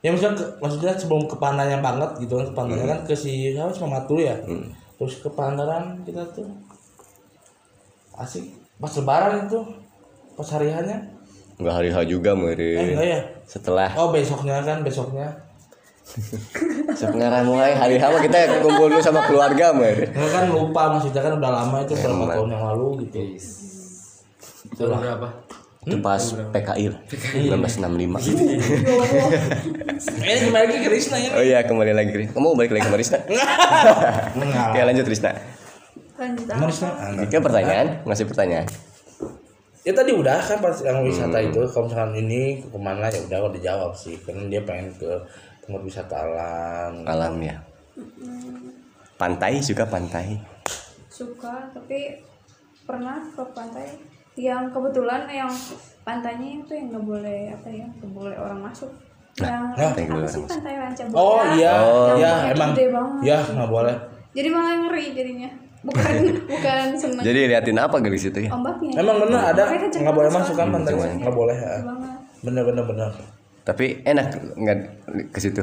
Ya 0.02 0.10
maksudnya 0.10 0.34
ke, 0.34 0.46
maksudnya 0.60 0.94
sebelum 0.98 1.24
ke 1.30 1.36
Pandannya 1.38 1.78
banget 1.80 2.10
gitu 2.26 2.40
kan 2.40 2.46
ke 2.50 2.56
Pandannya 2.58 2.88
kan 2.90 3.00
ke 3.06 3.14
si 3.14 3.54
siapa 3.54 3.70
si 3.70 3.80
Mama 3.86 4.02
Tulu 4.10 4.22
ya. 4.24 4.34
Terus 4.98 5.14
ke 5.22 5.30
Pangandaran 5.30 6.02
kita 6.02 6.26
tuh. 6.34 6.50
Asik. 8.18 8.50
Pas 8.82 8.90
lebaran 8.98 9.46
itu 9.46 9.60
pas 10.34 10.48
hariannya 10.58 10.98
enggak 11.62 11.76
hari 11.78 11.90
H 11.94 11.98
juga 12.10 12.34
eh 12.34 12.40
meureun 12.40 12.98
enggak 12.98 13.08
ya? 13.14 13.22
Setelah. 13.46 13.94
Oh 13.94 14.10
besoknya 14.10 14.58
kan 14.66 14.82
besoknya 14.82 15.30
sebenarnya 16.96 17.44
mulai 17.44 17.72
hari 17.76 17.96
mah 17.98 18.22
kita 18.22 18.62
kumpul 18.62 18.88
dulu 18.92 19.02
sama 19.02 19.26
keluarga 19.28 19.74
enggak 19.76 20.12
kan 20.14 20.44
lupa 20.52 20.82
maksudnya 20.96 21.22
kan 21.24 21.34
udah 21.40 21.52
lama 21.52 21.78
itu 21.84 21.94
berapa 21.98 22.24
tahun 22.32 22.50
yang 22.52 22.64
lalu 22.74 22.88
gitu. 23.08 23.20
Tahun 24.78 25.00
berapa? 25.00 25.28
itu 25.82 25.98
pas 25.98 26.22
PKI 26.54 26.94
lah. 26.94 27.02
1965 27.10 28.22
eh 30.22 30.38
kembali 30.46 30.66
lagi 30.70 30.78
ke 30.78 30.90
Risna 30.94 31.18
ya. 31.18 31.30
Oh 31.34 31.42
iya 31.42 31.66
kembali 31.66 31.90
lagi 31.98 32.14
Kris. 32.14 32.30
kamu 32.38 32.54
balik 32.54 32.70
lagi 32.78 32.86
ke 32.86 33.18
enggak. 34.38 34.78
Ya 34.78 34.84
lanjut 34.86 35.06
Risna. 35.10 35.34
Lanjut 36.22 36.46
Emang 36.46 36.62
apa? 36.62 36.70
Risna 36.70 36.90
enggak. 37.02 37.26
Oke 37.26 37.38
pertanyaan. 37.42 37.88
Ngasih 38.06 38.26
pertanyaan. 38.30 38.68
Ya 39.82 39.98
tadi 39.98 40.14
udah 40.14 40.38
kan 40.38 40.62
pas 40.62 40.78
yang 40.86 41.02
wisata 41.02 41.42
itu 41.42 41.62
kalau 41.74 41.90
misalkan 41.90 42.14
ini 42.14 42.62
ke 42.62 42.78
mana 42.78 43.10
ya 43.10 43.18
udah 43.26 43.50
udah 43.50 43.58
dijawab 43.58 43.98
sih. 43.98 44.14
Karena 44.22 44.46
dia 44.54 44.62
pengen 44.62 44.94
ke 45.02 45.10
tempat 45.72 45.82
wisata 45.82 46.16
alam 46.20 46.94
alam 47.08 47.34
ya 47.40 47.56
pantai 49.16 49.62
suka 49.62 49.88
pantai 49.88 50.36
suka 51.08 51.72
tapi 51.72 52.20
pernah 52.84 53.24
ke 53.24 53.44
pantai 53.54 53.88
yang 54.34 54.68
kebetulan 54.68 55.28
yang 55.28 55.52
pantainya 56.02 56.60
itu 56.60 56.72
yang 56.74 56.88
nggak 56.90 57.06
boleh 57.06 57.42
apa 57.52 57.68
ya 57.70 57.86
nggak 57.88 58.12
boleh 58.12 58.36
orang 58.36 58.60
masuk 58.60 58.90
yang 59.40 59.72
Hah? 59.72 59.96
Yang 59.96 60.12
boleh 60.12 60.28
apa 60.28 60.34
sih 60.34 60.44
pantai 60.44 60.74
Ranca 60.76 61.04
Oh 61.16 61.40
iya, 61.56 61.74
Oh. 61.80 62.20
iya 62.20 62.34
Yang 62.52 62.60
emang. 62.84 63.10
Ya 63.24 63.40
nggak 63.40 63.70
boleh. 63.70 63.96
jadi 64.32 64.48
malah 64.48 64.76
ngeri 64.88 65.06
jadinya 65.16 65.50
bukan 65.82 66.14
bukan 66.54 66.84
seneng 66.94 67.24
jadi 67.24 67.40
liatin 67.48 67.78
apa 67.80 67.96
gelis 68.00 68.24
itu 68.24 68.40
ya 68.44 68.52
ombaknya 68.52 68.92
Emang 68.98 69.18
bener 69.20 69.40
ada 69.42 69.64
nggak 69.72 70.16
boleh 70.16 70.32
masuk 70.32 70.54
kan 70.54 70.68
soalnya. 70.68 70.92
pantai 70.92 71.20
nggak 71.22 71.36
boleh 71.36 71.58
ya. 71.58 71.76
Bener 72.42 72.64
bener 72.66 72.84
bener. 72.86 73.12
Tapi 73.62 74.02
enak 74.02 74.58
nggak 74.58 74.78
ke 75.30 75.40
situ. 75.40 75.62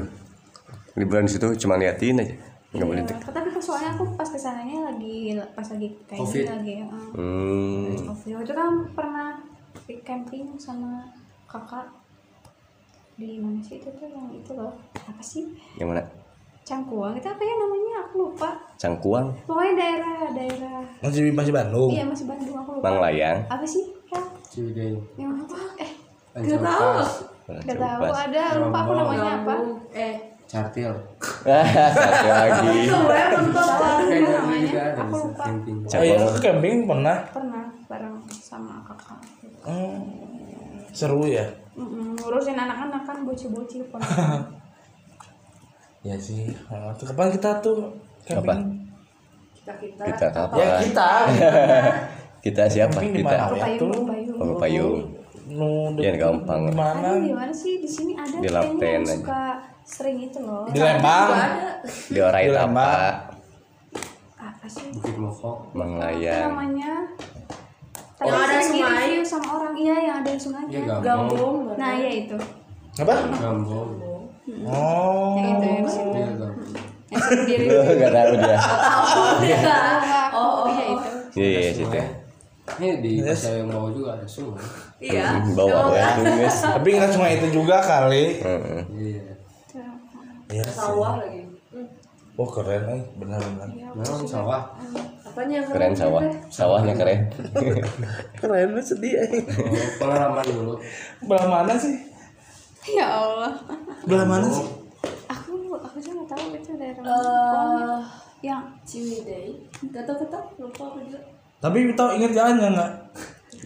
Liburan 0.94 1.26
di 1.26 1.32
situ 1.34 1.46
cuma 1.66 1.78
liatin 1.78 2.22
aja. 2.22 2.34
Nggak 2.68 2.86
boleh 2.86 3.00
Iya, 3.00 3.08
deket. 3.08 3.32
tapi 3.32 3.48
kan 3.48 3.62
soalnya 3.64 3.90
aku 3.96 4.04
pas 4.12 4.28
ke 4.28 4.38
sananya 4.38 4.92
lagi 4.92 5.16
pas 5.56 5.66
lagi 5.72 5.88
kayak 6.04 6.20
Covid. 6.20 6.44
lagi 6.46 6.72
uh, 6.84 7.16
hmm. 7.16 7.96
Covid. 8.12 8.34
Itu 8.44 8.52
kan 8.54 8.70
pernah 8.92 9.28
di 9.88 9.94
camping 10.04 10.46
sama 10.60 11.08
kakak. 11.48 11.88
Di 13.18 13.40
mana 13.42 13.58
sih 13.64 13.82
itu 13.82 13.88
tuh? 13.88 14.06
Yang 14.06 14.44
itu 14.44 14.50
loh. 14.54 14.76
Apa 14.94 15.22
sih? 15.24 15.48
Yang 15.80 15.88
mana? 15.90 16.02
Cangkuang. 16.62 17.16
Itu 17.16 17.28
apa 17.32 17.42
ya 17.42 17.54
namanya? 17.56 17.92
Aku 18.04 18.14
lupa. 18.28 18.50
Cangkuang? 18.76 19.26
Pokoknya 19.48 19.72
daerah 19.74 20.18
daerah. 20.36 20.80
Masih 21.00 21.32
masih 21.32 21.52
Bandung. 21.56 21.90
iya 21.90 22.04
masih 22.04 22.28
Bandung. 22.28 22.56
Aku 22.62 22.70
lupa. 22.78 22.84
Manglayang. 22.84 23.38
Apa 23.48 23.64
sih? 23.66 23.90
Ya 24.12 24.22
Ciwidey. 24.52 24.92
yang 25.16 25.32
apa? 25.40 25.56
Eh 25.80 25.90
nggak 26.36 26.60
tahu 26.62 27.37
Nggak 27.48 27.80
tahu 27.80 28.12
ada 28.12 28.42
lupa 28.60 28.78
aku 28.84 28.92
namanya 28.92 29.40
apa. 29.40 29.54
Eh, 29.96 30.14
Cartil. 30.44 30.92
satu 31.44 32.28
lagi. 32.28 32.92
namanya. 32.92 34.84
aku 35.00 35.16
lupa. 35.16 35.44
camping. 35.48 35.76
Oh 35.88 36.04
iya 36.04 36.16
camping 36.44 36.76
pernah. 36.84 37.16
pernah 37.32 37.64
bareng 37.88 38.16
sama 38.36 38.84
kakak. 38.84 39.16
Hmm, 39.64 40.04
seru 40.92 41.24
ya. 41.24 41.48
Mm-mm, 41.72 42.20
ngurusin 42.20 42.58
anak-anak 42.58 43.06
kan 43.06 43.16
bocil-bocil 43.24 43.86
pernah 43.88 44.10
Ya 46.08 46.18
sih. 46.20 46.52
Nah, 46.68 46.92
tuh 47.00 47.06
kapan 47.08 47.32
kita 47.32 47.64
tuh 47.64 47.96
camping? 48.28 48.60
kita 49.56 49.72
kita. 49.80 50.02
Kita 50.04 50.26
Ya 50.28 50.32
kapan? 50.36 50.68
Kita. 50.84 51.10
kita 52.44 52.62
siapa? 52.68 52.98
Kita. 53.00 53.36
Ya, 53.56 53.56
payung? 53.56 54.04
Oh 54.36 54.56
payung 54.60 55.17
Nu 55.58 55.90
Ya, 55.98 56.14
gampang. 56.14 56.60
Di 56.64 56.72
mana? 56.72 57.08
ada 57.10 57.18
di 57.18 57.32
mana 57.32 57.50
sih? 57.52 57.82
Di 57.82 57.88
sini 57.88 58.12
ada 58.14 58.38
Di 58.38 58.46
aja. 58.46 59.18
suka 59.18 59.42
sering 59.82 60.18
itu 60.22 60.38
loh. 60.38 60.64
Di 60.70 60.78
Lembang. 60.78 61.28
di 62.08 62.18
orai 62.20 62.46
Di 62.46 62.52
apa 64.38 64.66
sih? 64.66 64.86
Bukit 64.94 65.16
Manglayang 65.72 66.54
namanya? 66.54 66.92
Yang 68.18 68.30
Tadi 68.30 68.46
ada 68.46 68.58
sungai. 68.60 69.10
sama 69.24 69.48
orang. 69.52 69.74
Iya 69.74 69.94
yang 70.00 70.16
ada 70.20 70.30
sungainya 70.34 70.70
Iya, 70.70 70.80
Gambong. 70.84 71.02
gabung 71.02 71.56
nah 71.74 71.90
iya 71.92 72.10
itu. 72.16 72.36
Apa? 72.96 73.14
Gambong. 73.32 73.90
Oh. 74.64 75.36
yang 75.36 75.48
itu 75.52 75.66
yang 75.68 75.86
situ. 75.86 76.18
Iya, 77.48 77.56
yang 77.78 77.96
nggak 77.96 78.12
tahu 78.18 78.32
dia. 78.38 78.58
Oh 80.32 80.50
oh 80.54 80.66
iya 80.68 80.84
itu 80.88 81.08
iya 81.36 81.58
iya 81.60 81.72
situ 81.72 82.00
Ini 82.76 82.88
di 83.00 83.12
Pasar 83.20 83.56
yang 83.56 83.68
bawah 83.68 83.90
juga 83.90 84.10
ada 84.14 84.26
sungai. 84.26 84.60
iya 85.00 85.40
bawah 85.52 85.90
ya 85.90 86.08
Tapi 86.50 86.88
nggak 86.92 87.10
cuma 87.12 87.26
itu 87.28 87.46
juga 87.50 87.76
kali. 87.80 88.24
Heeh. 88.38 88.80
Iya. 88.92 89.22
Iya. 90.48 90.64
sawah 90.64 91.20
lagi 91.20 91.44
Oh 92.34 92.46
keren 92.46 92.82
eh 92.86 93.02
benar-benar. 93.16 93.66
Memang 93.92 94.22
sawah. 94.24 94.62
apanya 95.20 95.60
yang 95.60 95.66
keren 95.68 95.92
sawah 95.92 96.22
sawahnya 96.48 96.94
keren 96.94 97.20
Keren 98.40 98.68
lu 98.72 98.80
sedih 98.80 99.18
eh. 99.18 99.28
Oh, 99.28 99.88
pengalaman 99.98 100.46
dulu. 100.46 100.74
Belah 101.24 101.46
mana 101.46 101.74
sih? 101.74 101.94
ya 102.88 103.04
Allah 103.04 103.52
Belah 104.06 104.24
mana 104.24 104.46
sih? 104.46 104.64
aku 105.28 105.52
aku 105.76 105.96
juga 105.98 106.14
nggak 106.16 106.30
tahu 106.30 106.44
itu 106.54 106.70
daerah 106.74 107.02
mana. 107.02 107.12
Eh, 107.12 107.18
Pokoknya 107.18 107.98
yang 108.40 108.62
Ciwidey 108.86 109.46
gak 109.90 110.06
tau 110.06 110.14
gak 110.16 110.30
tau 110.30 110.46
lupa 110.56 110.82
aku 110.88 110.98
juga 111.04 111.20
Tapi 111.58 111.90
tahu 111.98 112.08
inget 112.14 112.30
jalannya 112.34 112.68
nggak? 112.74 112.92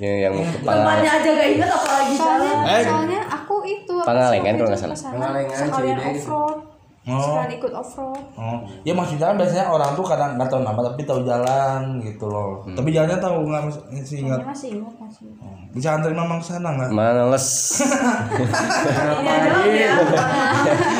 yang 0.01 0.16
yang 0.18 0.34
kepala 0.34 0.72
tempatnya 0.82 1.11
aja 1.20 1.28
gak 1.36 1.49
inget 1.53 1.68
apalagi 1.68 2.14
soalnya 2.16 2.55
jalan 2.64 2.84
soalnya 2.88 3.20
aku 3.28 3.57
itu 3.68 3.95
Pangalengan 4.03 4.55
kalau 4.57 4.68
nggak 4.72 4.80
salah. 4.80 4.97
Pangalengan, 4.99 5.57
sekalian 5.61 5.99
offroad 6.01 6.59
Oh. 7.03 7.19
sekalian 7.19 7.51
ikut 7.53 7.73
offroad 7.73 8.23
Oh, 8.33 8.59
ya 8.81 8.95
maksudnya 8.95 9.27
kan 9.27 9.37
biasanya 9.37 9.67
orang 9.67 9.91
tuh 9.93 10.05
kadang 10.05 10.39
nggak 10.39 10.47
tahu 10.47 10.63
nama 10.63 10.81
tapi 10.85 11.03
tahu 11.03 11.21
jalan 11.23 11.99
gitu 11.99 12.25
loh. 12.25 12.63
Hmm. 12.63 12.75
Tapi 12.75 12.89
jalannya 12.89 13.19
tahu 13.19 13.43
nggak 13.43 13.63
masih 13.91 14.17
ingat. 14.21 14.39
Masih 14.41 14.69
ingat 14.73 14.95
masih 14.97 15.23
ingat. 15.27 15.51
Bisa 15.73 15.89
anterin 15.93 16.15
mamang 16.15 16.39
ke 16.39 16.47
sana 16.47 16.69
nggak? 16.71 16.91
males 16.93 17.47
Ngapain? 18.93 19.91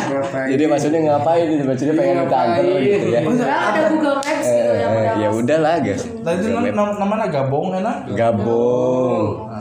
Ngapain? 0.09 0.47
jadi 0.49 0.65
maksudnya 0.67 1.01
ngapain 1.05 1.47
itu 1.47 1.63
maksudnya 1.63 1.95
pengen 1.95 2.17
minta 2.21 2.37
anter 2.37 2.65
gitu 2.81 3.07
ya 3.09 3.21
Udah 3.23 3.47
ada 3.69 3.81
Google 3.89 4.17
Maps 4.19 4.43
gitu 4.45 4.71
Eh, 4.73 4.83
udah 4.83 5.15
ya 5.15 5.29
udahlah 5.31 5.75
guys 5.79 6.03
Tadi 6.03 6.39
itu 6.41 6.49
nam- 6.51 6.73
nam- 6.73 6.99
namanya 6.99 7.27
gabung 7.29 7.71
enak. 7.73 7.97
gabung 8.13 9.23
oh. 9.39 9.52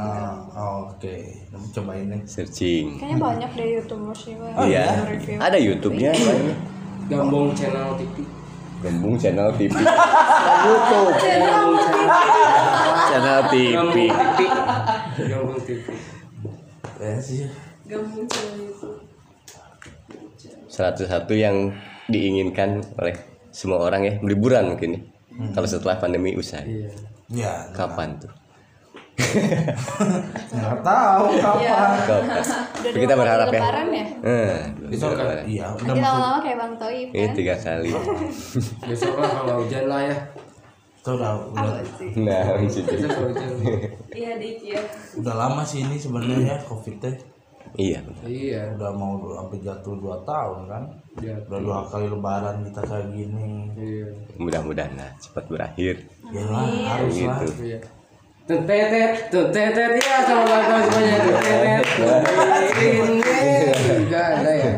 Coba 1.72 1.95
ini. 1.95 2.19
searching 2.26 2.99
kayaknya 2.99 3.17
banyak 3.17 3.49
deh 3.51 3.67
youtubers 3.80 4.22
juga 4.22 4.47
Oh, 4.53 4.65
iya 4.65 4.91
yang 4.91 5.07
review 5.07 5.38
ada 5.39 5.57
YouTube-nya 5.57 6.11
banyak. 6.11 6.57
Gambung 7.07 7.51
channel 7.51 7.89
TV. 7.95 8.15
gabung 8.82 9.15
channel 9.15 9.49
TV 9.53 9.72
YouTube 10.65 11.09
channel 13.07 13.39
TV 13.47 13.97
Gambung 15.22 15.59
TV. 15.61 15.86
Ya 16.97 17.15
sih. 17.17 17.45
Gabung 17.86 18.26
channel 18.26 18.55
YouTube. 18.59 18.97
salah 20.65 20.95
satu 20.95 21.36
yang 21.36 21.76
diinginkan 22.07 22.80
oleh 22.95 23.15
semua 23.51 23.84
orang 23.84 24.01
ya 24.03 24.13
liburan 24.24 24.72
mungkin 24.72 24.89
ya 24.95 25.01
kalau 25.51 25.67
setelah 25.67 25.95
pandemi 25.95 26.32
usai 26.34 26.63
Iya. 26.63 26.89
Ya. 27.32 27.53
kapan 27.72 28.15
tuh 28.17 28.32
Nggak 30.51 30.78
tahu 30.82 31.24
kapan. 31.36 31.89
udah 32.82 32.91
kita 32.93 33.07
dua 33.07 33.19
berharap 33.19 33.47
ya 33.47 33.59
lebaran 33.59 33.88
ya 33.89 34.05
Eh, 34.22 34.57
Itu 34.89 35.05
kan 35.09 35.26
iya 35.43 35.65
udah 35.72 35.86
nanti 35.88 36.01
lama-lama 36.01 36.39
kayak 36.39 36.57
bang 36.57 36.74
Toib 36.76 37.07
ini 37.09 37.22
kan 37.22 37.32
tiga 37.34 37.55
kali 37.55 37.89
Besok 38.88 39.13
lah 39.15 39.30
kalau 39.32 39.55
hujan 39.61 39.86
lah 39.86 40.01
ya. 40.03 40.17
Itu 40.97 41.09
udah 41.11 41.32
udah 41.47 41.63
nah 42.17 42.43
Besok. 42.59 43.26
Iya 44.11 44.32
dik 44.36 44.57
ya. 44.63 44.82
udah 45.17 45.34
lama 45.36 45.61
sih 45.61 45.82
ini 45.82 45.95
sebenarnya 45.95 46.55
covid 46.63 46.97
teh. 46.99 47.15
iya 47.74 48.03
Iya. 48.22 48.76
Udah 48.76 48.91
mau 48.91 49.15
sampai 49.32 49.59
jatuh 49.59 49.95
dua 49.95 50.19
tahun 50.22 50.59
kan. 50.67 50.84
Iya. 51.17 51.36
Udah 51.47 51.59
dua 51.59 51.78
kali 51.86 52.05
lebaran 52.05 52.55
kita 52.63 52.82
kayak 52.84 53.07
gini. 53.09 53.47
Iya. 53.74 54.07
mudah-mudahan 54.36 54.93
lah 54.93 55.09
cepat 55.17 55.45
berakhir 55.47 55.95
Ya 56.28 56.43
lah 56.45 56.65
harus 56.67 57.15
lah. 57.19 57.39
gitu 57.39 57.63
Iya. 57.65 57.80
Tuntetet, 58.52 59.12
tuntetet 59.32 59.91
ya 59.97 60.16
sama 60.22 60.43
bantuan 60.43 60.82
semuanya 60.84 61.18
tuntetet. 61.24 61.84
Enggak 63.97 64.26
ada 64.36 64.52
ya. 64.52 64.74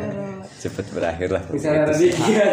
cepat 0.53 0.87
berakhir 0.95 1.27
lah 1.27 1.43
tadi 1.43 2.07
sih. 2.07 2.11
iya 2.23 2.45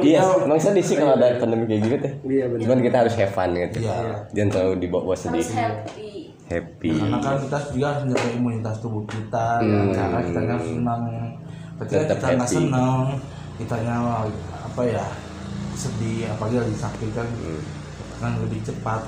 iya 0.00 0.20
emang 0.40 0.56
sedih 0.56 0.80
sih 0.80 0.96
kalau 0.96 1.12
ada 1.12 1.36
pandemi 1.36 1.68
kayak 1.68 1.80
gitu 1.84 1.96
teh 2.00 2.12
Iya 2.24 2.44
benar. 2.48 2.60
cuman 2.64 2.78
kita 2.80 2.96
harus 3.04 3.14
have 3.20 3.28
fun 3.28 3.52
gitu 3.52 3.78
Iya. 3.84 3.96
jangan 4.32 4.48
terlalu 4.48 4.74
dibawa 4.80 5.12
sedih 5.12 5.44
Harus 5.44 5.52
happy. 5.52 6.32
happy 6.48 6.88
Karena 6.96 7.18
kan 7.20 7.36
kita 7.36 7.58
juga 7.68 7.86
harus 7.92 8.02
menjaga 8.08 8.28
imunitas 8.32 8.76
tubuh 8.80 9.04
kita 9.04 9.46
ya. 9.60 9.76
Hmm. 9.76 9.92
Karena 9.92 10.18
kita 10.24 10.38
nggak 10.40 10.60
senang. 10.64 11.02
Ketika 11.76 12.00
kita 12.08 12.26
nggak 12.32 12.48
senang, 12.48 13.02
kita 13.60 13.76
apa 14.64 14.80
ya 14.88 15.04
sedih, 15.76 16.32
apalagi 16.32 16.56
lagi 16.58 16.76
sakit 16.80 17.08
kan, 17.12 17.28
Hmm. 17.28 17.60
kan 18.18 18.32
lebih 18.40 18.60
cepat 18.64 19.04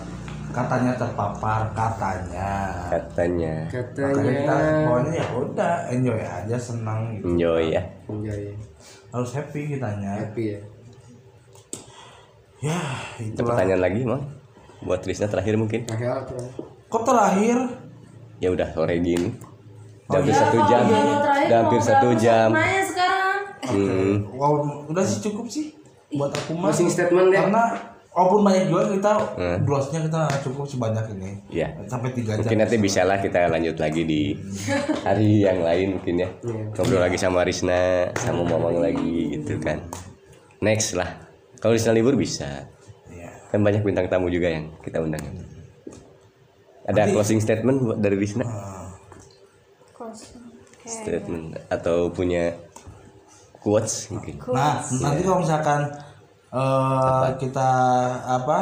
katanya 0.50 0.92
terpapar 0.92 1.60
katanya. 1.70 2.50
katanya 2.88 3.54
Makanya 3.66 4.22
kita 4.22 4.50
Katanya. 4.50 4.84
pokoknya 4.84 5.12
ya 5.14 5.26
udah 5.32 5.74
enjoy 5.88 6.20
aja 6.20 6.56
senang 6.56 7.00
gitu. 7.12 7.24
enjoy 7.28 7.62
ya 7.70 7.82
Enjoy. 8.06 8.42
Harus 9.10 9.30
happy 9.32 9.60
kitanya. 9.68 10.10
Happy 10.18 10.44
ya. 10.50 10.60
Ya 12.60 12.80
itulah. 13.18 13.56
pertanyaan 13.56 13.80
lagi 13.80 14.00
mang 14.04 14.22
buat 14.80 15.00
Trisna 15.00 15.26
terakhir 15.26 15.56
mungkin 15.56 15.88
apa? 15.88 16.34
Kok 16.86 17.02
terakhir? 17.04 17.56
ya 18.36 18.48
udah 18.48 18.68
sore 18.70 18.96
gini 18.98 19.28
Oh, 20.08 20.16
udah 20.16 20.18
hampir 20.18 20.32
iya. 20.32 20.40
satu 20.40 20.58
jam 20.64 20.82
terakhir 20.82 21.46
udah 21.46 21.58
hampir 21.60 21.78
mau 21.78 21.86
satu 21.86 22.08
jam 22.16 22.48
sekarang. 22.82 23.38
hmm. 23.62 24.14
Wow, 24.32 24.52
udah 24.88 25.04
sih 25.04 25.18
cukup 25.20 25.46
sih 25.46 25.66
buat 26.10 26.32
aku 26.32 26.50
mah. 26.52 26.68
Closing 26.68 26.88
statement 26.88 27.30
deh. 27.30 27.38
Karena 27.38 27.64
walaupun 28.10 28.40
banyak 28.42 28.64
juga 28.66 28.90
kita 28.90 29.12
Hmm. 29.32 29.58
brosnya 29.62 30.00
kita 30.02 30.20
cukup 30.42 30.66
sebanyak 30.66 31.04
ini. 31.12 31.30
ya 31.48 31.70
Sampai 31.86 32.10
tiga 32.10 32.34
jam. 32.34 32.42
mungkin 32.42 32.58
nanti 32.58 32.76
bisa. 32.76 33.00
lah 33.02 33.18
kita 33.18 33.46
lanjut 33.46 33.76
lagi 33.76 34.02
di 34.02 34.34
hari 35.00 35.40
yang 35.40 35.60
lain 35.60 35.96
mungkin 35.96 36.14
ya. 36.18 36.28
Ngobrol 36.74 37.00
lagi 37.00 37.14
sama 37.14 37.42
Risna 37.42 38.10
sama 38.16 38.42
Mamang 38.42 38.78
lagi 38.78 39.36
gitu 39.36 39.56
kan. 39.58 39.78
Next 40.58 40.92
lah. 40.92 41.06
Kalau 41.56 41.72
Risna 41.72 41.92
libur 41.92 42.14
bisa. 42.14 42.66
Iya. 43.06 43.30
kan 43.48 43.60
banyak 43.60 43.82
bintang 43.82 44.06
tamu 44.06 44.26
juga 44.26 44.46
yang 44.48 44.70
kita 44.80 44.98
undang. 44.98 45.22
Ada 46.82 47.06
closing 47.08 47.38
statement 47.38 47.78
buat 47.80 47.98
dari 47.98 48.16
Risna? 48.16 48.42
Closing. 49.92 50.42
Kayak 50.80 50.90
statement 50.96 51.44
atau 51.68 52.08
punya 52.08 52.56
quotes 53.54 54.08
mungkin? 54.08 54.40
Nah, 54.48 54.80
nanti 54.96 55.20
kalau 55.20 55.38
misalkan 55.38 55.92
eh 56.50 57.28
kita 57.38 57.70
apa? 58.20 58.58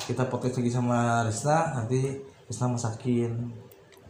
Kita 0.00 0.24
podcast 0.26 0.56
lagi 0.56 0.72
sama 0.72 0.98
Risna, 1.22 1.76
nanti 1.76 2.16
Risna 2.44 2.66
masakin. 2.68 3.32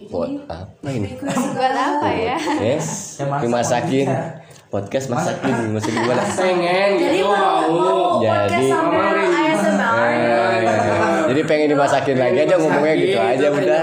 buat 0.00 0.32
apa 0.48 0.88
ini 0.88 1.12
buat 1.12 1.76
apa 1.76 2.08
ya 2.08 2.32
yes 2.56 3.20
Ya, 3.20 3.28
masak 3.28 3.44
dimasakin 3.44 4.06
bisa. 4.08 4.32
podcast 4.72 5.06
masakin 5.12 5.76
maksud 5.76 5.92
gimana 5.92 6.24
Pengen 6.24 6.90
Jadi 6.96 7.20
gitu. 7.20 7.28
mau 7.28 7.68
mau 7.68 8.16
Jadi- 8.16 8.48
podcast 8.48 8.64
sambil 8.72 9.04
ASMR. 9.20 10.08
jadi 11.28 11.40
pengen 11.44 11.68
dimasakin 11.68 12.16
lagi 12.16 12.38
aja 12.40 12.54
ngomongnya 12.56 12.94
gitu 12.96 13.18
aja 13.20 13.46
udah 13.52 13.80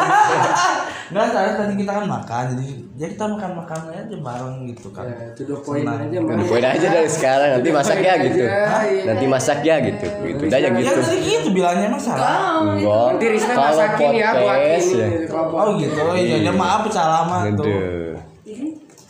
Enggak, 1.08 1.26
tadi 1.32 1.52
tadi 1.56 1.74
kita 1.80 1.92
kan 1.94 2.06
makan, 2.06 2.44
jadi 2.52 2.68
ya 3.00 3.08
kita 3.08 3.26
makan 3.32 3.52
makan 3.64 3.80
aja 3.96 4.16
bareng 4.20 4.56
gitu 4.68 4.88
kan. 4.92 5.08
Ya, 5.08 5.56
point 5.64 5.88
Senang. 5.88 6.04
aja, 6.04 6.18
Bang. 6.20 6.38
Poin 6.44 6.66
aja 6.68 6.88
dari 6.92 7.08
sekarang 7.08 7.50
nanti 7.56 7.70
masak 7.72 8.00
ya 8.04 8.14
gitu 8.20 8.40
iya. 8.44 9.04
nanti 9.08 9.26
masak 9.26 9.60
ya 9.64 9.76
gitu 9.80 10.04
gitu 10.04 10.44
aja 10.46 10.58
Ya 10.60 10.70
gitu 10.70 11.00
tadi 11.00 11.18
gitu 11.24 11.48
bilangnya 11.56 11.88
masalah. 11.88 12.60
enggak 12.60 13.08
Nanti 13.16 13.26
Risna 13.32 13.54
kalau 13.56 13.72
masakin 13.72 14.10
ya 14.14 14.30
buat 14.36 14.60
ini. 14.60 14.94
ya 15.00 15.08
Kalau 15.32 15.56
Oh 15.58 15.70
gitu, 15.80 16.00
ya, 16.12 16.38
ya 16.44 16.52
maaf 16.52 16.84
salah 16.92 17.22
mah 17.24 17.42
tuh. 17.56 17.64
aduh 17.64 18.16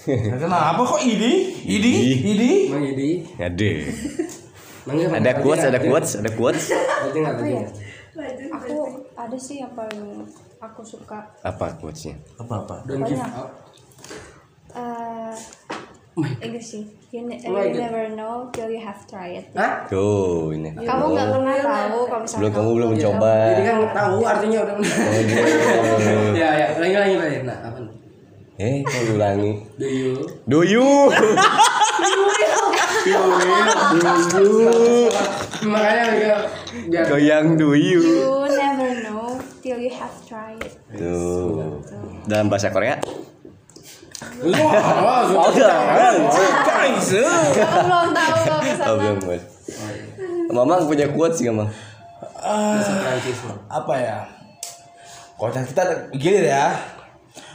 Ya, 0.08 0.40
kenapa 0.40 0.82
kok 0.88 1.04
ini? 1.04 1.52
Ini? 1.68 1.94
Ini? 2.24 2.52
Emang 2.72 2.84
jadi. 2.96 3.10
aduh 3.44 3.78
Emangnya 4.88 5.06
ada 5.20 5.32
apa? 5.36 5.42
quotes 5.44 5.64
ada 5.68 5.80
quotes 5.84 6.12
ada 6.16 6.30
quotes 6.32 6.66
nggak 7.12 7.44
ya 7.44 7.68
aku 8.50 8.76
ada 9.20 9.36
sih 9.38 9.60
yang 9.60 9.76
paling 9.76 10.24
aku 10.58 10.82
suka 10.82 11.22
apa 11.40 11.66
quotesnya 11.78 12.18
Apa 12.36 12.54
apa? 12.62 12.76
Don't 12.84 13.00
give 13.02 13.16
Banyak. 13.16 13.32
up. 13.32 13.50
eh 14.74 15.34
Enggak 16.18 16.60
sih 16.60 16.84
you, 17.08 17.24
ne- 17.24 17.40
Oh 17.46 17.62
you 17.62 17.78
never 17.78 18.10
know 18.10 18.50
till 18.50 18.68
you 18.68 18.80
have 18.80 18.98
tried 19.06 19.46
Hah? 19.54 19.86
tuh 19.86 20.50
ini 20.50 20.74
kamu 20.74 21.04
nggak 21.08 21.28
pernah 21.30 21.56
tahu 21.56 21.98
kalau 22.04 22.20
misalnya 22.20 22.42
belum 22.42 22.52
kamu 22.52 22.70
belum 22.74 22.90
mencoba 22.92 23.32
Jadi 23.48 23.62
kan 23.64 23.76
tahu 23.94 24.18
artinya 24.24 24.58
udah. 24.60 24.76
Oh, 24.76 24.82
ya 26.36 26.48
ya, 26.56 26.68
lagi 26.76 26.96
lagi 26.96 27.16
lagi. 27.16 27.36
Nah, 27.44 27.58
apa? 27.64 27.78
nih? 27.80 27.96
eh 28.58 28.82
kau 28.82 29.14
ulangi 29.14 29.54
Do 29.78 29.86
you? 29.86 30.18
do 30.50 30.60
you 30.66 30.86
Makanya 35.64 36.04
biar 36.14 36.40
biar 36.88 37.06
goyang 37.08 37.46
do 37.54 37.68
you 37.74 38.02
you 38.02 38.37
till 39.68 39.84
you 39.84 39.92
have 39.92 40.16
tried 40.24 40.64
tuh 40.96 41.84
dalam 42.24 42.48
bahasa 42.48 42.72
Korea 42.72 42.96
Wah, 44.18 45.30
Oh, 45.30 45.54
belum 45.54 46.26
tahu 48.82 48.96
belum, 48.98 49.18
Bos. 49.22 49.44
Mamang 50.50 50.90
punya 50.90 51.06
quotes 51.14 51.38
sih, 51.38 51.46
Mamang. 51.50 51.70
Mah. 51.70 51.74
Apa 53.70 53.94
ya? 53.98 54.26
Kocak 55.38 55.70
kita 55.70 55.84
gini 56.18 56.50
ya. 56.50 56.74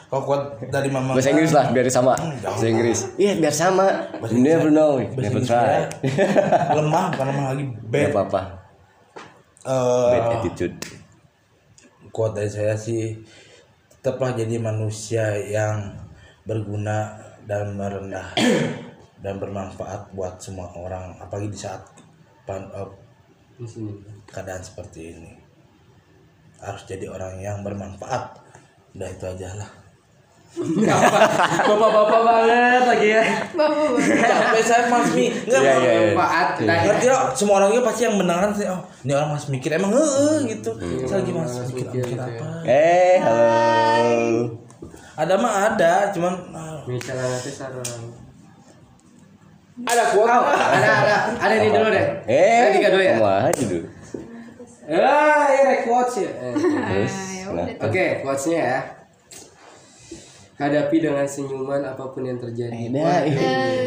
Kalau 0.06 0.22
kuat 0.22 0.62
dari 0.70 0.86
mama 0.86 1.18
Bahasa 1.18 1.34
Inggris 1.34 1.50
lah, 1.50 1.66
biar 1.74 1.90
sama. 1.90 2.14
Bahasa 2.14 2.62
Inggris. 2.68 3.10
Iya, 3.18 3.42
biar 3.42 3.50
sama. 3.50 4.06
You 4.30 4.38
never 4.38 4.70
know, 4.70 5.02
Bahasa 5.02 5.18
never 5.18 5.42
Inggris 5.42 5.50
try. 5.50 5.66
saya 5.66 5.90
lemah 6.78 7.10
bukan 7.10 7.26
lemah 7.26 7.44
lagi 7.50 7.64
Gak 7.66 7.90
bad. 7.90 8.06
apa-apa. 8.12 8.40
Eh, 9.66 10.10
Bad 10.14 10.30
attitude. 10.38 10.76
Quote 12.12 12.38
dari 12.38 12.50
saya 12.52 12.76
sih 12.76 13.18
tetaplah 13.98 14.36
jadi 14.36 14.60
manusia 14.60 15.34
yang 15.40 15.96
berguna 16.46 17.18
dan 17.48 17.74
merendah 17.74 18.36
dan 19.24 19.40
bermanfaat 19.40 20.12
buat 20.14 20.38
semua 20.38 20.70
orang 20.76 21.18
apalagi 21.18 21.50
di 21.50 21.58
saat 21.58 21.82
pan- 22.46 22.70
sini. 23.62 23.96
keadaan 24.28 24.62
seperti 24.62 25.16
ini 25.16 25.32
harus 26.62 26.86
jadi 26.86 27.10
orang 27.10 27.42
yang 27.42 27.58
bermanfaat 27.66 28.38
udah 28.94 29.08
itu 29.08 29.24
aja 29.26 29.50
lah 29.58 29.81
Bapak-bapak 30.52 32.20
banget 32.22 32.82
lagi 32.84 33.08
ya. 33.08 33.22
bapak 33.56 33.96
capek 34.20 34.62
saya 34.62 34.84
Mas 34.86 35.08
Mi 35.16 35.32
enggak 35.32 35.60
Iya, 35.60 35.72
iya, 35.80 35.92
iya. 35.92 36.12
Manfaat. 36.12 36.48
Nah, 36.60 36.76
ngerti 36.84 37.06
lo 37.08 37.18
semua 37.32 37.54
orang 37.56 37.68
juga 37.72 37.82
pasti 37.88 38.00
yang 38.04 38.16
mendengar 38.20 38.52
sih 38.52 38.68
oh 38.68 38.80
ini 39.00 39.12
orang 39.12 39.30
mas 39.32 39.44
mikir 39.48 39.70
emang 39.72 39.92
heeh 39.92 40.36
gitu 40.52 40.70
saya 41.08 41.24
lagi 41.24 41.32
mas 41.32 41.52
mikir 41.72 41.86
mikir 41.90 42.18
apa 42.20 42.44
Eh, 42.62 43.16
halo. 43.18 44.60
ada 45.14 45.34
mah 45.36 45.52
ada 45.68 45.92
cuman 46.12 46.32
ah, 46.52 46.84
Misalnya 46.84 47.24
nanti 47.26 47.50
sarang. 47.50 48.02
Ada 49.82 50.04
kuota. 50.12 50.36
ada 50.52 50.90
ada 51.00 51.16
ada 51.40 51.54
ini 51.56 51.68
dulu 51.70 51.88
deh. 51.88 52.06
Eh, 52.28 52.76
tiga 52.76 52.88
dulu 52.90 53.02
ya. 53.02 53.14
Wah, 53.16 53.48
dulu. 53.48 53.78
Ah, 54.84 55.48
ini 55.48 55.76
quotes 55.82 56.14
ya. 56.20 56.30
Eh. 56.30 56.52
Terus, 56.54 57.14
ya 57.32 57.44
nah, 57.48 57.64
udah. 57.64 57.86
Oke, 57.88 58.04
quotesnya 58.20 58.58
ya. 58.60 58.78
Hadapi 60.62 60.96
dengan 61.02 61.26
senyuman 61.26 61.82
apa 61.82 62.04
pun 62.14 62.22
yang 62.22 62.38
terjadi. 62.38 62.86
Nah, 62.94 63.26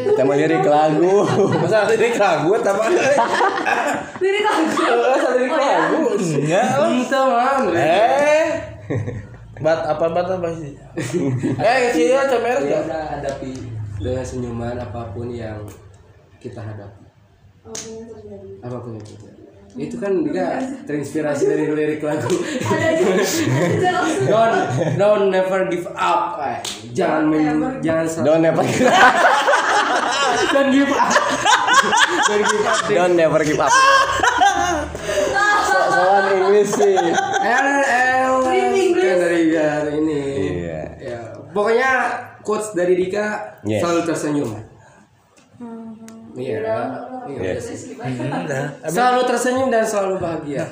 kita 0.04 0.20
mau 0.28 0.36
lirik 0.36 0.60
lagu. 0.60 1.24
masa 1.64 1.88
ada 1.88 1.96
lirik 1.96 2.20
lagu 2.20 2.52
apa 2.52 2.82
Lirik 4.22 4.44
lagu. 4.44 4.76
masa 4.92 5.28
lirik 5.40 5.56
lagu 5.56 6.00
enggak 6.20 6.66
lah. 6.76 6.88
Itu 6.92 7.20
mam. 7.24 7.60
eh 7.72 8.48
bat 9.56 9.80
apa 9.88 10.04
bat 10.12 10.28
apa 10.28 10.52
sih 10.52 10.76
eh 11.64 11.78
sih 11.96 12.12
ya 12.12 12.28
cemer 12.28 12.60
Ya 12.60 12.76
ya 12.76 12.78
udah 12.84 13.02
hadapi 13.16 13.56
dengan 13.96 14.20
senyuman 14.20 14.76
apa 14.76 15.16
pun 15.16 15.32
yang 15.32 15.64
kita 16.36 16.60
hadapi. 16.60 17.08
Apa 18.60 18.76
pun 18.76 19.00
yang 19.00 19.04
terjadi. 19.08 19.45
Itu 19.76 20.00
kan 20.00 20.24
juga 20.24 20.56
terinspirasi 20.88 21.44
dari 21.46 21.68
lirik 21.68 22.00
lagu. 22.00 22.32
don't 24.24 24.56
don't 24.96 25.28
never 25.28 25.68
give 25.68 25.84
up. 25.92 26.40
Jangan 26.96 27.28
men, 27.28 27.60
jangan 27.84 28.08
selalu 28.08 28.24
Don't 28.26 28.40
never 28.42 28.64
don't 30.52 30.72
give 30.72 30.88
up. 30.88 31.12
don't 32.24 32.40
give 32.42 32.64
up. 32.64 32.80
Don't 32.88 33.14
never 33.14 33.44
give 33.44 33.60
up. 33.60 33.68
So- 33.68 33.84
Soal 35.96 36.24
Inggris 36.34 36.68
sih. 36.72 36.96
Eh, 36.96 37.12
eh, 37.44 38.24
kan 38.96 39.16
dari 39.20 39.52
ini. 39.92 40.22
Iya. 40.60 40.82
Ya, 40.98 41.20
pokoknya 41.52 41.90
quotes 42.40 42.72
dari 42.72 42.96
Dika 42.96 43.60
Yes. 43.60 43.84
selalu 43.84 44.00
tersenyum. 44.04 44.50
Iya. 46.36 46.76
Iya. 47.26 47.40
Yes. 47.56 47.64
Selalu 48.86 49.20
tersenyum 49.26 49.68
dan 49.68 49.82
selalu 49.82 50.20
bahagia. 50.20 50.64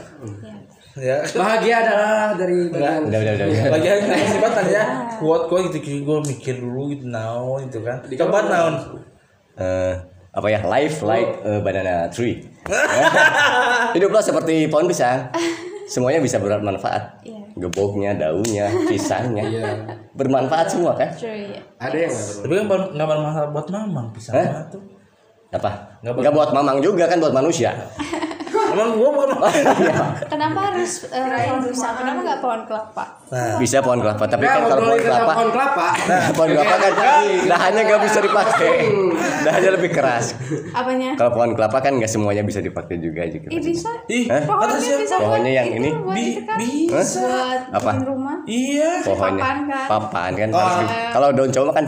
ya 0.94 1.18
Bahagia 1.34 1.74
adalah 1.82 2.38
dari 2.38 2.70
bagian 2.70 3.10
Udah, 3.10 3.18
udah, 3.18 3.32
udah. 3.34 3.46
udah. 3.50 3.64
lagi 3.66 3.86
yang 3.90 4.00
sifatan 4.30 4.64
ya 4.70 4.82
kuat 5.18 5.50
kuat 5.50 5.60
gitu 5.66 5.82
gitu 5.82 5.98
gue 6.06 6.18
mikir 6.22 6.62
dulu 6.62 6.86
gitu 6.94 7.10
naon 7.10 7.66
gitu 7.66 7.82
kan 7.82 7.98
coba 8.14 8.38
naon 8.46 8.74
Eh, 9.54 9.94
apa 10.30 10.46
ya? 10.50 10.66
Life 10.66 11.02
like 11.02 11.30
a 11.46 11.62
banana 11.62 12.10
tree. 12.10 12.42
Hiduplah 13.94 14.18
seperti 14.18 14.66
pohon 14.66 14.90
pisang. 14.90 15.30
Semuanya 15.86 16.18
bisa 16.18 16.42
bermanfaat. 16.42 17.22
Iya. 17.22 17.38
Geboknya, 17.54 18.18
daunnya, 18.18 18.66
pisangnya. 18.90 19.46
Iya. 19.46 19.70
Bermanfaat 20.10 20.74
semua 20.74 20.98
kan? 20.98 21.06
True 21.14 21.54
ya. 21.54 21.62
Ada 21.78 21.96
yang 22.02 22.10
nggak 22.10 22.34
tapi 22.42 22.52
kan 22.54 22.64
nggak 22.98 23.08
bermasalah 23.08 23.48
buat 23.54 23.66
mamang 23.70 24.06
pisang 24.10 24.34
tuh 24.74 24.82
Apa? 25.54 25.70
Nggak 26.02 26.14
Nggak 26.18 26.34
buat 26.34 26.50
mamang 26.50 26.78
juga 26.82 27.06
kan 27.06 27.22
buat 27.22 27.34
manusia. 27.34 27.70
emang 28.74 28.98
gue 28.98 29.06
bukan 29.06 29.30
Kenapa 30.34 30.58
harus 30.74 31.06
eh, 31.14 31.46
pohon 31.46 31.62
pisang? 31.62 31.94
Kenapa 31.94 32.20
nggak 32.26 32.40
pohon 32.42 32.60
kelapa? 32.66 33.04
Nah 33.34 33.58
Bisa 33.58 33.82
pohon 33.82 33.98
kelapa, 33.98 34.24
tapi 34.24 34.44
Nah, 34.44 34.52
kan 34.52 34.62
kalau 34.64 34.82
pohon 34.84 35.00
kelapa 35.00 35.26
pohon 35.28 35.48
kelapa. 35.50 35.88
pohon 36.30 36.48
kelapa 36.52 36.74
kan 36.78 36.92
dahannya 37.44 37.82
nggak 37.82 38.00
bisa 38.00 38.18
dipakai. 38.20 38.72
Dahannya 39.42 39.70
lebih 39.74 39.90
keras. 39.90 40.38
Apanya? 40.70 41.10
Kalau 41.14 41.30
pohon 41.32 41.50
kelapa 41.52 41.78
kan 41.80 41.92
nggak 41.94 42.06
semuanya 42.06 42.40
bisa 42.40 42.60
dipakai 42.60 42.96
juga 42.96 43.26
juga. 43.26 43.50
Ih 43.50 43.58
bisa. 43.58 43.90
ih? 44.06 44.30
Pohonnya 44.30 44.78
bisa 44.96 45.16
yang 45.50 45.68
ini? 45.74 45.90
kan. 46.40 46.56
bisa 46.56 47.26
Apa? 47.70 47.90
bikin 47.92 48.06
rumah. 48.06 48.36
iya 48.44 49.02
Pohonnya 49.02 49.42
Papan 49.42 49.58
kan? 49.66 49.86
papan 49.88 50.30
kan 50.32 50.48
Oh. 50.54 50.86
kalau 51.10 51.28
daun 51.32 51.50
cowok 51.50 51.72
kan 51.74 51.84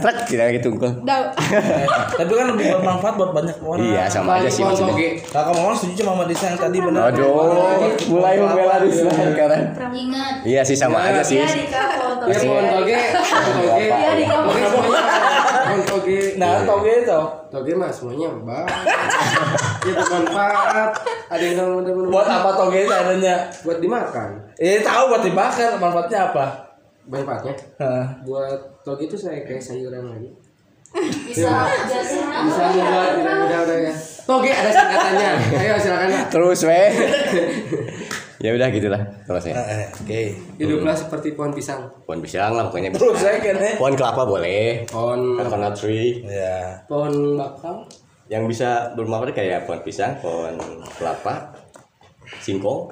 gitu. 0.51 0.69
Dau. 1.01 1.23
Eh, 1.47 1.87
tapi 2.17 2.31
kan 2.33 2.45
lebih 2.51 2.65
bermanfaat 2.73 3.13
buat 3.15 3.31
banyak 3.31 3.55
orang 3.59 3.79
Iya 3.79 4.03
sama 4.07 4.31
aja 4.37 4.49
sih 4.49 4.61
maksudnya. 4.61 4.95
kakak 5.23 5.53
mama 5.53 5.71
setuju 5.71 6.01
sama 6.01 6.09
Mama 6.09 6.23
Disa 6.25 6.45
yang 6.47 6.57
tadi 6.57 6.77
benar 6.79 7.01
Aduh, 7.07 7.93
mulai 8.09 8.35
membela 8.35 8.75
di 8.81 8.89
sekarang. 8.89 9.61
Ingat. 9.87 10.33
Iya 10.43 10.61
sih 10.63 10.73
sama 10.73 10.97
aja 11.03 11.21
sih. 11.21 11.36
Iya 11.37 11.47
Dika 11.47 11.81
pohon 11.93 12.13
Ya 12.17 12.33
toge. 12.33 12.45
pohon 12.47 12.65
toge, 12.65 12.97
toge. 12.97 13.85
Iya, 13.85 14.11
di 14.13 14.23
semuanya. 14.25 14.69
Pohon 15.63 15.81
toge. 15.83 16.19
nah 16.35 16.51
toge 16.63 16.91
itu 17.01 17.21
Toge 17.47 17.71
mah 17.73 17.89
semuanya 17.89 18.27
baik. 18.39 18.69
Ya 19.83 19.93
bermanfaat. 19.95 20.91
Ada 21.27 21.43
yang 21.43 21.55
benar-benar 21.77 22.09
buat 22.09 22.27
apa 22.27 22.49
toge 22.55 22.79
itu 22.81 22.93
adanya 22.93 23.35
buat 23.61 23.77
dimakan. 23.77 24.29
eh 24.57 24.81
tahu 24.81 25.03
buat 25.07 25.21
dibakar 25.21 25.77
manfaatnya 25.77 26.19
apa 26.27 26.45
Manfaatnya 27.05 27.53
buat 28.21 28.59
toge 28.81 29.05
itu 29.05 29.15
saya 29.15 29.39
kayak 29.41 29.61
sayuran 29.61 30.07
lagi. 30.07 30.29
Bisa 30.97 31.51
jelasin 31.85 32.23
Bisa 32.47 32.63
membuat 32.67 33.11
udah 33.15 33.35
udah 33.43 33.59
udah 33.63 33.77
ya. 33.81 33.93
Toge 34.23 34.49
ada 34.49 34.69
singkatannya. 34.69 35.31
Ayo 35.53 35.75
silakan. 35.77 36.09
Terus 36.27 36.59
weh. 36.63 36.89
ya 38.37 38.53
udah 38.53 38.67
gitulah 38.69 39.01
kalau 39.25 39.39
saya. 39.41 39.57
Eh, 39.57 39.87
oke 39.89 40.21
Hiduplah 40.57 40.93
seperti 40.93 41.33
pohon 41.33 41.49
pisang. 41.51 41.89
Pohon 42.05 42.21
pisang 42.21 42.53
lah 42.53 42.69
pokoknya. 42.69 42.93
terus 42.93 43.17
saya 43.17 43.41
kan 43.41 43.57
eh 43.57 43.73
Pohon 43.75 43.93
kelapa 43.93 44.21
boleh. 44.23 44.85
Pohon 44.85 45.37
Coconut 45.37 45.73
tree. 45.73 46.21
ya 46.23 46.77
pohon 46.85 47.33
bakau. 47.33 47.81
Yang 48.27 48.43
bisa 48.51 48.69
bermanfaat 48.93 49.31
kayak 49.33 49.63
pohon 49.63 49.79
pisang, 49.81 50.19
pohon 50.19 50.53
kelapa, 50.93 51.55
singkong. 52.39 52.91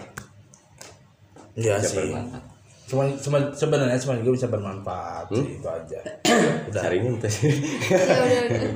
iya 1.54 1.76
sih 1.78 2.00
bermanfaat. 2.08 2.43
cuman 2.86 3.08
cuman 3.18 3.41
sebenarnya 3.50 3.98
cuma 3.98 4.14
juga 4.16 4.32
bisa 4.38 4.48
bermanfaat 4.48 5.26
sih, 5.28 5.58
itu 5.58 5.66
aja 5.68 6.00
udah 6.70 6.82
Saringin 6.82 7.18
tuh. 7.22 7.28
Ya 7.28 8.41
udah. 8.48 8.72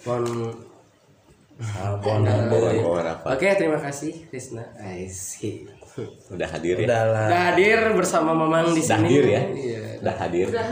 Pohon 0.00 0.22
pohon 1.98 2.20
Pohon 2.22 2.74
pohon 2.78 3.04
apa? 3.04 3.26
Oke, 3.32 3.48
terima 3.56 3.80
kasih 3.80 4.28
Krisna. 4.28 4.62
I 4.78 5.08
see. 5.08 5.64
Udah 6.28 6.48
hadir 6.48 6.74
ya. 6.74 6.84
udah 6.84 7.02
lah 7.06 7.26
Udah 7.26 7.42
hadir 7.50 7.78
bersama 7.92 8.30
Mamang 8.30 8.68
di 8.68 8.78
Udah 8.78 8.88
sini. 8.92 9.06
hadir 9.06 9.24
ya. 9.26 9.42
Iya, 9.48 9.80
Udah 9.98 10.14
hadir 10.18 10.46
udah 10.46 10.66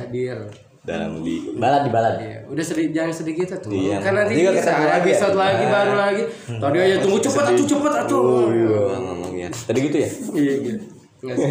hadir. 0.00 0.36
dalam 0.82 1.22
di 1.22 1.34
balad 1.54 1.82
di 1.82 1.90
balad. 1.90 2.14
Iya, 2.18 2.38
udah 2.44 2.58
sedih 2.60 2.90
jangan 2.90 3.12
sedih 3.12 3.34
gitu 3.36 3.54
tuh. 3.56 3.70
Iya. 3.70 3.96
Kan 3.98 4.12
nanti 4.12 4.34
Nanti 4.34 4.50
bisa 4.52 4.72
lagi 4.72 4.82
ya. 4.84 4.98
episode 4.98 5.36
lagi 5.36 5.64
baru 5.64 5.94
lagi. 5.94 6.22
Tadi 6.52 6.76
aja 6.76 6.96
tunggu 6.98 7.18
cepet 7.18 7.44
atuh 7.46 7.66
cepet 7.68 7.92
atuh. 7.96 8.18
Oh 8.20 8.46
iya 8.48 8.82
ngomongnya. 8.96 9.48
Tadi 9.48 9.78
gitu 9.80 9.96
ya? 9.96 10.08
Iya 10.32 10.54
gitu. 10.60 10.82
Enggak 11.22 11.36
sih. 11.38 11.50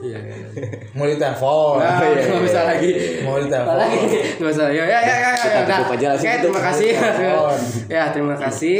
Iya, 0.00 0.18
iya. 0.20 0.34
iya. 0.46 0.46
mau 0.94 1.02
ditelepon 1.04 1.74
Nah, 1.76 1.98
nggak 1.98 2.42
bisa 2.46 2.60
lagi. 2.62 2.90
mau 3.20 3.34
ditelepon 3.36 3.76
lagi? 3.76 3.98
Nggak 4.38 4.50
usah. 4.54 4.66
Ya, 4.70 4.84
ya, 4.84 4.98
ya, 5.00 5.16
ya. 5.16 5.30
Kita 5.34 5.50
ya, 5.50 5.60
udah. 5.60 5.76
tutup 5.76 5.90
aja 5.90 6.06
langsung 6.06 6.28
Oke, 6.28 6.38
terima 6.38 6.60
kasih. 6.62 6.90
Telepon. 6.94 7.58
Ya, 7.90 8.02
terima 8.14 8.34
kasih. 8.38 8.78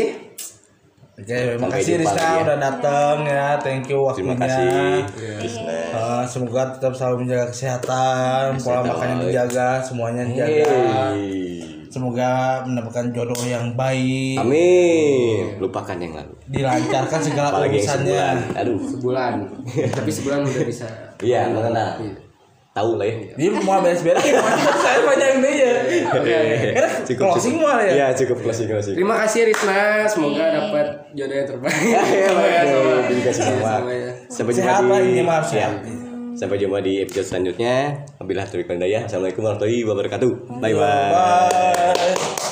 Oke, 1.21 1.37
terima 1.37 1.61
Sampai 1.63 1.79
kasih 1.79 1.95
Rizka 2.01 2.17
ya. 2.25 2.41
udah 2.41 2.57
datang 2.59 3.17
ya. 3.23 3.47
Thank 3.57 3.85
you 3.87 4.01
waktunya. 4.01 4.25
Terima 4.25 4.37
kasih. 4.41 4.69
Eh, 5.91 6.23
semoga 6.25 6.63
tetap 6.73 6.93
selalu 6.93 7.17
menjaga 7.21 7.47
kesehatan, 7.49 8.45
pola 8.57 8.81
Kesehatan. 8.81 8.89
makannya 8.89 9.17
dijaga, 9.27 9.69
semuanya 9.81 10.23
dijaga. 10.25 10.65
Hey. 11.13 11.61
Semoga 11.91 12.31
mendapatkan 12.63 13.11
jodoh 13.11 13.43
yang 13.43 13.75
baik, 13.75 14.39
Amin. 14.39 15.59
Lupakan 15.59 15.99
yang 15.99 16.15
lalu. 16.15 16.33
dilancarkan 16.47 17.19
segala 17.21 17.51
Apalagi 17.51 17.77
yang 17.77 17.83
urusannya. 17.83 18.15
sebulan. 18.15 18.37
Aduh. 18.57 18.79
Sebulan. 18.81 19.33
Tapi 19.91 20.09
sebulan 20.09 20.39
udah 20.47 20.65
bisa. 20.65 20.87
Iya, 21.19 21.51
mengenal. 21.51 21.99
Tahu 22.71 23.03
lah 23.03 23.07
ya. 23.07 23.35
Jadi 23.35 23.51
mau 23.67 23.83
beres-beres, 23.83 24.23
saya 24.87 24.99
banyak 25.03 25.43
ini 25.43 25.51
ya. 25.59 25.73
Karena 26.71 26.91
closing 27.03 27.59
malah 27.59 27.83
ya. 27.83 27.93
Iya, 27.99 28.07
cukup 28.23 28.47
closing 28.47 28.71
closing. 28.71 28.95
Terima 28.95 29.19
kasih 29.27 29.51
Risna, 29.51 30.07
semoga 30.07 30.45
dapat 30.55 30.87
jodoh 31.19 31.35
yang 31.35 31.49
terbaik. 31.51 31.75
Ya, 31.91 32.03
Sama 32.31 32.47
ya, 32.47 32.63
dikasih 33.11 33.43
Ya, 33.43 33.51
semua. 33.51 33.91
ya. 33.91 34.11
Sampai 34.31 34.53
jumpa 34.55 34.97
di 35.03 35.09
ini 35.11 35.23
maaf 35.27 35.51
Ya. 35.51 35.69
Sampai 36.31 36.57
jumpa 36.63 36.79
di 36.79 37.03
episode 37.03 37.27
selanjutnya. 37.27 38.07
Wabillahi 38.23 38.47
taufiq 38.47 38.71
wal 38.71 38.79
hidayah. 38.79 39.03
Assalamualaikum 39.05 39.43
warahmatullahi 39.45 39.83
wabarakatuh. 39.85 40.31
Bye 40.63 40.75
bye. 40.79 41.11
Bye. 41.11 42.50